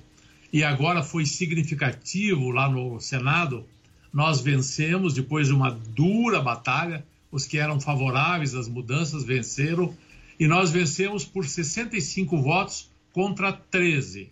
e 0.53 0.63
agora 0.63 1.03
foi 1.03 1.25
significativo 1.25 2.51
lá 2.51 2.69
no 2.69 3.01
Senado, 3.01 3.65
nós 4.13 4.39
vencemos 4.39 5.13
depois 5.13 5.47
de 5.47 5.53
uma 5.53 5.71
dura 5.71 6.39
batalha, 6.39 7.05
os 7.29 7.45
que 7.45 7.57
eram 7.57 7.81
favoráveis 7.81 8.55
às 8.55 8.69
mudanças 8.69 9.25
venceram, 9.25 9.93
e 10.39 10.47
nós 10.47 10.71
vencemos 10.71 11.25
por 11.25 11.45
65 11.45 12.41
votos 12.41 12.89
contra 13.11 13.51
13. 13.51 14.29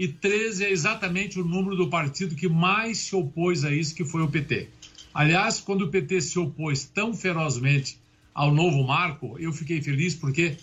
E 0.00 0.08
13 0.08 0.64
é 0.64 0.70
exatamente 0.70 1.38
o 1.38 1.44
número 1.44 1.76
do 1.76 1.90
partido 1.90 2.34
que 2.34 2.48
mais 2.48 2.96
se 3.00 3.14
opôs 3.14 3.66
a 3.66 3.70
isso, 3.70 3.94
que 3.94 4.02
foi 4.02 4.22
o 4.22 4.28
PT. 4.28 4.70
Aliás, 5.12 5.60
quando 5.60 5.82
o 5.82 5.88
PT 5.88 6.22
se 6.22 6.38
opôs 6.38 6.84
tão 6.84 7.12
ferozmente 7.12 7.98
ao 8.32 8.50
novo 8.50 8.82
marco, 8.82 9.36
eu 9.38 9.52
fiquei 9.52 9.82
feliz 9.82 10.14
porque 10.14 10.56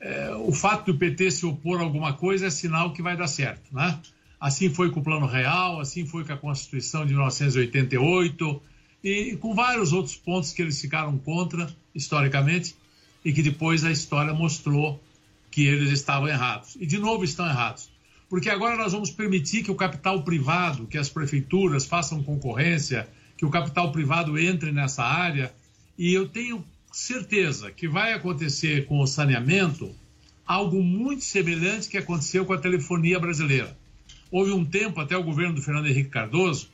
é, 0.00 0.34
o 0.34 0.50
fato 0.50 0.92
do 0.92 0.98
PT 0.98 1.30
se 1.30 1.46
opor 1.46 1.78
a 1.78 1.84
alguma 1.84 2.14
coisa 2.14 2.48
é 2.48 2.50
sinal 2.50 2.92
que 2.92 3.00
vai 3.00 3.16
dar 3.16 3.28
certo, 3.28 3.72
né? 3.72 4.00
Assim 4.40 4.68
foi 4.68 4.90
com 4.90 4.98
o 4.98 5.04
Plano 5.04 5.26
Real, 5.26 5.78
assim 5.78 6.04
foi 6.04 6.24
com 6.24 6.32
a 6.32 6.36
Constituição 6.36 7.06
de 7.06 7.12
1988 7.12 8.62
e 9.04 9.36
com 9.36 9.54
vários 9.54 9.92
outros 9.92 10.16
pontos 10.16 10.52
que 10.52 10.60
eles 10.60 10.80
ficaram 10.80 11.16
contra 11.18 11.72
historicamente 11.94 12.74
e 13.24 13.32
que 13.32 13.44
depois 13.44 13.84
a 13.84 13.92
história 13.92 14.34
mostrou 14.34 15.00
que 15.52 15.68
eles 15.68 15.92
estavam 15.92 16.26
errados. 16.26 16.76
E 16.80 16.84
de 16.84 16.98
novo 16.98 17.22
estão 17.22 17.46
errados. 17.46 17.91
Porque 18.32 18.48
agora 18.48 18.78
nós 18.78 18.92
vamos 18.92 19.10
permitir 19.10 19.62
que 19.62 19.70
o 19.70 19.74
capital 19.74 20.22
privado, 20.22 20.86
que 20.86 20.96
as 20.96 21.10
prefeituras 21.10 21.84
façam 21.84 22.22
concorrência, 22.22 23.06
que 23.36 23.44
o 23.44 23.50
capital 23.50 23.92
privado 23.92 24.38
entre 24.38 24.72
nessa 24.72 25.04
área. 25.04 25.52
E 25.98 26.14
eu 26.14 26.26
tenho 26.26 26.64
certeza 26.90 27.70
que 27.70 27.86
vai 27.86 28.14
acontecer 28.14 28.86
com 28.86 29.00
o 29.00 29.06
saneamento 29.06 29.94
algo 30.46 30.82
muito 30.82 31.22
semelhante 31.22 31.90
que 31.90 31.98
aconteceu 31.98 32.46
com 32.46 32.54
a 32.54 32.58
telefonia 32.58 33.20
brasileira. 33.20 33.76
Houve 34.30 34.52
um 34.52 34.64
tempo, 34.64 34.98
até 34.98 35.14
o 35.14 35.22
governo 35.22 35.56
do 35.56 35.60
Fernando 35.60 35.88
Henrique 35.88 36.08
Cardoso, 36.08 36.70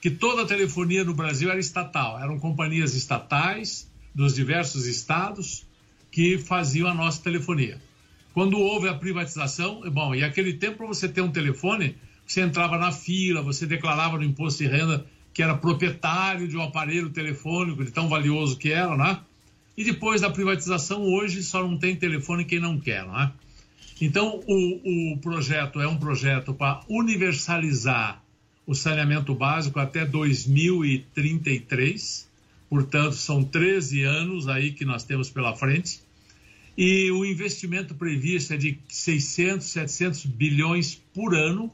que 0.00 0.10
toda 0.10 0.42
a 0.42 0.46
telefonia 0.46 1.04
no 1.04 1.14
Brasil 1.14 1.48
era 1.48 1.60
estatal. 1.60 2.18
Eram 2.18 2.40
companhias 2.40 2.94
estatais 2.96 3.88
dos 4.12 4.34
diversos 4.34 4.86
estados 4.86 5.64
que 6.10 6.36
faziam 6.36 6.88
a 6.88 6.94
nossa 6.94 7.22
telefonia. 7.22 7.80
Quando 8.36 8.58
houve 8.58 8.86
a 8.86 8.92
privatização, 8.92 9.80
bom, 9.90 10.14
e 10.14 10.22
aquele 10.22 10.52
tempo 10.52 10.76
para 10.76 10.88
você 10.88 11.08
ter 11.08 11.22
um 11.22 11.32
telefone, 11.32 11.96
você 12.26 12.42
entrava 12.42 12.76
na 12.76 12.92
fila, 12.92 13.40
você 13.40 13.66
declarava 13.66 14.18
no 14.18 14.24
imposto 14.24 14.62
de 14.62 14.68
renda 14.68 15.06
que 15.32 15.42
era 15.42 15.56
proprietário 15.56 16.46
de 16.46 16.54
um 16.54 16.60
aparelho 16.60 17.08
telefônico, 17.08 17.82
de 17.82 17.90
tão 17.90 18.10
valioso 18.10 18.58
que 18.58 18.70
era, 18.70 18.94
né? 18.94 19.20
E 19.74 19.84
depois 19.84 20.20
da 20.20 20.28
privatização, 20.28 21.02
hoje 21.02 21.42
só 21.42 21.66
não 21.66 21.78
tem 21.78 21.96
telefone 21.96 22.44
quem 22.44 22.60
não 22.60 22.78
quer, 22.78 23.06
né? 23.06 23.32
Então, 24.02 24.38
o, 24.46 25.14
o 25.14 25.16
projeto 25.16 25.80
é 25.80 25.88
um 25.88 25.96
projeto 25.96 26.52
para 26.52 26.82
universalizar 26.90 28.22
o 28.66 28.74
saneamento 28.74 29.34
básico 29.34 29.80
até 29.80 30.04
2033, 30.04 32.28
portanto, 32.68 33.14
são 33.14 33.42
13 33.42 34.02
anos 34.02 34.46
aí 34.46 34.72
que 34.72 34.84
nós 34.84 35.04
temos 35.04 35.30
pela 35.30 35.56
frente, 35.56 36.04
e 36.76 37.10
o 37.10 37.24
investimento 37.24 37.94
previsto 37.94 38.52
é 38.52 38.56
de 38.56 38.78
600, 38.88 39.66
700 39.66 40.26
bilhões 40.26 41.00
por 41.14 41.34
ano. 41.34 41.72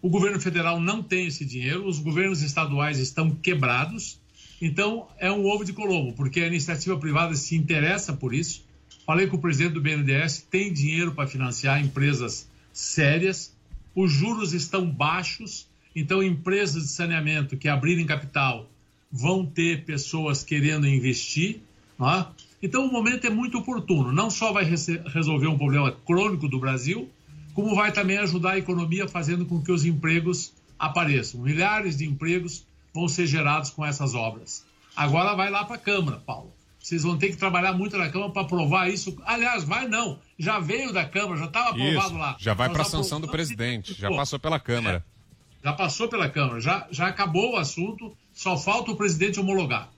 O 0.00 0.08
governo 0.08 0.40
federal 0.40 0.80
não 0.80 1.02
tem 1.02 1.26
esse 1.26 1.44
dinheiro, 1.44 1.86
os 1.86 1.98
governos 1.98 2.42
estaduais 2.42 2.98
estão 2.98 3.30
quebrados, 3.30 4.18
então 4.60 5.06
é 5.18 5.30
um 5.30 5.46
ovo 5.46 5.64
de 5.64 5.72
colombo, 5.72 6.12
porque 6.12 6.40
a 6.40 6.46
iniciativa 6.46 6.98
privada 6.98 7.34
se 7.34 7.54
interessa 7.54 8.12
por 8.12 8.34
isso 8.34 8.64
Falei 9.04 9.26
com 9.26 9.36
o 9.36 9.40
presidente 9.40 9.74
do 9.74 9.80
BNDES, 9.80 10.46
tem 10.48 10.72
dinheiro 10.72 11.12
para 11.12 11.26
financiar 11.26 11.80
empresas 11.82 12.48
sérias, 12.72 13.52
os 13.94 14.12
juros 14.12 14.52
estão 14.52 14.88
baixos, 14.88 15.66
então 15.94 16.22
empresas 16.22 16.84
de 16.84 16.88
saneamento 16.90 17.56
que 17.56 17.68
abrirem 17.68 18.06
capital 18.06 18.70
vão 19.10 19.44
ter 19.44 19.84
pessoas 19.84 20.44
querendo 20.44 20.86
investir. 20.86 21.60
É? 22.00 22.26
Então 22.62 22.86
o 22.86 22.92
momento 22.92 23.26
é 23.26 23.30
muito 23.30 23.58
oportuno, 23.58 24.12
não 24.12 24.30
só 24.30 24.52
vai 24.52 24.64
resolver 24.64 25.48
um 25.48 25.58
problema 25.58 25.90
crônico 25.90 26.48
do 26.48 26.60
Brasil, 26.60 27.10
como 27.54 27.74
vai 27.74 27.90
também 27.92 28.18
ajudar 28.18 28.52
a 28.52 28.58
economia 28.58 29.08
fazendo 29.08 29.44
com 29.44 29.60
que 29.60 29.72
os 29.72 29.84
empregos 29.84 30.52
apareçam. 30.78 31.40
Milhares 31.40 31.96
de 31.96 32.06
empregos 32.06 32.64
vão 32.94 33.08
ser 33.08 33.26
gerados 33.26 33.70
com 33.70 33.84
essas 33.84 34.14
obras. 34.14 34.64
Agora 34.94 35.34
vai 35.34 35.50
lá 35.50 35.64
para 35.64 35.76
a 35.76 35.78
Câmara, 35.78 36.18
Paulo. 36.18 36.52
Vocês 36.78 37.04
vão 37.04 37.16
ter 37.16 37.28
que 37.28 37.36
trabalhar 37.36 37.72
muito 37.72 37.96
na 37.96 38.10
Câmara 38.10 38.32
para 38.32 38.42
aprovar 38.42 38.90
isso. 38.90 39.16
Aliás, 39.24 39.62
vai 39.62 39.86
não. 39.86 40.18
Já 40.38 40.58
veio 40.58 40.92
da 40.92 41.04
Câmara, 41.04 41.38
já 41.38 41.44
estava 41.46 41.70
aprovado 41.70 42.06
isso, 42.06 42.18
lá. 42.18 42.36
Já 42.38 42.54
vai 42.54 42.68
para 42.68 42.82
a 42.82 42.84
sanção 42.84 43.20
do 43.20 43.28
presidente, 43.28 43.94
já 43.94 44.10
passou 44.10 44.38
pela 44.38 44.58
Câmara. 44.58 45.04
É, 45.62 45.66
já 45.66 45.72
passou 45.72 46.08
pela 46.08 46.28
Câmara, 46.28 46.60
já, 46.60 46.86
já 46.90 47.06
acabou 47.06 47.52
o 47.52 47.56
assunto, 47.56 48.16
só 48.32 48.56
falta 48.56 48.90
o 48.90 48.96
presidente 48.96 49.38
homologar. 49.38 49.88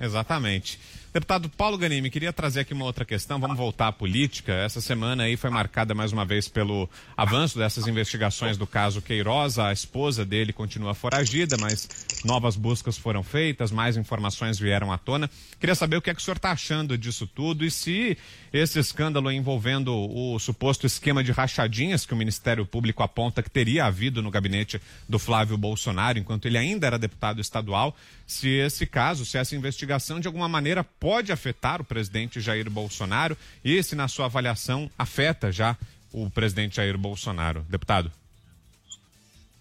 Exatamente. 0.00 0.80
Deputado 1.14 1.48
Paulo 1.48 1.78
Ganimi, 1.78 2.10
queria 2.10 2.32
trazer 2.32 2.62
aqui 2.62 2.74
uma 2.74 2.84
outra 2.84 3.04
questão. 3.04 3.38
Vamos 3.38 3.56
voltar 3.56 3.86
à 3.86 3.92
política. 3.92 4.52
Essa 4.52 4.80
semana 4.80 5.22
aí 5.22 5.36
foi 5.36 5.48
marcada 5.48 5.94
mais 5.94 6.12
uma 6.12 6.24
vez 6.24 6.48
pelo 6.48 6.90
avanço 7.16 7.56
dessas 7.56 7.86
investigações 7.86 8.58
do 8.58 8.66
caso 8.66 9.00
Queiroz. 9.00 9.56
A 9.56 9.72
esposa 9.72 10.24
dele 10.24 10.52
continua 10.52 10.92
foragida, 10.92 11.56
mas 11.56 11.88
novas 12.24 12.56
buscas 12.56 12.98
foram 12.98 13.22
feitas, 13.22 13.70
mais 13.70 13.96
informações 13.96 14.58
vieram 14.58 14.90
à 14.90 14.98
tona. 14.98 15.30
Queria 15.60 15.76
saber 15.76 15.98
o 15.98 16.02
que 16.02 16.10
é 16.10 16.14
que 16.14 16.20
o 16.20 16.24
senhor 16.24 16.34
está 16.34 16.50
achando 16.50 16.98
disso 16.98 17.28
tudo 17.28 17.64
e 17.64 17.70
se 17.70 18.18
esse 18.52 18.80
escândalo 18.80 19.30
envolvendo 19.30 19.94
o 19.94 20.36
suposto 20.40 20.84
esquema 20.84 21.22
de 21.22 21.30
rachadinhas 21.30 22.04
que 22.04 22.12
o 22.12 22.16
Ministério 22.16 22.66
Público 22.66 23.04
aponta 23.04 23.40
que 23.40 23.50
teria 23.50 23.84
havido 23.84 24.20
no 24.20 24.32
gabinete 24.32 24.82
do 25.08 25.20
Flávio 25.20 25.56
Bolsonaro, 25.56 26.18
enquanto 26.18 26.46
ele 26.46 26.58
ainda 26.58 26.88
era 26.88 26.98
deputado 26.98 27.40
estadual, 27.40 27.96
se 28.26 28.48
esse 28.48 28.86
caso, 28.86 29.24
se 29.24 29.36
essa 29.36 29.54
investigação 29.54 30.18
de 30.18 30.26
alguma 30.26 30.48
maneira 30.48 30.82
pode 30.82 31.32
afetar 31.32 31.80
o 31.80 31.84
presidente 31.84 32.40
Jair 32.40 32.70
Bolsonaro 32.70 33.36
e 33.64 33.82
se, 33.82 33.94
na 33.94 34.08
sua 34.08 34.26
avaliação, 34.26 34.90
afeta 34.98 35.52
já 35.52 35.76
o 36.12 36.30
presidente 36.30 36.76
Jair 36.76 36.96
Bolsonaro. 36.96 37.64
Deputado. 37.68 38.10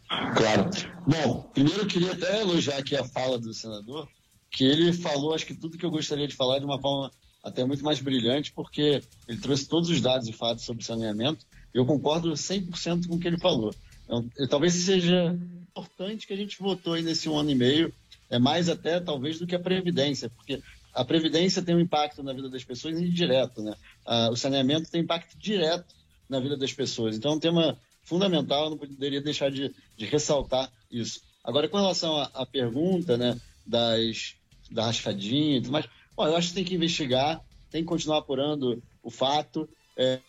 Claro. 0.08 0.70
Bom, 1.08 1.50
primeiro 1.54 1.82
eu 1.82 1.88
queria 1.88 2.12
até 2.12 2.42
elogiar 2.42 2.78
aqui 2.78 2.96
a 2.96 3.04
fala 3.04 3.40
do 3.40 3.54
senador, 3.54 4.08
que 4.52 4.64
ele 4.64 4.94
falou, 4.94 5.34
acho 5.34 5.46
que 5.46 5.56
tudo 5.56 5.78
que 5.78 5.86
eu 5.86 5.92
gostaria 5.92 6.28
de 6.28 6.36
falar 6.36 6.60
de 6.60 6.66
uma 6.66 6.80
forma 6.80 7.12
até 7.44 7.66
muito 7.66 7.84
mais 7.84 8.00
brilhante, 8.00 8.54
porque 8.54 9.02
ele 9.28 9.40
trouxe 9.40 9.68
todos 9.68 9.90
os 9.90 10.00
dados 10.00 10.28
e 10.28 10.32
fatos 10.32 10.64
sobre 10.64 10.84
saneamento. 10.84 11.46
E 11.74 11.78
eu 11.78 11.86
concordo 11.86 12.32
100% 12.32 13.08
com 13.08 13.16
o 13.16 13.20
que 13.20 13.28
ele 13.28 13.40
falou. 13.40 13.74
Então, 14.06 14.26
talvez 14.50 14.74
seja 14.74 15.38
importante 15.72 16.28
que 16.28 16.34
a 16.34 16.38
gente 16.38 16.60
votou 16.60 16.94
aí 16.94 17.02
nesse 17.02 17.28
um 17.28 17.38
ano 17.38 17.50
e 17.50 17.56
meio, 17.56 17.94
é 18.30 18.40
mais 18.40 18.70
até 18.70 19.00
talvez 19.00 19.40
do 19.40 19.48
que 19.48 19.56
a 19.56 19.60
Previdência, 19.60 20.30
porque 20.30 20.62
a 20.94 21.04
Previdência 21.04 21.62
tem 21.62 21.76
um 21.76 21.80
impacto 21.80 22.22
na 22.22 22.34
vida 22.34 22.50
das 22.50 22.64
pessoas 22.64 23.00
indireto, 23.00 23.62
né? 23.62 23.76
Ah, 24.06 24.30
o 24.32 24.36
saneamento 24.36 24.92
tem 24.92 25.02
impacto 25.02 25.38
direto 25.38 25.96
na 26.30 26.40
vida 26.40 26.56
das 26.56 26.74
pessoas. 26.74 27.16
Então 27.16 27.34
é 27.34 27.36
um 27.36 27.40
tema 27.40 27.78
fundamental, 28.04 28.70
não 28.70 28.78
poderia 28.78 29.22
deixar 29.22 29.50
de, 29.50 29.74
de 29.98 30.06
ressaltar 30.06 30.72
isso. 30.92 31.22
Agora, 31.44 31.68
com 31.68 31.78
relação 31.78 32.16
à, 32.18 32.46
pergunta 32.46 33.18
né, 33.18 33.40
das, 33.66 34.36
da 34.72 34.86
rascadinha 34.86 35.58
e 35.58 35.62
tudo 35.62 35.72
mais, 35.72 35.86
bom, 36.16 36.26
eu 36.28 36.36
acho 36.36 36.50
que 36.50 36.54
tem 36.54 36.64
que 36.64 36.76
investigar, 36.76 37.42
tem 37.70 37.82
que 37.82 37.88
continuar 37.88 38.20
apurando 38.20 38.82
o 39.02 39.10
fato. 39.10 39.68
É, 39.98 40.20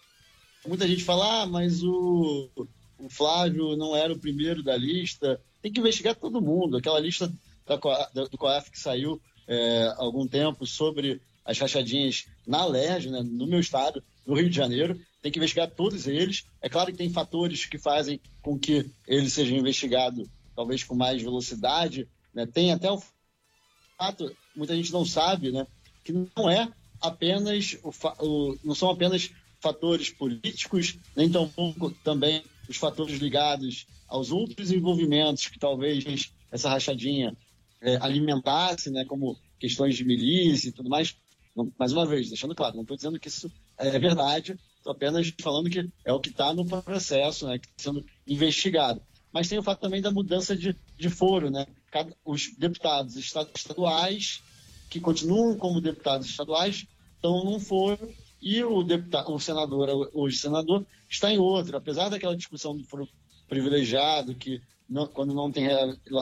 muita 0.66 0.88
gente 0.88 1.05
fala, 1.05 1.42
ah, 1.42 1.47
mas 1.47 1.82
o, 1.82 2.51
o 2.99 3.09
Flávio 3.09 3.76
não 3.76 3.95
era 3.95 4.12
o 4.12 4.18
primeiro 4.18 4.62
da 4.62 4.76
lista. 4.76 5.40
Tem 5.62 5.72
que 5.72 5.80
investigar 5.80 6.16
todo 6.16 6.40
mundo. 6.40 6.76
Aquela 6.76 6.99
lista 6.99 7.32
da, 7.67 7.77
do 8.25 8.39
COAF 8.39 8.71
que 8.71 8.79
saiu 8.79 9.21
é, 9.47 9.93
há 9.97 10.03
algum 10.03 10.27
tempo 10.27 10.67
sobre 10.67 11.21
as 11.45 11.59
rachadinhas 11.59 12.27
na 12.47 12.65
LERJ, 12.65 13.11
né, 13.11 13.23
no 13.23 13.47
meu 13.47 13.61
estado, 13.61 14.03
no 14.27 14.35
Rio 14.35 14.49
de 14.49 14.57
Janeiro. 14.57 14.99
Tem 15.21 15.31
que 15.31 15.39
investigar 15.39 15.71
todos 15.71 16.07
eles. 16.07 16.45
É 16.61 16.69
claro 16.69 16.91
que 16.91 16.99
tem 16.99 17.11
fatores 17.11 17.67
que 17.67 17.79
fazem 17.79 18.21
com 18.43 18.59
que 18.59 18.91
ele 19.07 19.29
seja 19.29 19.55
investigado 19.55 20.29
talvez 20.55 20.83
com 20.85 20.95
mais 20.95 21.23
velocidade. 21.23 22.09
Né? 22.33 22.47
Tem 22.47 22.73
até 22.73 22.91
o 22.91 23.03
fato, 23.99 24.35
muita 24.55 24.75
gente 24.75 24.93
não 24.93 25.05
sabe, 25.05 25.51
né? 25.51 25.67
que 26.03 26.12
não 26.12 26.49
é 26.51 26.71
apenas 27.01 27.77
o, 27.83 27.93
o, 28.21 28.59
não 28.65 28.75
são 28.75 28.91
apenas 28.91 29.31
fatores 29.61 30.11
políticos, 30.11 30.99
nem 31.17 31.31
tampouco 31.31 31.91
também 32.03 32.43
os 32.69 32.77
fatores 32.77 33.19
ligados 33.19 33.87
aos 34.07 34.31
outros 34.31 34.71
envolvimentos 34.71 35.49
que 35.49 35.59
talvez 35.59 36.33
essa 36.51 36.69
rachadinha 36.69 37.37
é, 37.85 37.99
alimentasse, 38.01 38.91
né, 38.91 39.05
como 39.05 39.39
questões 39.61 39.95
de 39.95 40.05
milícia 40.05 40.68
e 40.68 40.72
tudo 40.72 40.89
mais. 40.89 41.14
Não, 41.55 41.70
mais 41.78 41.93
uma 41.93 42.05
vez, 42.05 42.28
deixando 42.28 42.55
claro, 42.55 42.74
não 42.74 42.82
estou 42.82 42.97
dizendo 42.97 43.20
que 43.20 43.28
isso 43.28 43.53
é 43.78 43.97
verdade, 43.99 44.59
estou 44.78 44.93
apenas 44.93 45.32
falando 45.41 45.70
que 45.70 45.89
é 46.05 46.12
o 46.12 46.18
que 46.18 46.30
está 46.30 46.53
no 46.53 46.66
processo, 46.66 47.47
né, 47.47 47.59
que 47.59 47.66
está 47.66 47.91
sendo 47.91 48.05
investigado. 48.26 49.01
Mas 49.32 49.49
tem 49.49 49.59
o 49.59 49.62
fato 49.62 49.80
também 49.80 50.01
da 50.01 50.11
mudança 50.11 50.57
de, 50.57 50.76
de 50.97 51.11
foro, 51.11 51.51
né? 51.51 51.66
Cada, 51.91 52.16
os 52.24 52.55
deputados 52.57 53.16
estaduais 53.16 54.41
que 54.89 55.01
continuam 55.01 55.57
como 55.59 55.80
deputados 55.80 56.28
estaduais 56.28 56.87
estão 57.16 57.45
num 57.45 57.59
foro 57.59 58.14
e 58.41 58.62
o, 58.62 58.85
deputado, 58.85 59.32
o 59.32 59.41
senador, 59.41 60.09
hoje 60.12 60.37
senador, 60.37 60.87
está 61.09 61.32
em 61.32 61.39
outro. 61.39 61.76
Apesar 61.76 62.09
daquela 62.09 62.37
discussão 62.37 62.76
do 62.76 62.85
foro 62.85 63.09
privilegiado, 63.49 64.37
que 64.37 64.62
não, 64.89 65.09
quando 65.09 65.35
não 65.35 65.51
tem 65.51 65.66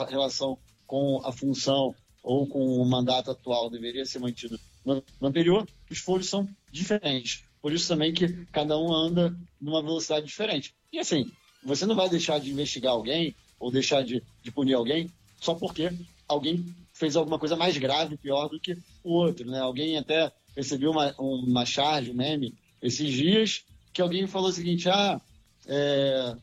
relação 0.09 0.59
com 0.93 1.23
a 1.25 1.33
função 1.33 1.95
ou 2.23 2.47
com 2.47 2.77
o 2.77 2.85
mandato 2.85 3.31
atual 3.31 3.71
deveria 3.71 4.05
ser 4.05 4.19
mantido 4.19 4.61
no, 4.85 5.03
anterior, 5.23 5.67
os 5.91 5.97
foros 5.97 6.29
são 6.29 6.47
diferentes. 6.71 7.45
Por 7.63 7.73
isso 7.73 7.89
também 7.89 8.13
que 8.13 8.29
cada 8.53 8.79
um 8.79 8.93
anda 8.93 9.35
numa 9.59 9.81
velocidade 9.81 10.27
diferente. 10.27 10.75
E 10.93 10.99
assim, 10.99 11.33
você 11.65 11.87
não 11.87 11.95
vai 11.95 12.11
deixar 12.11 12.39
de 12.39 12.51
investigar 12.51 12.93
alguém 12.93 13.35
ou 13.59 13.71
deixar 13.71 14.03
de, 14.05 14.23
de 14.43 14.51
punir 14.51 14.75
alguém 14.75 15.11
só 15.41 15.55
porque 15.55 15.91
alguém 16.29 16.63
fez 16.93 17.17
alguma 17.17 17.39
coisa 17.39 17.57
mais 17.57 17.79
grave, 17.79 18.19
pior 18.19 18.51
do 18.51 18.61
que 18.61 18.77
o 19.03 19.15
outro, 19.15 19.51
né? 19.51 19.61
Alguém 19.61 19.97
até 19.97 20.31
recebi 20.55 20.87
uma, 20.87 21.15
uma 21.19 21.65
charge, 21.65 22.11
um 22.11 22.15
meme, 22.15 22.55
esses 22.83 23.11
dias, 23.11 23.65
que 23.95 24.03
alguém 24.03 24.27
falou 24.27 24.51
o 24.51 24.53
seguinte: 24.53 24.91
ah, 24.91 25.19
é, 25.67 26.37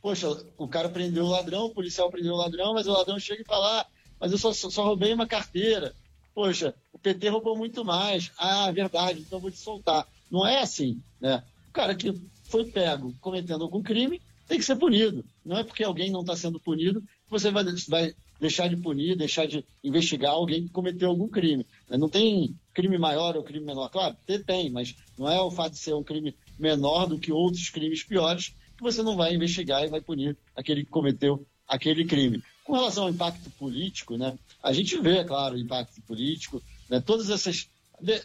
poxa, 0.00 0.28
o 0.56 0.68
cara 0.68 0.88
prendeu 0.88 1.24
o 1.24 1.30
ladrão, 1.30 1.66
o 1.66 1.74
policial 1.74 2.10
prendeu 2.10 2.34
o 2.34 2.38
ladrão, 2.38 2.74
mas 2.74 2.86
o 2.86 2.92
ladrão 2.92 3.18
chega 3.18 3.42
e 3.42 3.46
fala: 3.46 3.80
ah, 3.80 3.86
mas 4.18 4.32
eu 4.32 4.38
só, 4.38 4.52
só 4.52 4.84
roubei 4.84 5.12
uma 5.12 5.26
carteira. 5.26 5.94
Poxa, 6.34 6.74
o 6.92 6.98
PT 6.98 7.28
roubou 7.28 7.56
muito 7.56 7.84
mais. 7.84 8.30
Ah, 8.38 8.70
verdade, 8.70 9.20
então 9.20 9.40
vou 9.40 9.50
te 9.50 9.58
soltar. 9.58 10.06
Não 10.30 10.46
é 10.46 10.60
assim, 10.60 11.02
né? 11.20 11.42
O 11.68 11.72
cara 11.72 11.94
que 11.94 12.14
foi 12.44 12.64
pego 12.64 13.14
cometendo 13.20 13.62
algum 13.62 13.82
crime 13.82 14.20
tem 14.46 14.58
que 14.58 14.64
ser 14.64 14.76
punido. 14.76 15.24
Não 15.44 15.56
é 15.56 15.64
porque 15.64 15.84
alguém 15.84 16.10
não 16.10 16.20
está 16.20 16.36
sendo 16.36 16.58
punido 16.58 17.00
que 17.00 17.30
você 17.30 17.50
vai, 17.50 17.64
vai 17.88 18.14
deixar 18.40 18.68
de 18.68 18.76
punir, 18.76 19.16
deixar 19.16 19.46
de 19.46 19.64
investigar 19.84 20.32
alguém 20.32 20.64
que 20.64 20.72
cometeu 20.72 21.08
algum 21.08 21.28
crime. 21.28 21.66
Não 21.88 22.08
tem 22.08 22.56
crime 22.74 22.98
maior 22.98 23.36
ou 23.36 23.44
crime 23.44 23.64
menor. 23.64 23.88
Claro, 23.90 24.16
tem, 24.46 24.70
mas 24.70 24.94
não 25.18 25.30
é 25.30 25.40
o 25.40 25.50
fato 25.50 25.72
de 25.72 25.78
ser 25.78 25.94
um 25.94 26.02
crime 26.02 26.34
menor 26.58 27.06
do 27.06 27.18
que 27.18 27.30
outros 27.30 27.68
crimes 27.70 28.02
piores 28.02 28.54
que 28.80 28.84
você 28.84 29.02
não 29.02 29.14
vai 29.14 29.34
investigar 29.34 29.84
e 29.84 29.88
vai 29.88 30.00
punir 30.00 30.36
aquele 30.56 30.84
que 30.84 30.90
cometeu 30.90 31.46
aquele 31.68 32.04
crime. 32.04 32.42
Com 32.64 32.72
relação 32.72 33.04
ao 33.04 33.10
impacto 33.10 33.50
político, 33.50 34.16
né, 34.16 34.38
a 34.62 34.72
gente 34.72 34.98
vê, 34.98 35.18
é 35.18 35.24
claro, 35.24 35.54
o 35.54 35.58
impacto 35.58 36.00
político, 36.02 36.62
né, 36.88 37.00
todas 37.00 37.28
essas 37.28 37.68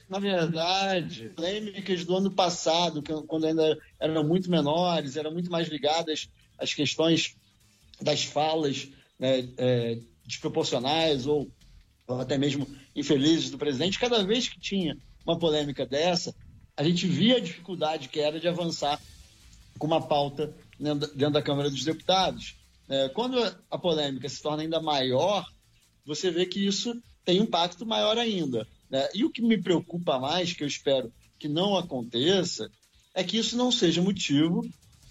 na 0.08 0.20
verdade, 0.20 1.34
polêmicas 1.36 2.06
do 2.06 2.16
ano 2.16 2.32
passado, 2.32 3.04
quando 3.28 3.46
ainda 3.46 3.78
eram 4.00 4.24
muito 4.24 4.50
menores, 4.50 5.18
eram 5.18 5.34
muito 5.34 5.52
mais 5.52 5.68
ligadas 5.68 6.30
às 6.58 6.74
questões 6.74 7.36
das 8.02 8.24
falas 8.24 8.88
né, 9.20 9.50
é, 9.58 10.00
desproporcionais 10.26 11.28
ou, 11.28 11.52
ou 12.08 12.22
até 12.22 12.38
mesmo 12.38 12.66
infelizes 12.96 13.52
do 13.52 13.58
presidente, 13.58 14.00
cada 14.00 14.24
vez 14.24 14.48
que 14.48 14.58
tinha 14.58 14.98
uma 15.26 15.38
polêmica 15.38 15.86
dessa, 15.86 16.34
a 16.78 16.82
gente 16.82 17.06
via 17.06 17.36
a 17.36 17.42
dificuldade 17.42 18.08
que 18.08 18.22
era 18.22 18.40
de 18.40 18.48
avançar 18.48 18.98
com 19.78 19.88
uma 19.88 20.02
pauta 20.02 20.56
dentro 20.80 21.32
da 21.32 21.42
Câmara 21.42 21.70
dos 21.70 21.84
Deputados. 21.84 22.56
É, 22.88 23.10
quando 23.10 23.38
a 23.70 23.78
polêmica 23.78 24.30
se 24.30 24.42
torna 24.42 24.64
ainda 24.64 24.82
maior, 24.82 25.46
você 26.06 26.30
vê 26.30 26.46
que 26.46 26.66
isso 26.66 26.96
tem 27.24 27.40
impacto 27.40 27.86
maior 27.86 28.18
ainda. 28.18 28.68
Né? 28.90 29.08
E 29.14 29.26
o 29.26 29.32
que 29.32 29.42
me 29.42 29.62
preocupa 29.62 30.20
mais, 30.20 30.54
que 30.54 30.64
eu 30.64 30.68
espero 30.68 31.12
que 31.40 31.48
não 31.48 31.76
aconteça, 31.76 32.70
é 33.14 33.24
que 33.24 33.38
isso 33.38 33.58
não 33.58 33.72
seja 33.72 34.02
motivo 34.02 34.62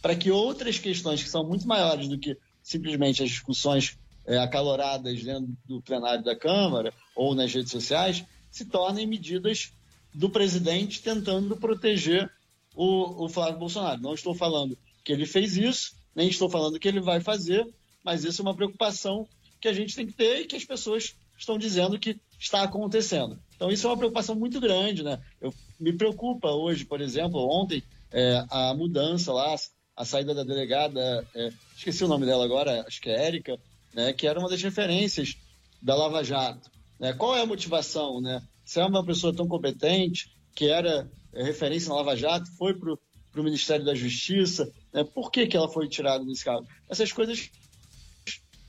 para 0.01 0.15
que 0.15 0.31
outras 0.31 0.79
questões 0.79 1.23
que 1.23 1.29
são 1.29 1.47
muito 1.47 1.67
maiores 1.67 2.09
do 2.09 2.19
que 2.19 2.37
simplesmente 2.63 3.23
as 3.23 3.31
discussões 3.31 3.99
é, 4.27 4.39
acaloradas 4.39 5.23
dentro 5.23 5.57
do 5.67 5.83
plenário 5.83 6.23
da 6.23 6.37
Câmara 6.37 6.93
ou 7.17 7.35
nas 7.35 7.53
redes 7.53 7.73
sociais 7.73 8.25
se 8.51 8.65
tornem 8.67 9.07
medidas 9.07 9.73
do 10.15 10.31
presidente 10.31 11.03
tentando 11.03 11.57
proteger 11.57 12.31
o, 12.75 13.25
o 13.25 13.29
Flávio 13.29 13.59
Bolsonaro. 13.59 14.01
Não 14.01 14.15
estou 14.15 14.35
falando 14.35 14.77
que 15.05 15.13
ele 15.13 15.27
fez 15.27 15.57
isso, 15.57 15.93
nem 16.15 16.29
estou 16.29 16.49
falando 16.49 16.79
que 16.79 16.89
ele 16.89 17.01
vai 17.01 17.21
fazer, 17.21 17.67
mas 18.03 18.25
isso 18.25 18.43
é 18.43 18.45
uma 18.45 18.55
preocupação 18.55 19.27
que 19.61 19.69
a 19.69 19.73
gente 19.73 19.95
tem 19.95 20.07
que 20.07 20.13
ter 20.13 20.41
e 20.41 20.47
que 20.47 20.57
as 20.57 20.65
pessoas 20.65 21.17
estão 21.39 21.59
dizendo 21.59 21.99
que 21.99 22.21
está 22.39 22.63
acontecendo. 22.63 23.39
Então 23.57 23.71
isso 23.71 23.87
é 23.87 23.91
uma 23.91 23.97
preocupação 23.97 24.35
muito 24.35 24.61
grande, 24.61 25.03
né? 25.03 25.21
Eu, 25.41 25.53
me 25.81 25.93
preocupa 25.93 26.51
hoje, 26.51 26.85
por 26.85 27.01
exemplo, 27.01 27.41
ontem 27.49 27.83
é, 28.13 28.45
a 28.51 28.75
mudança 28.75 29.33
lá, 29.33 29.55
a 29.97 30.05
saída 30.05 30.35
da 30.35 30.45
delegada, 30.45 31.27
é, 31.35 31.51
esqueci 31.77 32.05
o 32.05 32.09
nome 32.09 32.27
dela 32.27 32.45
agora, 32.45 32.85
acho 32.87 33.01
que 33.01 33.11
é 33.11 33.27
Érica, 33.27 33.59
né, 33.93 34.13
que 34.13 34.27
era 34.27 34.39
uma 34.39 34.49
das 34.49 34.63
referências 34.63 35.37
da 35.81 35.95
Lava 35.95 36.23
Jato. 36.23 36.71
Né? 36.99 37.13
Qual 37.13 37.37
é 37.37 37.43
a 37.43 37.47
motivação? 37.47 38.21
Né? 38.21 38.43
Se 38.65 38.81
é 38.81 38.85
uma 38.85 39.05
pessoa 39.05 39.35
tão 39.35 39.47
competente, 39.47 40.31
que 40.55 40.69
era 40.69 41.09
referência 41.43 41.89
na 41.89 41.97
Lava 41.97 42.17
Jato, 42.17 42.51
foi 42.57 42.75
para 42.75 42.93
o 42.93 43.43
Ministério 43.43 43.85
da 43.85 43.95
Justiça, 43.95 44.71
né? 44.93 45.05
por 45.05 45.31
que, 45.31 45.47
que 45.47 45.57
ela 45.57 45.69
foi 45.69 45.89
tirada 45.89 46.25
desse 46.25 46.45
cargo? 46.45 46.67
Essas 46.89 47.13
coisas 47.13 47.51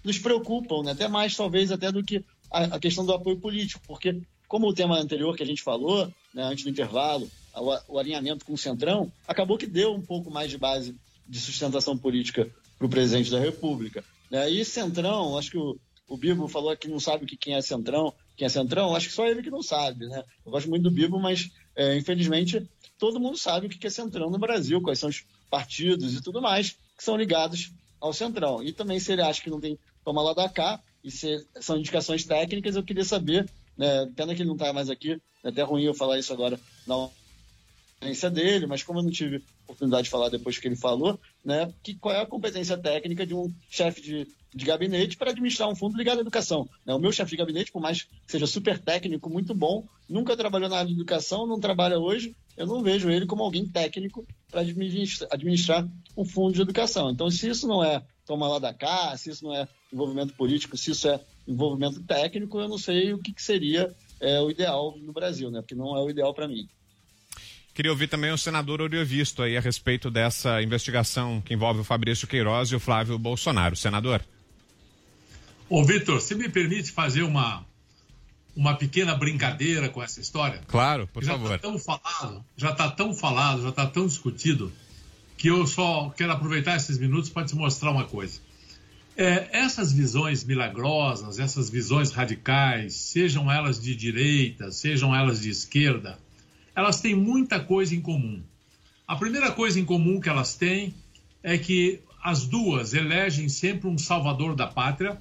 nos 0.03 0.17
preocupam, 0.17 0.83
né? 0.83 0.91
até 0.91 1.07
mais 1.07 1.35
talvez 1.35 1.71
até 1.71 1.91
do 1.91 2.03
que 2.03 2.23
a, 2.51 2.75
a, 2.75 2.79
questão 2.79 3.05
do 3.05 3.13
apoio 3.13 3.37
político, 3.37 3.81
porque 3.87 4.21
como 4.47 4.67
o 4.67 4.73
tema 4.73 4.97
anterior 4.97 5.35
que 5.35 5.43
a 5.43 5.45
gente 5.45 5.63
falou, 5.63 6.11
né, 6.33 6.43
antes 6.43 6.63
do 6.63 6.69
intervalo, 6.69 7.29
o, 7.55 7.93
o 7.95 7.99
alinhamento 7.99 8.45
com 8.45 8.53
o 8.53 8.57
Centrão, 8.57 9.11
acabou 9.27 9.57
que 9.57 9.67
deu 9.67 9.93
um 9.93 10.01
pouco 10.01 10.29
mais 10.31 10.49
de 10.49 10.57
base 10.57 10.95
de 11.27 11.39
sustentação 11.39 11.97
política 11.97 12.49
para 12.77 12.87
o 12.87 12.89
presidente 12.89 13.31
da 13.31 13.39
República. 13.39 14.03
Né? 14.29 14.49
E 14.49 14.63
Centrão, 14.63 15.37
acho 15.37 15.51
que 15.51 15.57
o, 15.57 15.77
o 16.07 16.17
Bibo 16.17 16.47
falou 16.47 16.75
que 16.77 16.87
não 16.87 16.99
sabe 16.99 17.25
que 17.25 17.37
quem 17.37 17.55
é 17.55 17.61
Centrão, 17.61 18.13
quem 18.35 18.45
é 18.45 18.49
Centrão, 18.49 18.95
acho 18.95 19.09
que 19.09 19.13
só 19.13 19.25
ele 19.25 19.41
que 19.41 19.49
não 19.49 19.63
sabe, 19.63 20.07
né? 20.07 20.23
Eu 20.45 20.51
gosto 20.51 20.69
muito 20.69 20.83
do 20.83 20.91
Bibo, 20.91 21.19
mas 21.19 21.49
é, 21.75 21.97
infelizmente 21.97 22.67
todo 22.97 23.19
mundo 23.19 23.37
sabe 23.37 23.67
o 23.67 23.69
que 23.69 23.87
é 23.87 23.89
Centrão 23.89 24.29
no 24.29 24.37
Brasil, 24.37 24.81
quais 24.81 24.99
são 24.99 25.09
os 25.09 25.23
partidos 25.49 26.13
e 26.13 26.21
tudo 26.21 26.41
mais 26.41 26.77
que 26.97 27.03
são 27.03 27.17
ligados 27.17 27.71
ao 27.99 28.13
Centrão. 28.13 28.63
E 28.63 28.71
também 28.71 28.99
se 28.99 29.11
ele 29.11 29.21
acha 29.21 29.41
que 29.41 29.49
não 29.49 29.59
tem 29.59 29.77
toma 30.03 30.21
lá 30.21 30.33
da 30.33 30.47
cá, 30.47 30.79
e 31.03 31.09
se 31.09 31.45
são 31.59 31.77
indicações 31.77 32.23
técnicas, 32.23 32.75
eu 32.75 32.83
queria 32.83 33.03
saber, 33.03 33.49
né, 33.75 34.05
pena 34.15 34.35
que 34.35 34.41
ele 34.41 34.47
não 34.47 34.55
está 34.55 34.71
mais 34.71 34.89
aqui, 34.89 35.19
é 35.43 35.49
até 35.49 35.63
ruim 35.63 35.83
eu 35.83 35.93
falar 35.93 36.19
isso 36.19 36.31
agora 36.31 36.59
na 36.85 37.09
competência 37.99 38.29
dele, 38.29 38.67
mas 38.67 38.83
como 38.83 38.99
eu 38.99 39.03
não 39.03 39.11
tive 39.11 39.41
oportunidade 39.63 40.03
de 40.03 40.09
falar 40.09 40.29
depois 40.29 40.57
que 40.57 40.67
ele 40.67 40.75
falou, 40.75 41.19
né, 41.43 41.73
que 41.81 41.95
qual 41.95 42.13
é 42.13 42.21
a 42.21 42.25
competência 42.25 42.77
técnica 42.77 43.25
de 43.25 43.33
um 43.33 43.51
chefe 43.69 44.01
de, 44.01 44.27
de 44.53 44.65
gabinete 44.65 45.17
para 45.17 45.31
administrar 45.31 45.69
um 45.69 45.75
fundo 45.75 45.97
ligado 45.97 46.19
à 46.19 46.21
educação. 46.21 46.69
Né? 46.85 46.93
O 46.93 46.99
meu 46.99 47.11
chefe 47.11 47.31
de 47.31 47.37
gabinete, 47.37 47.71
por 47.71 47.81
mais 47.81 48.03
que 48.03 48.09
seja 48.27 48.45
super 48.45 48.77
técnico, 48.77 49.29
muito 49.29 49.53
bom, 49.55 49.85
nunca 50.07 50.37
trabalhou 50.37 50.69
na 50.69 50.77
área 50.77 50.87
de 50.87 50.93
educação, 50.93 51.47
não 51.47 51.59
trabalha 51.59 51.97
hoje, 51.97 52.35
eu 52.55 52.67
não 52.67 52.83
vejo 52.83 53.09
ele 53.09 53.25
como 53.25 53.43
alguém 53.43 53.67
técnico 53.67 54.25
para 54.51 54.61
administrar, 54.61 55.29
administrar 55.31 55.87
um 56.15 56.25
fundo 56.25 56.53
de 56.53 56.61
educação. 56.61 57.09
Então, 57.09 57.29
se 57.29 57.49
isso 57.49 57.67
não 57.67 57.83
é 57.83 58.03
tomar 58.25 58.47
lá 58.47 58.59
da 58.59 58.73
cá, 58.73 59.15
se 59.17 59.29
isso 59.29 59.43
não 59.43 59.53
é 59.53 59.67
envolvimento 59.91 60.33
político, 60.33 60.77
se 60.77 60.91
isso 60.91 61.07
é 61.07 61.19
envolvimento 61.47 62.01
técnico, 62.03 62.59
eu 62.59 62.67
não 62.67 62.77
sei 62.77 63.13
o 63.13 63.19
que, 63.19 63.33
que 63.33 63.41
seria 63.41 63.93
é, 64.19 64.39
o 64.41 64.49
ideal 64.49 64.95
no 64.97 65.11
Brasil, 65.11 65.51
né? 65.51 65.61
Porque 65.61 65.75
não 65.75 65.95
é 65.95 66.01
o 66.01 66.09
ideal 66.09 66.33
para 66.33 66.47
mim. 66.47 66.67
Queria 67.75 67.91
ouvir 67.91 68.07
também 68.07 68.31
o 68.31 68.37
senador 68.37 68.81
Oriovisto 68.81 69.43
aí 69.43 69.57
a 69.57 69.59
respeito 69.59 70.09
dessa 70.09 70.61
investigação 70.61 71.41
que 71.41 71.53
envolve 71.53 71.81
o 71.81 71.83
Fabrício 71.83 72.25
Queiroz 72.25 72.69
e 72.69 72.75
o 72.75 72.79
Flávio 72.79 73.19
Bolsonaro. 73.19 73.75
Senador. 73.75 74.23
Ô, 75.67 75.83
Vitor, 75.83 76.21
você 76.21 76.35
me 76.35 76.47
permite 76.47 76.93
fazer 76.93 77.23
uma, 77.23 77.65
uma 78.55 78.75
pequena 78.75 79.13
brincadeira 79.13 79.89
com 79.89 80.01
essa 80.01 80.21
história? 80.21 80.61
Claro, 80.67 81.05
por 81.07 81.21
já 81.21 81.33
tá 81.33 81.37
favor. 81.37 81.49
Tá 81.49 81.57
tão 81.57 81.77
falado, 81.77 82.45
já 82.55 82.71
está 82.71 82.89
tão 82.89 83.13
falado, 83.13 83.63
já 83.63 83.69
está 83.69 83.85
tão 83.85 84.07
discutido, 84.07 84.71
que 85.35 85.49
eu 85.49 85.67
só 85.67 86.09
quero 86.11 86.31
aproveitar 86.31 86.77
esses 86.77 86.97
minutos 86.97 87.29
para 87.29 87.45
te 87.45 87.57
mostrar 87.57 87.91
uma 87.91 88.05
coisa. 88.05 88.39
É, 89.17 89.49
essas 89.51 89.91
visões 89.91 90.45
milagrosas, 90.45 91.39
essas 91.39 91.69
visões 91.69 92.11
radicais, 92.11 92.93
sejam 92.93 93.51
elas 93.51 93.81
de 93.81 93.93
direita, 93.93 94.71
sejam 94.71 95.13
elas 95.13 95.41
de 95.41 95.49
esquerda, 95.49 96.17
elas 96.75 96.99
têm 96.99 97.15
muita 97.15 97.59
coisa 97.59 97.95
em 97.95 98.01
comum. 98.01 98.43
A 99.07 99.15
primeira 99.15 99.51
coisa 99.51 99.79
em 99.79 99.85
comum 99.85 100.19
que 100.19 100.29
elas 100.29 100.55
têm 100.55 100.93
é 101.41 101.57
que 101.57 102.01
as 102.21 102.45
duas 102.45 102.93
elegem 102.93 103.47
sempre 103.47 103.87
um 103.87 103.97
salvador 103.97 104.55
da 104.55 104.67
pátria 104.67 105.19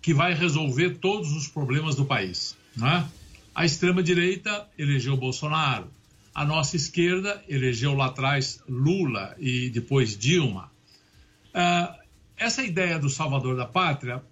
que 0.00 0.14
vai 0.14 0.32
resolver 0.34 0.96
todos 0.96 1.32
os 1.32 1.46
problemas 1.46 1.94
do 1.94 2.04
país. 2.04 2.56
Né? 2.74 3.06
A 3.54 3.64
extrema-direita 3.64 4.66
elegeu 4.78 5.16
Bolsonaro, 5.16 5.88
a 6.34 6.44
nossa 6.44 6.76
esquerda 6.76 7.42
elegeu 7.48 7.94
lá 7.94 8.06
atrás 8.06 8.62
Lula 8.68 9.34
e 9.38 9.68
depois 9.70 10.16
Dilma. 10.16 10.70
Uh, 11.48 11.98
essa 12.36 12.62
ideia 12.62 12.98
do 12.98 13.10
salvador 13.10 13.56
da 13.56 13.66
pátria 13.66 14.22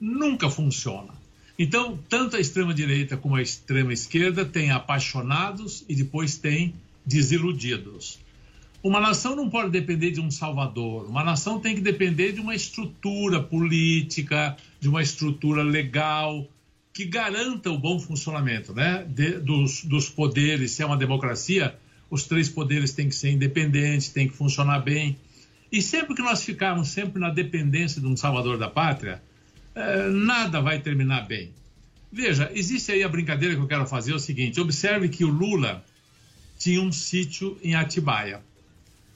nunca 0.00 0.48
funciona. 0.48 1.19
Então, 1.62 1.98
tanto 2.08 2.36
a 2.36 2.40
extrema-direita 2.40 3.18
como 3.18 3.36
a 3.36 3.42
extrema-esquerda 3.42 4.46
têm 4.46 4.70
apaixonados 4.70 5.84
e 5.86 5.94
depois 5.94 6.38
têm 6.38 6.72
desiludidos. 7.04 8.18
Uma 8.82 8.98
nação 8.98 9.36
não 9.36 9.50
pode 9.50 9.68
depender 9.68 10.10
de 10.10 10.22
um 10.22 10.30
salvador. 10.30 11.04
Uma 11.04 11.22
nação 11.22 11.60
tem 11.60 11.74
que 11.74 11.82
depender 11.82 12.32
de 12.32 12.40
uma 12.40 12.54
estrutura 12.54 13.42
política, 13.42 14.56
de 14.80 14.88
uma 14.88 15.02
estrutura 15.02 15.62
legal 15.62 16.48
que 16.94 17.04
garanta 17.04 17.70
o 17.70 17.78
bom 17.78 18.00
funcionamento 18.00 18.72
né? 18.72 19.04
De, 19.06 19.32
dos, 19.32 19.84
dos 19.84 20.08
poderes. 20.08 20.70
Se 20.70 20.82
é 20.82 20.86
uma 20.86 20.96
democracia, 20.96 21.76
os 22.08 22.24
três 22.24 22.48
poderes 22.48 22.92
têm 22.92 23.06
que 23.06 23.14
ser 23.14 23.32
independentes, 23.32 24.08
têm 24.08 24.26
que 24.26 24.34
funcionar 24.34 24.78
bem. 24.78 25.14
E 25.70 25.82
sempre 25.82 26.14
que 26.14 26.22
nós 26.22 26.42
ficarmos 26.42 26.88
sempre 26.88 27.20
na 27.20 27.28
dependência 27.28 28.00
de 28.00 28.06
um 28.06 28.16
salvador 28.16 28.56
da 28.56 28.70
pátria, 28.70 29.20
nada 30.10 30.60
vai 30.60 30.80
terminar 30.80 31.26
bem. 31.26 31.52
Veja, 32.12 32.50
existe 32.54 32.92
aí 32.92 33.02
a 33.02 33.08
brincadeira 33.08 33.54
que 33.54 33.60
eu 33.60 33.66
quero 33.66 33.86
fazer, 33.86 34.12
é 34.12 34.14
o 34.14 34.18
seguinte: 34.18 34.60
observe 34.60 35.08
que 35.08 35.24
o 35.24 35.28
Lula 35.28 35.84
tinha 36.58 36.80
um 36.80 36.92
sítio 36.92 37.58
em 37.62 37.74
Atibaia. 37.74 38.42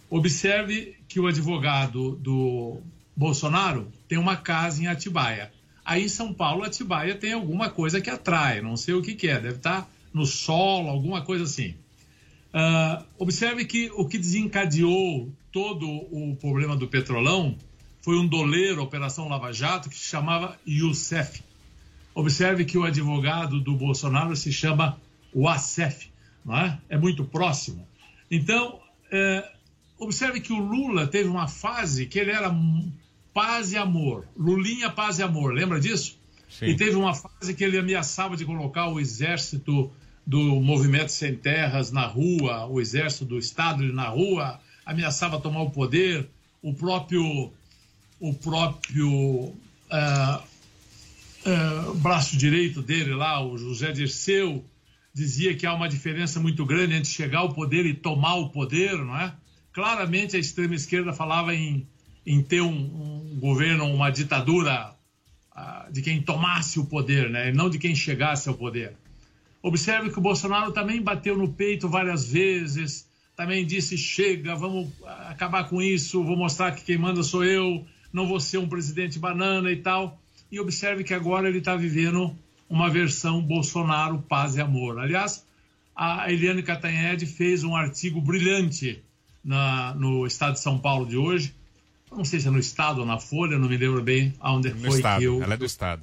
Observe 0.09 0.97
que 1.09 1.19
o 1.19 1.27
advogado 1.27 2.17
do 2.17 2.81
Bolsonaro 3.17 3.91
tem 4.09 4.19
uma 4.19 4.37
casa 4.37 4.83
em 4.83 4.87
Atibaia. 4.87 5.53
Aí 5.85 6.05
em 6.05 6.09
São 6.09 6.33
Paulo, 6.33 6.65
Atibaia 6.65 7.15
tem 7.15 7.33
alguma 7.33 7.69
coisa 7.69 8.01
que 8.01 8.09
atrai, 8.09 8.61
não 8.61 8.77
sei 8.77 8.95
o 8.95 9.03
que, 9.03 9.15
que 9.15 9.29
é, 9.29 9.41
deve 9.41 9.57
estar 9.57 9.91
no 10.13 10.25
solo, 10.25 10.89
alguma 10.89 11.23
coisa 11.23 11.45
assim. 11.45 11.75
Uh, 12.55 13.05
observe 13.19 13.65
que 13.65 13.91
o 13.97 14.07
que 14.07 14.17
desencadeou 14.17 15.31
todo 15.51 15.87
o 15.89 16.37
problema 16.41 16.77
do 16.77 16.87
petrolão 16.87 17.57
foi 18.05 18.19
um 18.19 18.27
doleiro, 18.27 18.83
Operação 18.83 19.29
Lava 19.29 19.51
Jato, 19.51 19.89
que 19.89 19.97
se 19.97 20.05
chamava 20.05 20.59
Youssef. 20.69 21.43
Observe 22.15 22.67
que 22.67 22.77
o 22.77 22.85
advogado 22.85 23.59
do 23.59 23.75
Bolsonaro 23.75 24.37
se 24.37 24.53
chama 24.53 25.01
Wassef, 25.35 26.11
não 26.45 26.55
é? 26.55 26.79
É 26.91 26.99
muito 26.99 27.25
próximo. 27.25 27.89
Então, 28.31 28.79
é, 29.11 29.51
observe 29.99 30.41
que 30.41 30.53
o 30.53 30.59
Lula 30.59 31.07
teve 31.07 31.31
uma 31.31 31.49
fase 31.49 32.05
que 32.05 32.19
ele 32.19 32.31
era 32.31 32.55
paz 33.33 33.73
e 33.73 33.79
amor. 33.79 34.29
Lulinha, 34.37 34.91
paz 34.91 35.19
e 35.19 35.23
amor. 35.23 35.55
Lembra 35.55 35.81
disso? 35.81 36.19
Sim. 36.47 36.67
E 36.67 36.77
teve 36.77 36.97
uma 36.97 37.15
fase 37.15 37.55
que 37.55 37.65
ele 37.65 37.79
ameaçava 37.79 38.37
de 38.37 38.45
colocar 38.45 38.87
o 38.89 39.01
exército 39.01 39.91
do 40.27 40.61
Movimento 40.61 41.09
Sem 41.09 41.35
Terras 41.37 41.91
na 41.91 42.07
rua, 42.07 42.67
o 42.67 42.83
exército 42.83 43.25
do 43.25 43.39
Estado 43.39 43.83
na 43.95 44.09
rua, 44.09 44.61
ameaçava 44.85 45.41
tomar 45.41 45.63
o 45.63 45.71
poder. 45.71 46.29
O 46.61 46.75
próprio, 46.75 47.51
o 48.25 48.33
próprio 48.33 49.11
uh, 49.11 50.43
uh, 51.45 51.95
braço 51.97 52.39
direito 52.39 52.81
dele 52.81 53.13
lá, 53.15 53.45
o 53.45 53.59
José 53.59 53.93
Dirceu, 53.93 54.65
dizia 55.13 55.55
que 55.55 55.67
há 55.67 55.75
uma 55.75 55.91
diferença 55.91 56.41
muito 56.41 56.65
grande 56.65 56.95
entre 56.95 57.11
chegar 57.11 57.41
ao 57.41 57.53
poder 57.53 57.85
e 57.85 57.93
tomar 57.93 58.37
o 58.37 58.49
poder, 58.49 58.97
não 58.97 59.15
é? 59.15 59.31
Claramente 59.75 60.37
a 60.37 60.39
extrema 60.39 60.75
esquerda 60.75 61.13
falava 61.13 61.55
em, 61.55 61.87
em 62.25 62.43
ter 62.43 62.63
um, 62.63 62.71
um 63.35 63.39
governo, 63.39 63.85
uma 63.93 64.09
ditadura 64.09 64.95
uh, 65.55 65.93
de 65.93 66.01
quem 66.01 66.23
tomasse 66.23 66.81
o 66.81 66.87
poder, 66.87 67.29
né? 67.29 67.51
E 67.51 67.53
não 67.53 67.69
de 67.69 67.79
quem 67.79 67.95
chegasse 67.95 68.49
ao 68.49 68.55
poder. 68.55 68.97
Observe 69.63 70.09
que 70.09 70.19
o 70.19 70.23
Bolsonaro 70.23 70.73
também 70.73 71.03
bateu 71.03 71.37
no 71.37 71.53
peito 71.53 71.91
várias 71.91 72.27
vezes, 72.27 73.07
também 73.37 73.67
disse: 73.67 73.99
chega, 73.99 74.57
vamos 74.57 74.89
acabar 75.29 75.69
com 75.69 75.83
isso, 75.83 76.25
vou 76.25 76.39
mostrar 76.39 76.73
que 76.73 76.85
quem 76.85 76.97
manda 76.97 77.23
sou 77.23 77.45
eu, 77.45 77.85
não 78.15 78.29
vou 78.29 78.39
ser 78.39 78.59
um 78.59 78.69
presidente 78.69 79.19
banana 79.19 79.73
e 79.73 79.77
tal. 79.77 80.21
E 80.51 80.61
observe 80.61 81.03
que 81.03 81.13
agora 81.13 81.49
ele 81.49 81.59
está 81.59 81.75
vivendo 81.75 82.35
uma 82.71 82.89
versão 82.89 83.43
Bolsonaro, 83.43 84.23
paz 84.23 84.55
e 84.55 84.61
amor. 84.61 85.01
Aliás, 85.01 85.45
a 85.97 86.31
Eliane 86.33 86.63
Catanhede 86.63 87.27
fez 87.27 87.65
um 87.65 87.75
artigo 87.75 88.21
brilhante 88.21 89.03
na, 89.45 89.93
no 89.95 90.25
Estado 90.29 90.53
de 90.53 90.61
São 90.61 90.79
Paulo 90.79 91.05
de 91.07 91.17
hoje. 91.17 91.53
Não 92.11 92.25
sei 92.25 92.39
se 92.39 92.47
é 92.47 92.51
no 92.53 92.61
Estado 92.61 93.01
ou 93.01 93.07
na 93.07 93.19
Folha, 93.19 93.59
não 93.59 93.69
me 93.69 93.77
lembro 93.77 94.01
bem 94.01 94.33
aonde 94.39 94.71
no 94.71 94.87
foi 94.87 94.99
estado. 94.99 95.19
que 95.19 95.25
eu. 95.25 95.43
Ela 95.43 95.55
é 95.55 95.57
do 95.57 95.65
Estado. 95.65 96.03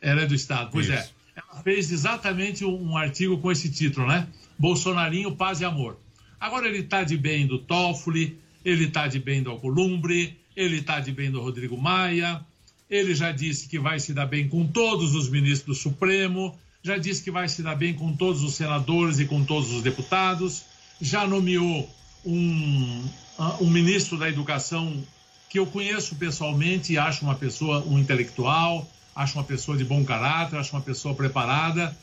Ela 0.00 0.22
é 0.22 0.26
do 0.26 0.34
Estado, 0.34 0.70
pois 0.72 0.90
é. 0.90 0.98
Isso. 0.98 1.14
é. 1.36 1.40
Ela 1.40 1.62
fez 1.62 1.92
exatamente 1.92 2.64
um, 2.64 2.90
um 2.90 2.96
artigo 2.96 3.38
com 3.38 3.52
esse 3.52 3.70
título, 3.70 4.08
né? 4.08 4.26
Bolsonarinho, 4.58 5.36
paz 5.36 5.60
e 5.60 5.64
amor. 5.64 5.96
Agora 6.40 6.66
ele 6.66 6.78
está 6.78 7.04
de 7.04 7.16
bem 7.16 7.46
do 7.46 7.58
Toffoli, 7.60 8.36
ele 8.64 8.86
está 8.86 9.06
de 9.06 9.20
bem 9.20 9.42
do 9.42 9.50
Alcolumbre, 9.50 10.36
ele 10.56 10.78
está 10.78 10.98
de 10.98 11.12
bem 11.12 11.30
do 11.30 11.40
Rodrigo 11.40 11.76
Maia, 11.76 12.40
ele 12.88 13.14
já 13.14 13.30
disse 13.30 13.68
que 13.68 13.78
vai 13.78 14.00
se 14.00 14.14
dar 14.14 14.26
bem 14.26 14.48
com 14.48 14.66
todos 14.66 15.14
os 15.14 15.28
ministros 15.28 15.76
do 15.76 15.82
Supremo, 15.82 16.56
já 16.82 16.96
disse 16.96 17.22
que 17.22 17.30
vai 17.30 17.48
se 17.48 17.62
dar 17.62 17.74
bem 17.74 17.92
com 17.92 18.16
todos 18.16 18.42
os 18.42 18.54
senadores 18.54 19.18
e 19.18 19.26
com 19.26 19.44
todos 19.44 19.72
os 19.72 19.82
deputados, 19.82 20.62
já 21.00 21.26
nomeou 21.26 21.88
um, 22.24 23.04
ah, 23.38 23.56
um 23.60 23.68
ministro 23.68 24.16
da 24.16 24.28
Educação 24.28 25.02
que 25.48 25.58
eu 25.58 25.66
conheço 25.66 26.16
pessoalmente 26.16 26.92
e 26.92 26.98
acho 26.98 27.24
uma 27.24 27.34
pessoa, 27.34 27.84
um 27.86 27.98
intelectual, 27.98 28.88
acho 29.14 29.38
uma 29.38 29.44
pessoa 29.44 29.76
de 29.76 29.84
bom 29.84 30.04
caráter, 30.04 30.56
acho 30.56 30.74
uma 30.74 30.82
pessoa 30.82 31.14
preparada, 31.14 31.96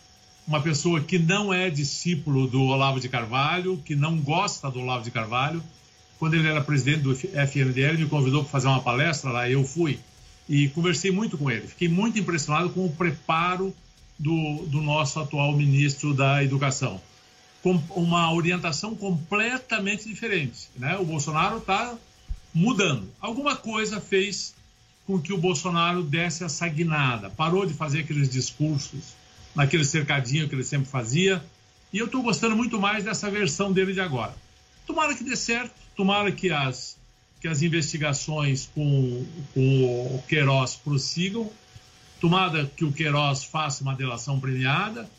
uma 0.47 0.61
pessoa 0.61 0.99
que 0.99 1.17
não 1.17 1.53
é 1.53 1.69
discípulo 1.69 2.47
do 2.47 2.61
Olavo 2.63 2.99
de 2.99 3.07
Carvalho, 3.07 3.81
que 3.85 3.95
não 3.95 4.17
gosta 4.17 4.69
do 4.69 4.79
Olavo 4.79 5.03
de 5.03 5.11
Carvalho. 5.11 5.63
Quando 6.24 6.36
ele 6.36 6.47
era 6.47 6.61
presidente 6.61 6.99
do 6.99 7.11
FNDL, 7.11 7.97
me 7.97 8.05
convidou 8.05 8.43
para 8.43 8.51
fazer 8.53 8.67
uma 8.67 8.82
palestra 8.82 9.30
lá, 9.30 9.49
eu 9.49 9.61
fui 9.65 9.99
e 10.47 10.69
conversei 10.69 11.11
muito 11.11 11.38
com 11.38 11.51
ele. 11.51 11.67
Fiquei 11.67 11.89
muito 11.89 12.17
impressionado 12.17 12.69
com 12.69 12.86
o 12.86 12.89
preparo 12.89 13.76
do, 14.17 14.65
do 14.67 14.80
nosso 14.80 15.19
atual 15.19 15.51
ministro 15.51 16.13
da 16.13 16.41
Educação. 16.41 17.01
Com 17.61 17.74
uma 17.89 18.34
orientação 18.34 18.95
completamente 18.95 20.07
diferente. 20.07 20.69
Né? 20.78 20.95
O 20.95 21.03
Bolsonaro 21.03 21.57
está 21.57 21.93
mudando. 22.53 23.05
Alguma 23.19 23.57
coisa 23.57 23.99
fez 23.99 24.55
com 25.05 25.19
que 25.19 25.34
o 25.34 25.38
Bolsonaro 25.38 26.03
desse 26.03 26.45
essa 26.45 26.65
guinada, 26.69 27.30
parou 27.32 27.65
de 27.65 27.74
fazer 27.74 27.99
aqueles 27.99 28.30
discursos 28.30 29.13
naquele 29.53 29.84
cercadinho 29.84 30.47
que 30.47 30.55
ele 30.55 30.63
sempre 30.63 30.88
fazia. 30.88 31.43
E 31.91 31.97
eu 31.97 32.05
estou 32.05 32.24
gostando 32.24 32.55
muito 32.55 32.80
mais 32.80 33.03
dessa 33.03 33.30
versão 33.30 33.74
dele 33.74 33.91
de 33.91 33.99
agora. 33.99 34.34
Tomara 34.88 35.13
que 35.15 35.24
dê 35.26 35.36
certo, 35.36 35.82
tomara 35.95 36.31
que 36.31 36.51
as 36.51 37.01
que 37.43 37.47
as 37.49 37.61
investigações 37.61 38.69
com, 38.73 39.25
com 39.53 40.15
o 40.15 40.23
Queiroz 40.29 40.75
prossigam, 40.77 41.51
tomara 42.21 42.65
que 42.65 42.85
o 42.85 42.91
Queiroz 42.93 43.43
faça 43.43 43.83
uma 43.83 43.93
delação 43.93 44.39
premiada, 44.39 45.09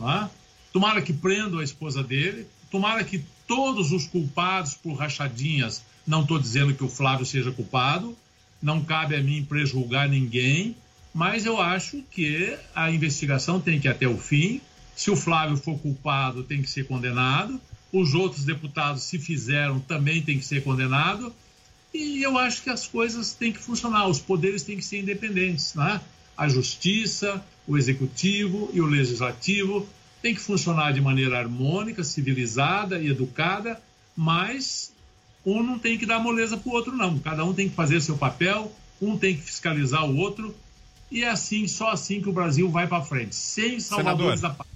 é? 0.00 0.28
tomara 0.72 1.02
que 1.02 1.12
prendam 1.12 1.58
a 1.58 1.64
esposa 1.64 2.00
dele, 2.00 2.46
tomara 2.70 3.02
que 3.02 3.24
todos 3.48 3.90
os 3.90 4.06
culpados 4.06 4.74
por 4.74 4.94
rachadinhas, 4.94 5.82
não 6.06 6.22
estou 6.22 6.38
dizendo 6.38 6.72
que 6.72 6.84
o 6.84 6.88
Flávio 6.88 7.26
seja 7.26 7.50
culpado, 7.50 8.16
não 8.62 8.84
cabe 8.84 9.16
a 9.16 9.20
mim 9.20 9.44
prejulgar 9.44 10.08
ninguém, 10.08 10.76
mas 11.12 11.44
eu 11.44 11.60
acho 11.60 12.00
que 12.12 12.56
a 12.76 12.92
investigação 12.92 13.60
tem 13.60 13.80
que 13.80 13.88
ir 13.88 13.90
até 13.90 14.06
o 14.06 14.16
fim. 14.16 14.60
Se 14.94 15.10
o 15.10 15.16
Flávio 15.16 15.56
for 15.56 15.76
culpado, 15.78 16.44
tem 16.44 16.62
que 16.62 16.70
ser 16.70 16.86
condenado. 16.86 17.60
Os 17.92 18.14
outros 18.14 18.44
deputados, 18.44 19.02
se 19.02 19.18
fizeram, 19.18 19.78
também 19.80 20.22
tem 20.22 20.38
que 20.38 20.44
ser 20.44 20.62
condenado. 20.64 21.32
E 21.92 22.22
eu 22.22 22.38
acho 22.38 22.62
que 22.62 22.70
as 22.70 22.86
coisas 22.86 23.34
têm 23.34 23.52
que 23.52 23.58
funcionar, 23.58 24.08
os 24.08 24.18
poderes 24.18 24.62
têm 24.62 24.76
que 24.76 24.84
ser 24.84 25.00
independentes. 25.00 25.74
Né? 25.74 26.00
A 26.36 26.48
justiça, 26.48 27.44
o 27.66 27.76
executivo 27.76 28.70
e 28.72 28.80
o 28.80 28.86
legislativo 28.86 29.86
têm 30.22 30.34
que 30.34 30.40
funcionar 30.40 30.92
de 30.92 31.00
maneira 31.00 31.38
harmônica, 31.38 32.02
civilizada 32.02 32.98
e 32.98 33.08
educada, 33.08 33.80
mas 34.16 34.92
um 35.44 35.62
não 35.62 35.78
tem 35.78 35.98
que 35.98 36.06
dar 36.06 36.18
moleza 36.20 36.56
para 36.56 36.70
o 36.70 36.72
outro, 36.72 36.96
não. 36.96 37.18
Cada 37.18 37.44
um 37.44 37.52
tem 37.52 37.68
que 37.68 37.74
fazer 37.74 38.00
seu 38.00 38.16
papel, 38.16 38.72
um 39.00 39.18
tem 39.18 39.36
que 39.36 39.42
fiscalizar 39.42 40.04
o 40.04 40.16
outro, 40.16 40.54
e 41.10 41.24
é 41.24 41.28
assim, 41.28 41.66
só 41.68 41.90
assim 41.90 42.22
que 42.22 42.28
o 42.28 42.32
Brasil 42.32 42.70
vai 42.70 42.86
para 42.86 43.04
frente, 43.04 43.34
sem 43.34 43.78
salvadores 43.80 44.40
da 44.40 44.50
paz. 44.50 44.71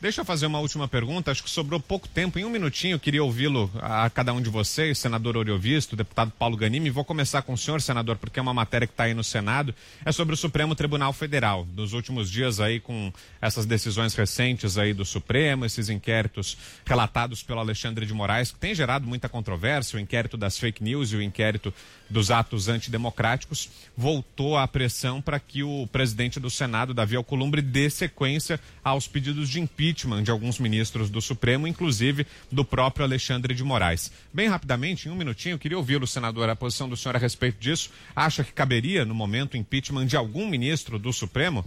Deixa 0.00 0.22
eu 0.22 0.24
fazer 0.24 0.46
uma 0.46 0.58
última 0.58 0.88
pergunta. 0.88 1.30
Acho 1.30 1.44
que 1.44 1.50
sobrou 1.50 1.78
pouco 1.78 2.08
tempo. 2.08 2.38
Em 2.38 2.44
um 2.46 2.48
minutinho, 2.48 2.94
eu 2.94 2.98
queria 2.98 3.22
ouvi-lo 3.22 3.70
a 3.82 4.08
cada 4.08 4.32
um 4.32 4.40
de 4.40 4.48
vocês, 4.48 4.96
senador 4.98 5.36
Oriovisto, 5.36 5.94
deputado 5.94 6.32
Paulo 6.38 6.56
Ganimi. 6.56 6.88
Vou 6.88 7.04
começar 7.04 7.42
com 7.42 7.52
o 7.52 7.58
senhor, 7.58 7.82
senador, 7.82 8.16
porque 8.16 8.38
é 8.38 8.42
uma 8.42 8.54
matéria 8.54 8.86
que 8.86 8.94
está 8.94 9.04
aí 9.04 9.12
no 9.12 9.22
Senado. 9.22 9.74
É 10.02 10.10
sobre 10.10 10.32
o 10.32 10.38
Supremo 10.38 10.74
Tribunal 10.74 11.12
Federal. 11.12 11.68
Nos 11.76 11.92
últimos 11.92 12.30
dias 12.30 12.60
aí, 12.60 12.80
com 12.80 13.12
essas 13.42 13.66
decisões 13.66 14.14
recentes 14.14 14.78
aí 14.78 14.94
do 14.94 15.04
Supremo, 15.04 15.66
esses 15.66 15.90
inquéritos 15.90 16.56
relatados 16.86 17.42
pelo 17.42 17.60
Alexandre 17.60 18.06
de 18.06 18.14
Moraes, 18.14 18.52
que 18.52 18.58
tem 18.58 18.74
gerado 18.74 19.06
muita 19.06 19.28
controvérsia, 19.28 19.98
o 19.98 20.00
inquérito 20.00 20.38
das 20.38 20.58
fake 20.58 20.82
news 20.82 21.12
e 21.12 21.16
o 21.16 21.22
inquérito 21.22 21.74
dos 22.08 22.30
atos 22.30 22.68
antidemocráticos, 22.68 23.68
voltou 23.94 24.56
a 24.56 24.66
pressão 24.66 25.20
para 25.20 25.38
que 25.38 25.62
o 25.62 25.86
presidente 25.92 26.40
do 26.40 26.48
Senado, 26.48 26.94
Davi 26.94 27.16
Alcolumbre, 27.16 27.60
dê 27.60 27.90
sequência 27.90 28.58
aos 28.82 29.06
pedidos 29.06 29.48
de 29.50 29.60
impeachment 29.60 29.89
de 29.92 30.30
alguns 30.30 30.58
ministros 30.58 31.10
do 31.10 31.20
Supremo, 31.20 31.66
inclusive 31.66 32.26
do 32.50 32.64
próprio 32.64 33.04
Alexandre 33.04 33.54
de 33.54 33.64
Moraes. 33.64 34.10
Bem 34.32 34.48
rapidamente, 34.48 35.08
em 35.08 35.10
um 35.10 35.16
minutinho, 35.16 35.58
queria 35.58 35.78
ouvi-lo, 35.78 36.06
senador, 36.06 36.48
a 36.48 36.56
posição 36.56 36.88
do 36.88 36.96
senhor 36.96 37.16
a 37.16 37.18
respeito 37.18 37.58
disso. 37.58 37.90
Acha 38.14 38.44
que 38.44 38.52
caberia, 38.52 39.04
no 39.04 39.14
momento, 39.14 39.56
impeachment 39.56 40.06
de 40.06 40.16
algum 40.16 40.48
ministro 40.48 40.98
do 40.98 41.12
Supremo? 41.12 41.64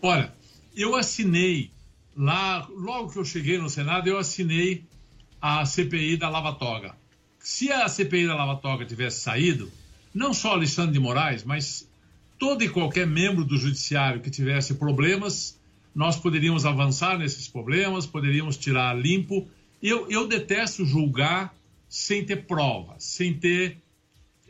Olha, 0.00 0.32
eu 0.76 0.96
assinei 0.96 1.70
lá, 2.16 2.66
logo 2.70 3.10
que 3.10 3.18
eu 3.18 3.24
cheguei 3.24 3.58
no 3.58 3.68
Senado, 3.68 4.08
eu 4.08 4.18
assinei 4.18 4.84
a 5.40 5.64
CPI 5.64 6.16
da 6.16 6.28
Lava 6.28 6.52
Toga 6.52 6.94
se 7.42 7.72
a 7.72 7.88
CPI 7.88 8.28
da 8.28 8.36
Lava 8.36 8.56
Toga 8.56 8.84
tivesse 8.84 9.20
saído, 9.20 9.70
não 10.14 10.32
só 10.32 10.52
Alexandre 10.52 10.92
de 10.92 11.00
Moraes, 11.00 11.42
mas 11.42 11.88
todo 12.38 12.62
e 12.62 12.68
qualquer 12.68 13.06
membro 13.06 13.44
do 13.44 13.58
judiciário 13.58 14.20
que 14.20 14.30
tivesse 14.30 14.74
problemas, 14.74 15.58
nós 15.94 16.16
poderíamos 16.16 16.64
avançar 16.64 17.18
nesses 17.18 17.48
problemas, 17.48 18.06
poderíamos 18.06 18.56
tirar 18.56 18.98
limpo. 18.98 19.48
Eu, 19.82 20.10
eu 20.10 20.26
detesto 20.26 20.84
julgar 20.84 21.54
sem 21.88 22.24
ter 22.24 22.46
provas, 22.46 23.04
sem 23.04 23.34
ter 23.34 23.76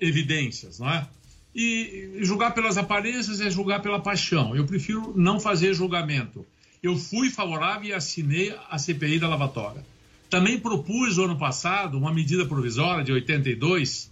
evidências, 0.01 0.79
não 0.79 0.89
é? 0.89 1.07
E 1.55 2.19
julgar 2.21 2.55
pelas 2.55 2.79
aparências 2.79 3.41
é 3.41 3.51
julgar 3.51 3.83
pela 3.83 4.01
paixão. 4.01 4.57
Eu 4.57 4.65
prefiro 4.65 5.13
não 5.17 5.39
fazer 5.39 5.75
julgamento. 5.75 6.47
Eu 6.83 6.97
fui 6.97 7.31
favorável 7.31 7.89
e 7.89 7.93
assinei 7.93 8.57
a 8.71 8.79
CPI 8.79 9.19
da 9.19 9.29
Lava 9.29 9.49
Toga. 9.49 9.85
Também 10.31 10.59
propus, 10.59 11.17
no 11.17 11.25
ano 11.25 11.39
passado, 11.39 11.99
uma 11.99 12.13
medida 12.13 12.47
provisória 12.47 13.05
de 13.05 13.13
82 13.13 14.11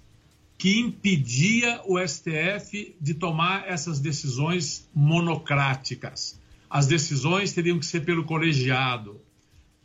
que 0.58 0.78
impedia 0.78 1.80
o 1.86 1.98
STF 1.98 2.94
de 3.00 3.14
tomar 3.14 3.66
essas 3.66 3.98
decisões 3.98 4.86
monocráticas. 4.94 6.38
As 6.70 6.86
decisões 6.86 7.52
teriam 7.52 7.78
que 7.78 7.84
ser 7.84 8.04
pelo 8.04 8.24
colegiado. 8.24 9.20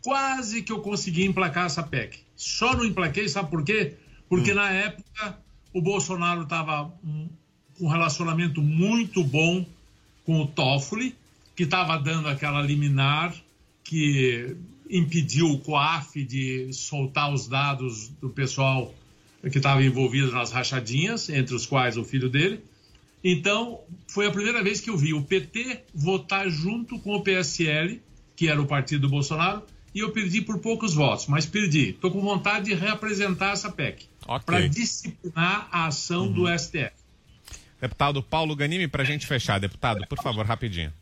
Quase 0.03 0.61
que 0.61 0.71
eu 0.71 0.79
consegui 0.81 1.25
emplacar 1.25 1.65
essa 1.65 1.81
PEC. 1.81 2.19
Só 2.35 2.75
não 2.77 2.85
emplaquei, 2.85 3.27
sabe 3.27 3.49
por 3.49 3.63
quê? 3.63 3.95
Porque 4.29 4.51
hum. 4.51 4.55
na 4.55 4.69
época 4.69 5.39
o 5.73 5.81
Bolsonaro 5.81 6.43
estava 6.43 6.93
um, 7.03 7.27
com 7.73 7.85
um 7.85 7.89
relacionamento 7.89 8.61
muito 8.61 9.23
bom 9.23 9.65
com 10.23 10.41
o 10.41 10.47
Toffoli, 10.47 11.15
que 11.55 11.63
estava 11.63 11.97
dando 11.97 12.27
aquela 12.27 12.61
liminar 12.61 13.35
que 13.83 14.55
impediu 14.89 15.49
o 15.51 15.59
COAF 15.59 16.23
de 16.23 16.71
soltar 16.71 17.33
os 17.33 17.47
dados 17.47 18.09
do 18.21 18.29
pessoal 18.29 18.93
que 19.51 19.57
estava 19.57 19.83
envolvido 19.83 20.31
nas 20.31 20.51
rachadinhas, 20.51 21.29
entre 21.29 21.53
os 21.55 21.65
quais 21.65 21.97
o 21.97 22.03
filho 22.03 22.29
dele. 22.29 22.63
Então, 23.27 23.83
foi 24.07 24.27
a 24.27 24.31
primeira 24.31 24.63
vez 24.63 24.79
que 24.79 24.87
eu 24.87 24.95
vi 24.95 25.11
o 25.11 25.23
PT 25.23 25.85
votar 25.95 26.47
junto 26.47 26.99
com 26.99 27.15
o 27.15 27.23
PSL, 27.23 27.99
que 28.35 28.47
era 28.47 28.61
o 28.61 28.67
partido 28.67 29.01
do 29.01 29.09
Bolsonaro, 29.09 29.63
e 29.95 30.01
eu 30.01 30.11
perdi 30.11 30.43
por 30.43 30.59
poucos 30.59 30.93
votos, 30.93 31.25
mas 31.25 31.43
perdi. 31.43 31.89
Estou 31.89 32.11
com 32.11 32.21
vontade 32.21 32.65
de 32.65 32.75
reapresentar 32.75 33.53
essa 33.53 33.71
PEC 33.71 34.05
okay. 34.27 34.39
para 34.45 34.67
disciplinar 34.67 35.67
a 35.71 35.87
ação 35.87 36.27
uhum. 36.27 36.33
do 36.33 36.59
STF. 36.59 36.91
Deputado 37.81 38.21
Paulo 38.21 38.55
Ganimi, 38.55 38.87
para 38.87 39.01
a 39.01 39.05
gente 39.05 39.25
fechar. 39.25 39.59
Deputado, 39.59 40.05
por 40.07 40.21
favor, 40.21 40.45
rapidinho. 40.45 40.93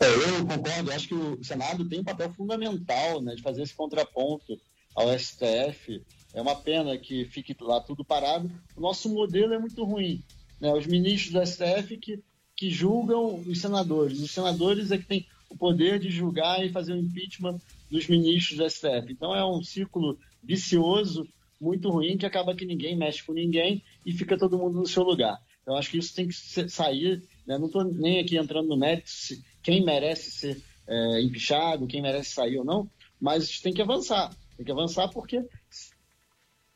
É, 0.00 0.06
eu 0.08 0.46
concordo, 0.46 0.90
acho 0.92 1.08
que 1.08 1.14
o 1.14 1.44
Senado 1.44 1.86
tem 1.86 2.00
um 2.00 2.04
papel 2.04 2.32
fundamental 2.32 3.20
né, 3.20 3.34
de 3.34 3.42
fazer 3.42 3.60
esse 3.64 3.74
contraponto 3.74 4.58
ao 4.94 5.10
STF. 5.18 6.02
É 6.32 6.40
uma 6.40 6.56
pena 6.56 6.96
que 6.96 7.26
fique 7.26 7.54
lá 7.60 7.82
tudo 7.82 8.02
parado. 8.02 8.50
O 8.74 8.80
nosso 8.80 9.10
modelo 9.10 9.52
é 9.52 9.58
muito 9.58 9.84
ruim. 9.84 10.24
Né? 10.60 10.72
Os 10.72 10.86
ministros 10.86 11.32
do 11.32 11.46
STF 11.46 11.96
que, 11.96 12.22
que 12.56 12.70
julgam 12.70 13.36
os 13.46 13.60
senadores. 13.60 14.20
Os 14.20 14.30
senadores 14.30 14.90
é 14.90 14.98
que 14.98 15.06
têm 15.06 15.26
o 15.48 15.56
poder 15.56 15.98
de 15.98 16.10
julgar 16.10 16.64
e 16.64 16.70
fazer 16.70 16.92
o 16.92 16.98
impeachment 16.98 17.60
dos 17.90 18.06
ministros 18.06 18.58
do 18.58 18.68
STF. 18.68 19.10
Então 19.10 19.34
é 19.34 19.44
um 19.44 19.62
círculo 19.62 20.18
vicioso, 20.42 21.26
muito 21.60 21.90
ruim, 21.90 22.16
que 22.16 22.26
acaba 22.26 22.54
que 22.54 22.64
ninguém 22.64 22.96
mexe 22.96 23.24
com 23.24 23.32
ninguém 23.32 23.82
e 24.04 24.12
fica 24.12 24.38
todo 24.38 24.58
mundo 24.58 24.78
no 24.78 24.86
seu 24.86 25.02
lugar. 25.02 25.40
Então 25.62 25.76
acho 25.76 25.90
que 25.90 25.98
isso 25.98 26.14
tem 26.14 26.28
que 26.28 26.34
sair. 26.34 27.22
Né? 27.46 27.58
Não 27.58 27.66
estou 27.66 27.84
nem 27.84 28.20
aqui 28.20 28.36
entrando 28.36 28.68
no 28.68 28.76
mérito 28.76 29.10
se, 29.10 29.42
quem 29.62 29.84
merece 29.84 30.30
ser 30.30 30.62
é, 30.86 31.20
empichado, 31.22 31.86
quem 31.86 32.00
merece 32.00 32.30
sair 32.30 32.58
ou 32.58 32.64
não, 32.64 32.88
mas 33.20 33.60
tem 33.60 33.72
que 33.72 33.82
avançar. 33.82 34.34
Tem 34.56 34.64
que 34.64 34.72
avançar 34.72 35.08
porque 35.08 35.44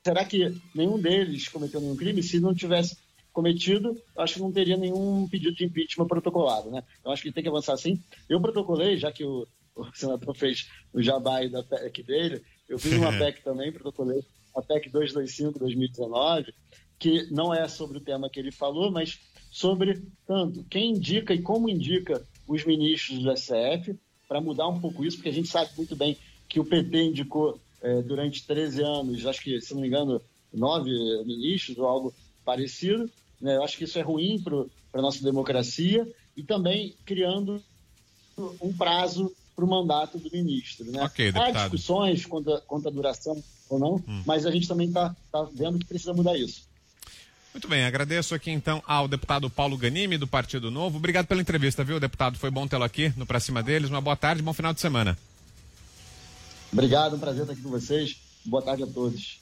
será 0.04 0.24
que 0.24 0.54
nenhum 0.74 1.00
deles 1.00 1.48
cometeu 1.48 1.80
nenhum 1.80 1.96
crime? 1.96 2.22
Se 2.22 2.40
não 2.40 2.54
tivesse 2.54 2.96
cometido, 3.32 4.00
acho 4.16 4.34
que 4.34 4.40
não 4.40 4.52
teria 4.52 4.76
nenhum 4.76 5.26
pedido 5.28 5.54
de 5.54 5.64
impeachment 5.64 6.06
protocolado, 6.06 6.70
né? 6.70 6.82
Eu 7.04 7.10
acho 7.10 7.22
que 7.22 7.32
tem 7.32 7.42
que 7.42 7.48
avançar 7.48 7.76
sim. 7.76 8.00
Eu 8.28 8.40
protocolei, 8.40 8.96
já 8.96 9.10
que 9.10 9.24
o, 9.24 9.46
o 9.74 9.86
senador 9.94 10.34
fez 10.34 10.68
o 10.92 11.02
jabai 11.02 11.48
da 11.48 11.62
PEC 11.62 12.02
dele, 12.02 12.42
eu 12.68 12.78
fiz 12.78 12.92
uma 12.92 13.12
PEC 13.16 13.42
também, 13.42 13.72
protocolei 13.72 14.22
a 14.54 14.60
PEC 14.60 14.90
225-2019, 14.90 16.52
que 16.98 17.26
não 17.32 17.52
é 17.52 17.66
sobre 17.66 17.98
o 17.98 18.00
tema 18.00 18.28
que 18.28 18.38
ele 18.38 18.52
falou, 18.52 18.90
mas 18.90 19.18
sobre 19.50 20.02
tanto 20.26 20.64
quem 20.64 20.90
indica 20.90 21.34
e 21.34 21.42
como 21.42 21.68
indica 21.68 22.22
os 22.46 22.64
ministros 22.64 23.22
do 23.22 23.36
STF 23.36 23.98
para 24.28 24.40
mudar 24.40 24.68
um 24.68 24.80
pouco 24.80 25.04
isso, 25.04 25.16
porque 25.16 25.28
a 25.28 25.32
gente 25.32 25.48
sabe 25.48 25.70
muito 25.76 25.96
bem 25.96 26.16
que 26.48 26.60
o 26.60 26.64
PT 26.64 27.02
indicou 27.02 27.58
é, 27.80 28.02
durante 28.02 28.46
13 28.46 28.82
anos, 28.82 29.26
acho 29.26 29.42
que, 29.42 29.60
se 29.60 29.74
não 29.74 29.80
me 29.80 29.88
engano, 29.88 30.20
nove 30.52 30.90
ministros 31.24 31.78
ou 31.78 31.86
algo 31.86 32.14
parecido. 32.44 33.10
Né? 33.42 33.56
Eu 33.56 33.64
acho 33.64 33.76
que 33.76 33.84
isso 33.84 33.98
é 33.98 34.02
ruim 34.02 34.40
para 34.40 35.00
a 35.00 35.02
nossa 35.02 35.22
democracia 35.22 36.08
e 36.36 36.42
também 36.42 36.94
criando 37.04 37.60
um 38.60 38.72
prazo 38.72 39.34
para 39.54 39.64
o 39.64 39.68
mandato 39.68 40.16
do 40.16 40.30
ministro. 40.30 40.90
Né? 40.90 41.04
Okay, 41.04 41.32
Há 41.34 41.50
discussões 41.50 42.24
quanto 42.24 42.54
a, 42.54 42.60
quanto 42.60 42.88
a 42.88 42.90
duração 42.90 43.42
ou 43.68 43.78
não, 43.78 43.94
hum. 43.96 44.22
mas 44.24 44.46
a 44.46 44.50
gente 44.50 44.68
também 44.68 44.88
está 44.88 45.14
tá 45.30 45.46
vendo 45.52 45.78
que 45.78 45.84
precisa 45.84 46.14
mudar 46.14 46.38
isso. 46.38 46.70
Muito 47.52 47.68
bem, 47.68 47.84
agradeço 47.84 48.34
aqui 48.34 48.50
então 48.50 48.82
ao 48.86 49.06
deputado 49.06 49.50
Paulo 49.50 49.76
Ganimi, 49.76 50.16
do 50.16 50.26
Partido 50.26 50.70
Novo. 50.70 50.96
Obrigado 50.96 51.26
pela 51.26 51.42
entrevista, 51.42 51.84
viu, 51.84 52.00
deputado? 52.00 52.38
Foi 52.38 52.50
bom 52.50 52.66
tê-lo 52.66 52.84
aqui 52.84 53.12
no 53.14 53.26
Pra 53.26 53.40
Cima 53.40 53.62
deles. 53.62 53.90
Uma 53.90 54.00
boa 54.00 54.16
tarde, 54.16 54.42
bom 54.42 54.54
final 54.54 54.72
de 54.72 54.80
semana. 54.80 55.18
Obrigado, 56.72 57.16
um 57.16 57.18
prazer 57.18 57.42
estar 57.42 57.52
aqui 57.52 57.60
com 57.60 57.68
vocês. 57.68 58.16
Boa 58.46 58.62
tarde 58.62 58.84
a 58.84 58.86
todos. 58.86 59.41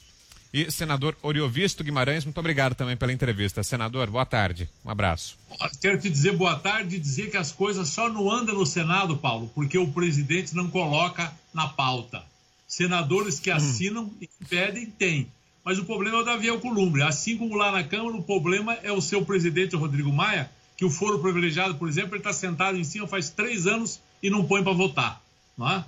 E 0.53 0.69
senador 0.69 1.15
Oriovisto 1.21 1.83
Guimarães, 1.83 2.25
muito 2.25 2.37
obrigado 2.37 2.75
também 2.75 2.97
pela 2.97 3.13
entrevista. 3.13 3.63
Senador, 3.63 4.09
boa 4.09 4.25
tarde. 4.25 4.69
Um 4.83 4.89
abraço. 4.89 5.37
Quero 5.79 5.99
te 5.99 6.09
dizer 6.09 6.35
boa 6.35 6.59
tarde 6.59 6.97
e 6.97 6.99
dizer 6.99 7.31
que 7.31 7.37
as 7.37 7.51
coisas 7.51 7.89
só 7.89 8.09
não 8.09 8.29
andam 8.29 8.55
no 8.55 8.65
Senado, 8.65 9.15
Paulo, 9.15 9.49
porque 9.55 9.77
o 9.77 9.87
presidente 9.91 10.53
não 10.53 10.69
coloca 10.69 11.33
na 11.53 11.67
pauta. 11.67 12.23
Senadores 12.67 13.39
que 13.39 13.51
hum. 13.51 13.55
assinam 13.55 14.03
hum. 14.03 14.17
e 14.19 14.29
pedem, 14.49 14.85
tem 14.87 15.31
mas 15.63 15.77
o 15.77 15.85
problema 15.85 16.17
é 16.17 16.21
o 16.21 16.25
Davi 16.25 16.49
Alcolumbre. 16.49 17.03
Assim 17.03 17.37
como 17.37 17.55
lá 17.55 17.71
na 17.71 17.83
Câmara, 17.83 18.15
o 18.15 18.23
problema 18.23 18.73
é 18.83 18.91
o 18.91 19.01
seu 19.01 19.23
presidente, 19.23 19.75
Rodrigo 19.75 20.11
Maia, 20.11 20.49
que 20.75 20.83
o 20.83 20.89
foro 20.89 21.19
privilegiado, 21.19 21.75
por 21.75 21.87
exemplo, 21.87 22.11
ele 22.11 22.19
está 22.19 22.33
sentado 22.33 22.77
em 22.77 22.83
cima 22.83 23.07
faz 23.07 23.29
três 23.29 23.67
anos 23.67 23.99
e 24.21 24.29
não 24.29 24.45
põe 24.45 24.63
para 24.63 24.73
votar. 24.73 25.21
Não 25.57 25.69
é? 25.69 25.85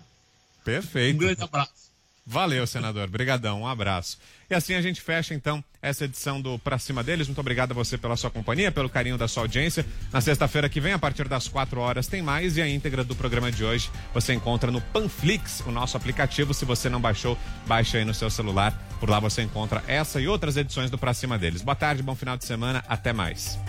Perfeito. 0.63 1.15
Um 1.15 1.19
grande 1.19 1.43
abraço. 1.43 1.82
Valeu, 2.25 2.65
senador. 2.65 3.07
Obrigadão. 3.07 3.61
Um 3.61 3.67
abraço. 3.67 4.17
E 4.49 4.55
assim 4.55 4.75
a 4.75 4.81
gente 4.81 5.01
fecha, 5.01 5.33
então, 5.33 5.63
essa 5.81 6.05
edição 6.05 6.41
do 6.41 6.57
Pra 6.59 6.79
Cima 6.79 7.03
deles. 7.03 7.27
Muito 7.27 7.39
obrigado 7.39 7.71
a 7.71 7.73
você 7.73 7.97
pela 7.97 8.15
sua 8.15 8.29
companhia, 8.29 8.71
pelo 8.71 8.89
carinho 8.89 9.17
da 9.17 9.27
sua 9.27 9.43
audiência. 9.43 9.85
Na 10.11 10.21
sexta-feira 10.21 10.69
que 10.69 10.79
vem, 10.79 10.93
a 10.93 10.99
partir 10.99 11.27
das 11.27 11.47
4 11.47 11.79
horas, 11.81 12.07
tem 12.07 12.21
mais. 12.21 12.55
E 12.55 12.61
a 12.61 12.67
íntegra 12.67 13.03
do 13.03 13.15
programa 13.15 13.51
de 13.51 13.65
hoje 13.65 13.91
você 14.13 14.33
encontra 14.33 14.71
no 14.71 14.79
Panflix, 14.79 15.61
o 15.65 15.71
nosso 15.71 15.97
aplicativo. 15.97 16.53
Se 16.53 16.63
você 16.65 16.89
não 16.89 17.01
baixou, 17.01 17.37
baixe 17.67 17.97
aí 17.97 18.05
no 18.05 18.13
seu 18.13 18.29
celular. 18.29 18.71
Por 18.99 19.09
lá 19.09 19.19
você 19.19 19.41
encontra 19.41 19.83
essa 19.87 20.21
e 20.21 20.27
outras 20.27 20.55
edições 20.55 20.89
do 20.89 20.97
Pra 20.97 21.13
Cima 21.13 21.37
deles. 21.37 21.61
Boa 21.61 21.75
tarde, 21.75 22.01
bom 22.01 22.15
final 22.15 22.37
de 22.37 22.45
semana. 22.45 22.83
Até 22.87 23.11
mais. 23.11 23.59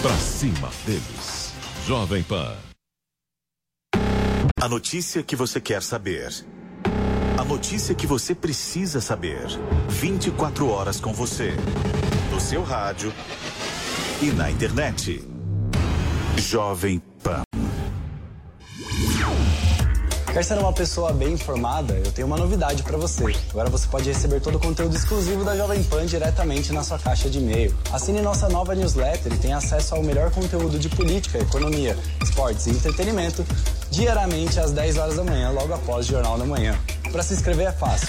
Pra 0.00 0.16
cima 0.16 0.70
deles. 0.86 1.52
Jovem 1.84 2.22
Pan. 2.22 2.56
A 4.60 4.68
notícia 4.68 5.24
que 5.24 5.34
você 5.34 5.60
quer 5.60 5.82
saber. 5.82 6.28
A 7.36 7.44
notícia 7.44 7.96
que 7.96 8.06
você 8.06 8.32
precisa 8.32 9.00
saber. 9.00 9.48
24 9.88 10.68
horas 10.68 11.00
com 11.00 11.12
você. 11.12 11.50
No 12.30 12.40
seu 12.40 12.62
rádio 12.62 13.12
e 14.22 14.26
na 14.26 14.48
internet. 14.48 15.20
Jovem 16.36 17.02
Quer 20.32 20.44
ser 20.44 20.58
uma 20.58 20.72
pessoa 20.72 21.12
bem 21.12 21.32
informada? 21.32 21.94
Eu 21.94 22.12
tenho 22.12 22.26
uma 22.26 22.36
novidade 22.36 22.82
para 22.82 22.96
você. 22.96 23.24
Agora 23.50 23.70
você 23.70 23.88
pode 23.88 24.08
receber 24.08 24.40
todo 24.40 24.56
o 24.56 24.60
conteúdo 24.60 24.94
exclusivo 24.94 25.42
da 25.42 25.56
Jovem 25.56 25.82
Pan 25.82 26.06
diretamente 26.06 26.72
na 26.72 26.84
sua 26.84 26.98
caixa 26.98 27.30
de 27.30 27.38
e-mail. 27.38 27.74
Assine 27.92 28.20
nossa 28.20 28.48
nova 28.48 28.74
newsletter 28.74 29.32
e 29.32 29.38
tenha 29.38 29.56
acesso 29.56 29.94
ao 29.94 30.02
melhor 30.02 30.30
conteúdo 30.30 30.78
de 30.78 30.88
política, 30.90 31.38
economia, 31.38 31.96
esportes 32.22 32.66
e 32.66 32.70
entretenimento 32.70 33.44
diariamente 33.90 34.60
às 34.60 34.70
10 34.70 34.98
horas 34.98 35.16
da 35.16 35.24
manhã, 35.24 35.50
logo 35.50 35.72
após 35.72 36.06
o 36.06 36.10
Jornal 36.10 36.38
da 36.38 36.44
Manhã. 36.44 36.78
Para 37.10 37.22
se 37.22 37.34
inscrever 37.34 37.68
é 37.68 37.72
fácil. 37.72 38.08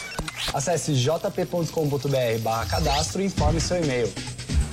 Acesse 0.53 0.93
jp.com.br 0.93 2.39
barra 2.41 2.65
cadastro 2.65 3.21
e 3.21 3.25
informe 3.25 3.61
seu 3.61 3.81
e-mail. 3.81 4.11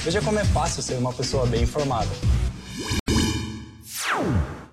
Veja 0.00 0.20
como 0.20 0.38
é 0.38 0.44
fácil 0.44 0.82
ser 0.82 0.94
uma 0.94 1.12
pessoa 1.12 1.46
bem 1.46 1.62
informada. 1.62 2.10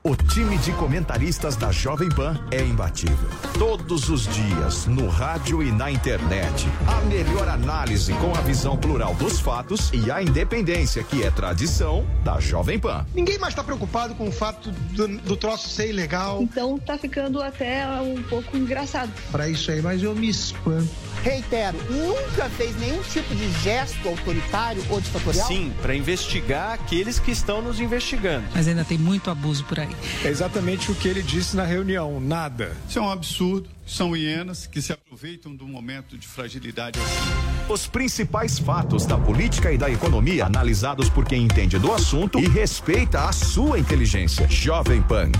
O 0.06 0.18
time 0.18 0.58
de 0.58 0.74
comentaristas 0.74 1.56
da 1.56 1.72
Jovem 1.72 2.10
Pan 2.10 2.38
é 2.52 2.62
imbatível. 2.62 3.30
Todos 3.58 4.10
os 4.10 4.28
dias, 4.28 4.86
no 4.86 5.08
rádio 5.08 5.64
e 5.64 5.72
na 5.72 5.90
internet. 5.90 6.68
A 6.86 7.00
melhor 7.06 7.48
análise 7.48 8.12
com 8.16 8.36
a 8.36 8.42
visão 8.42 8.76
plural 8.76 9.16
dos 9.16 9.40
fatos 9.40 9.92
e 9.94 10.12
a 10.12 10.22
independência 10.22 11.06
que 11.06 11.24
é 11.24 11.32
tradição 11.32 12.06
da 12.22 12.38
Jovem 12.38 12.78
Pan. 12.78 13.06
Ninguém 13.16 13.38
mais 13.38 13.54
está 13.54 13.64
preocupado 13.64 14.14
com 14.14 14.28
o 14.28 14.32
fato 14.32 14.72
do, 14.72 15.08
do, 15.08 15.38
troço 15.38 15.70
ser 15.70 15.88
ilegal. 15.88 16.42
Então 16.42 16.78
tá 16.78 16.98
ficando 16.98 17.42
até 17.42 17.88
um 18.02 18.22
pouco 18.24 18.58
engraçado. 18.58 19.10
Para 19.32 19.48
isso 19.48 19.72
aí, 19.72 19.82
mas 19.82 20.04
eu 20.04 20.14
me 20.14 20.28
espanto. 20.28 21.13
Reitero, 21.24 21.78
nunca 21.90 22.50
fez 22.50 22.78
nenhum 22.78 23.02
tipo 23.04 23.34
de 23.34 23.50
gesto 23.62 24.10
autoritário 24.10 24.84
ou 24.90 25.00
ditatorial? 25.00 25.48
Sim, 25.48 25.72
para 25.82 25.96
investigar 25.96 26.74
aqueles 26.74 27.18
que 27.18 27.32
estão 27.32 27.62
nos 27.62 27.80
investigando. 27.80 28.46
Mas 28.54 28.68
ainda 28.68 28.84
tem 28.84 28.98
muito 28.98 29.32
abuso 29.32 29.64
por 29.64 29.80
aí. 29.80 29.96
É 30.22 30.28
exatamente 30.28 30.92
o 30.92 30.96
que 30.96 31.08
ele 31.08 31.24
disse 31.24 31.56
na 31.56 31.64
reunião: 31.64 32.20
nada. 32.20 32.76
Isso 32.90 33.00
é 33.00 33.02
um 33.02 33.10
absurdo. 33.10 33.70
São 33.86 34.16
hienas 34.16 34.68
que 34.68 34.82
se 34.82 34.92
aproveitam 34.92 35.56
do 35.56 35.66
momento 35.66 36.18
de 36.18 36.28
fragilidade 36.28 37.00
assim. 37.00 37.72
Os 37.72 37.88
principais 37.88 38.60
fatos 38.60 39.06
da 39.06 39.18
política 39.18 39.72
e 39.72 39.78
da 39.78 39.90
economia 39.90 40.46
analisados 40.46 41.10
por 41.10 41.26
quem 41.26 41.44
entende 41.44 41.80
do 41.80 41.94
assunto 41.94 42.40
e 42.40 42.48
respeita 42.48 43.26
a 43.26 43.32
sua 43.32 43.80
inteligência. 43.80 44.48
Jovem 44.50 45.02
Pan, 45.02 45.32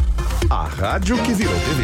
a 0.50 0.64
rádio 0.66 1.22
que 1.24 1.34
virou 1.34 1.56
TV. 1.56 1.82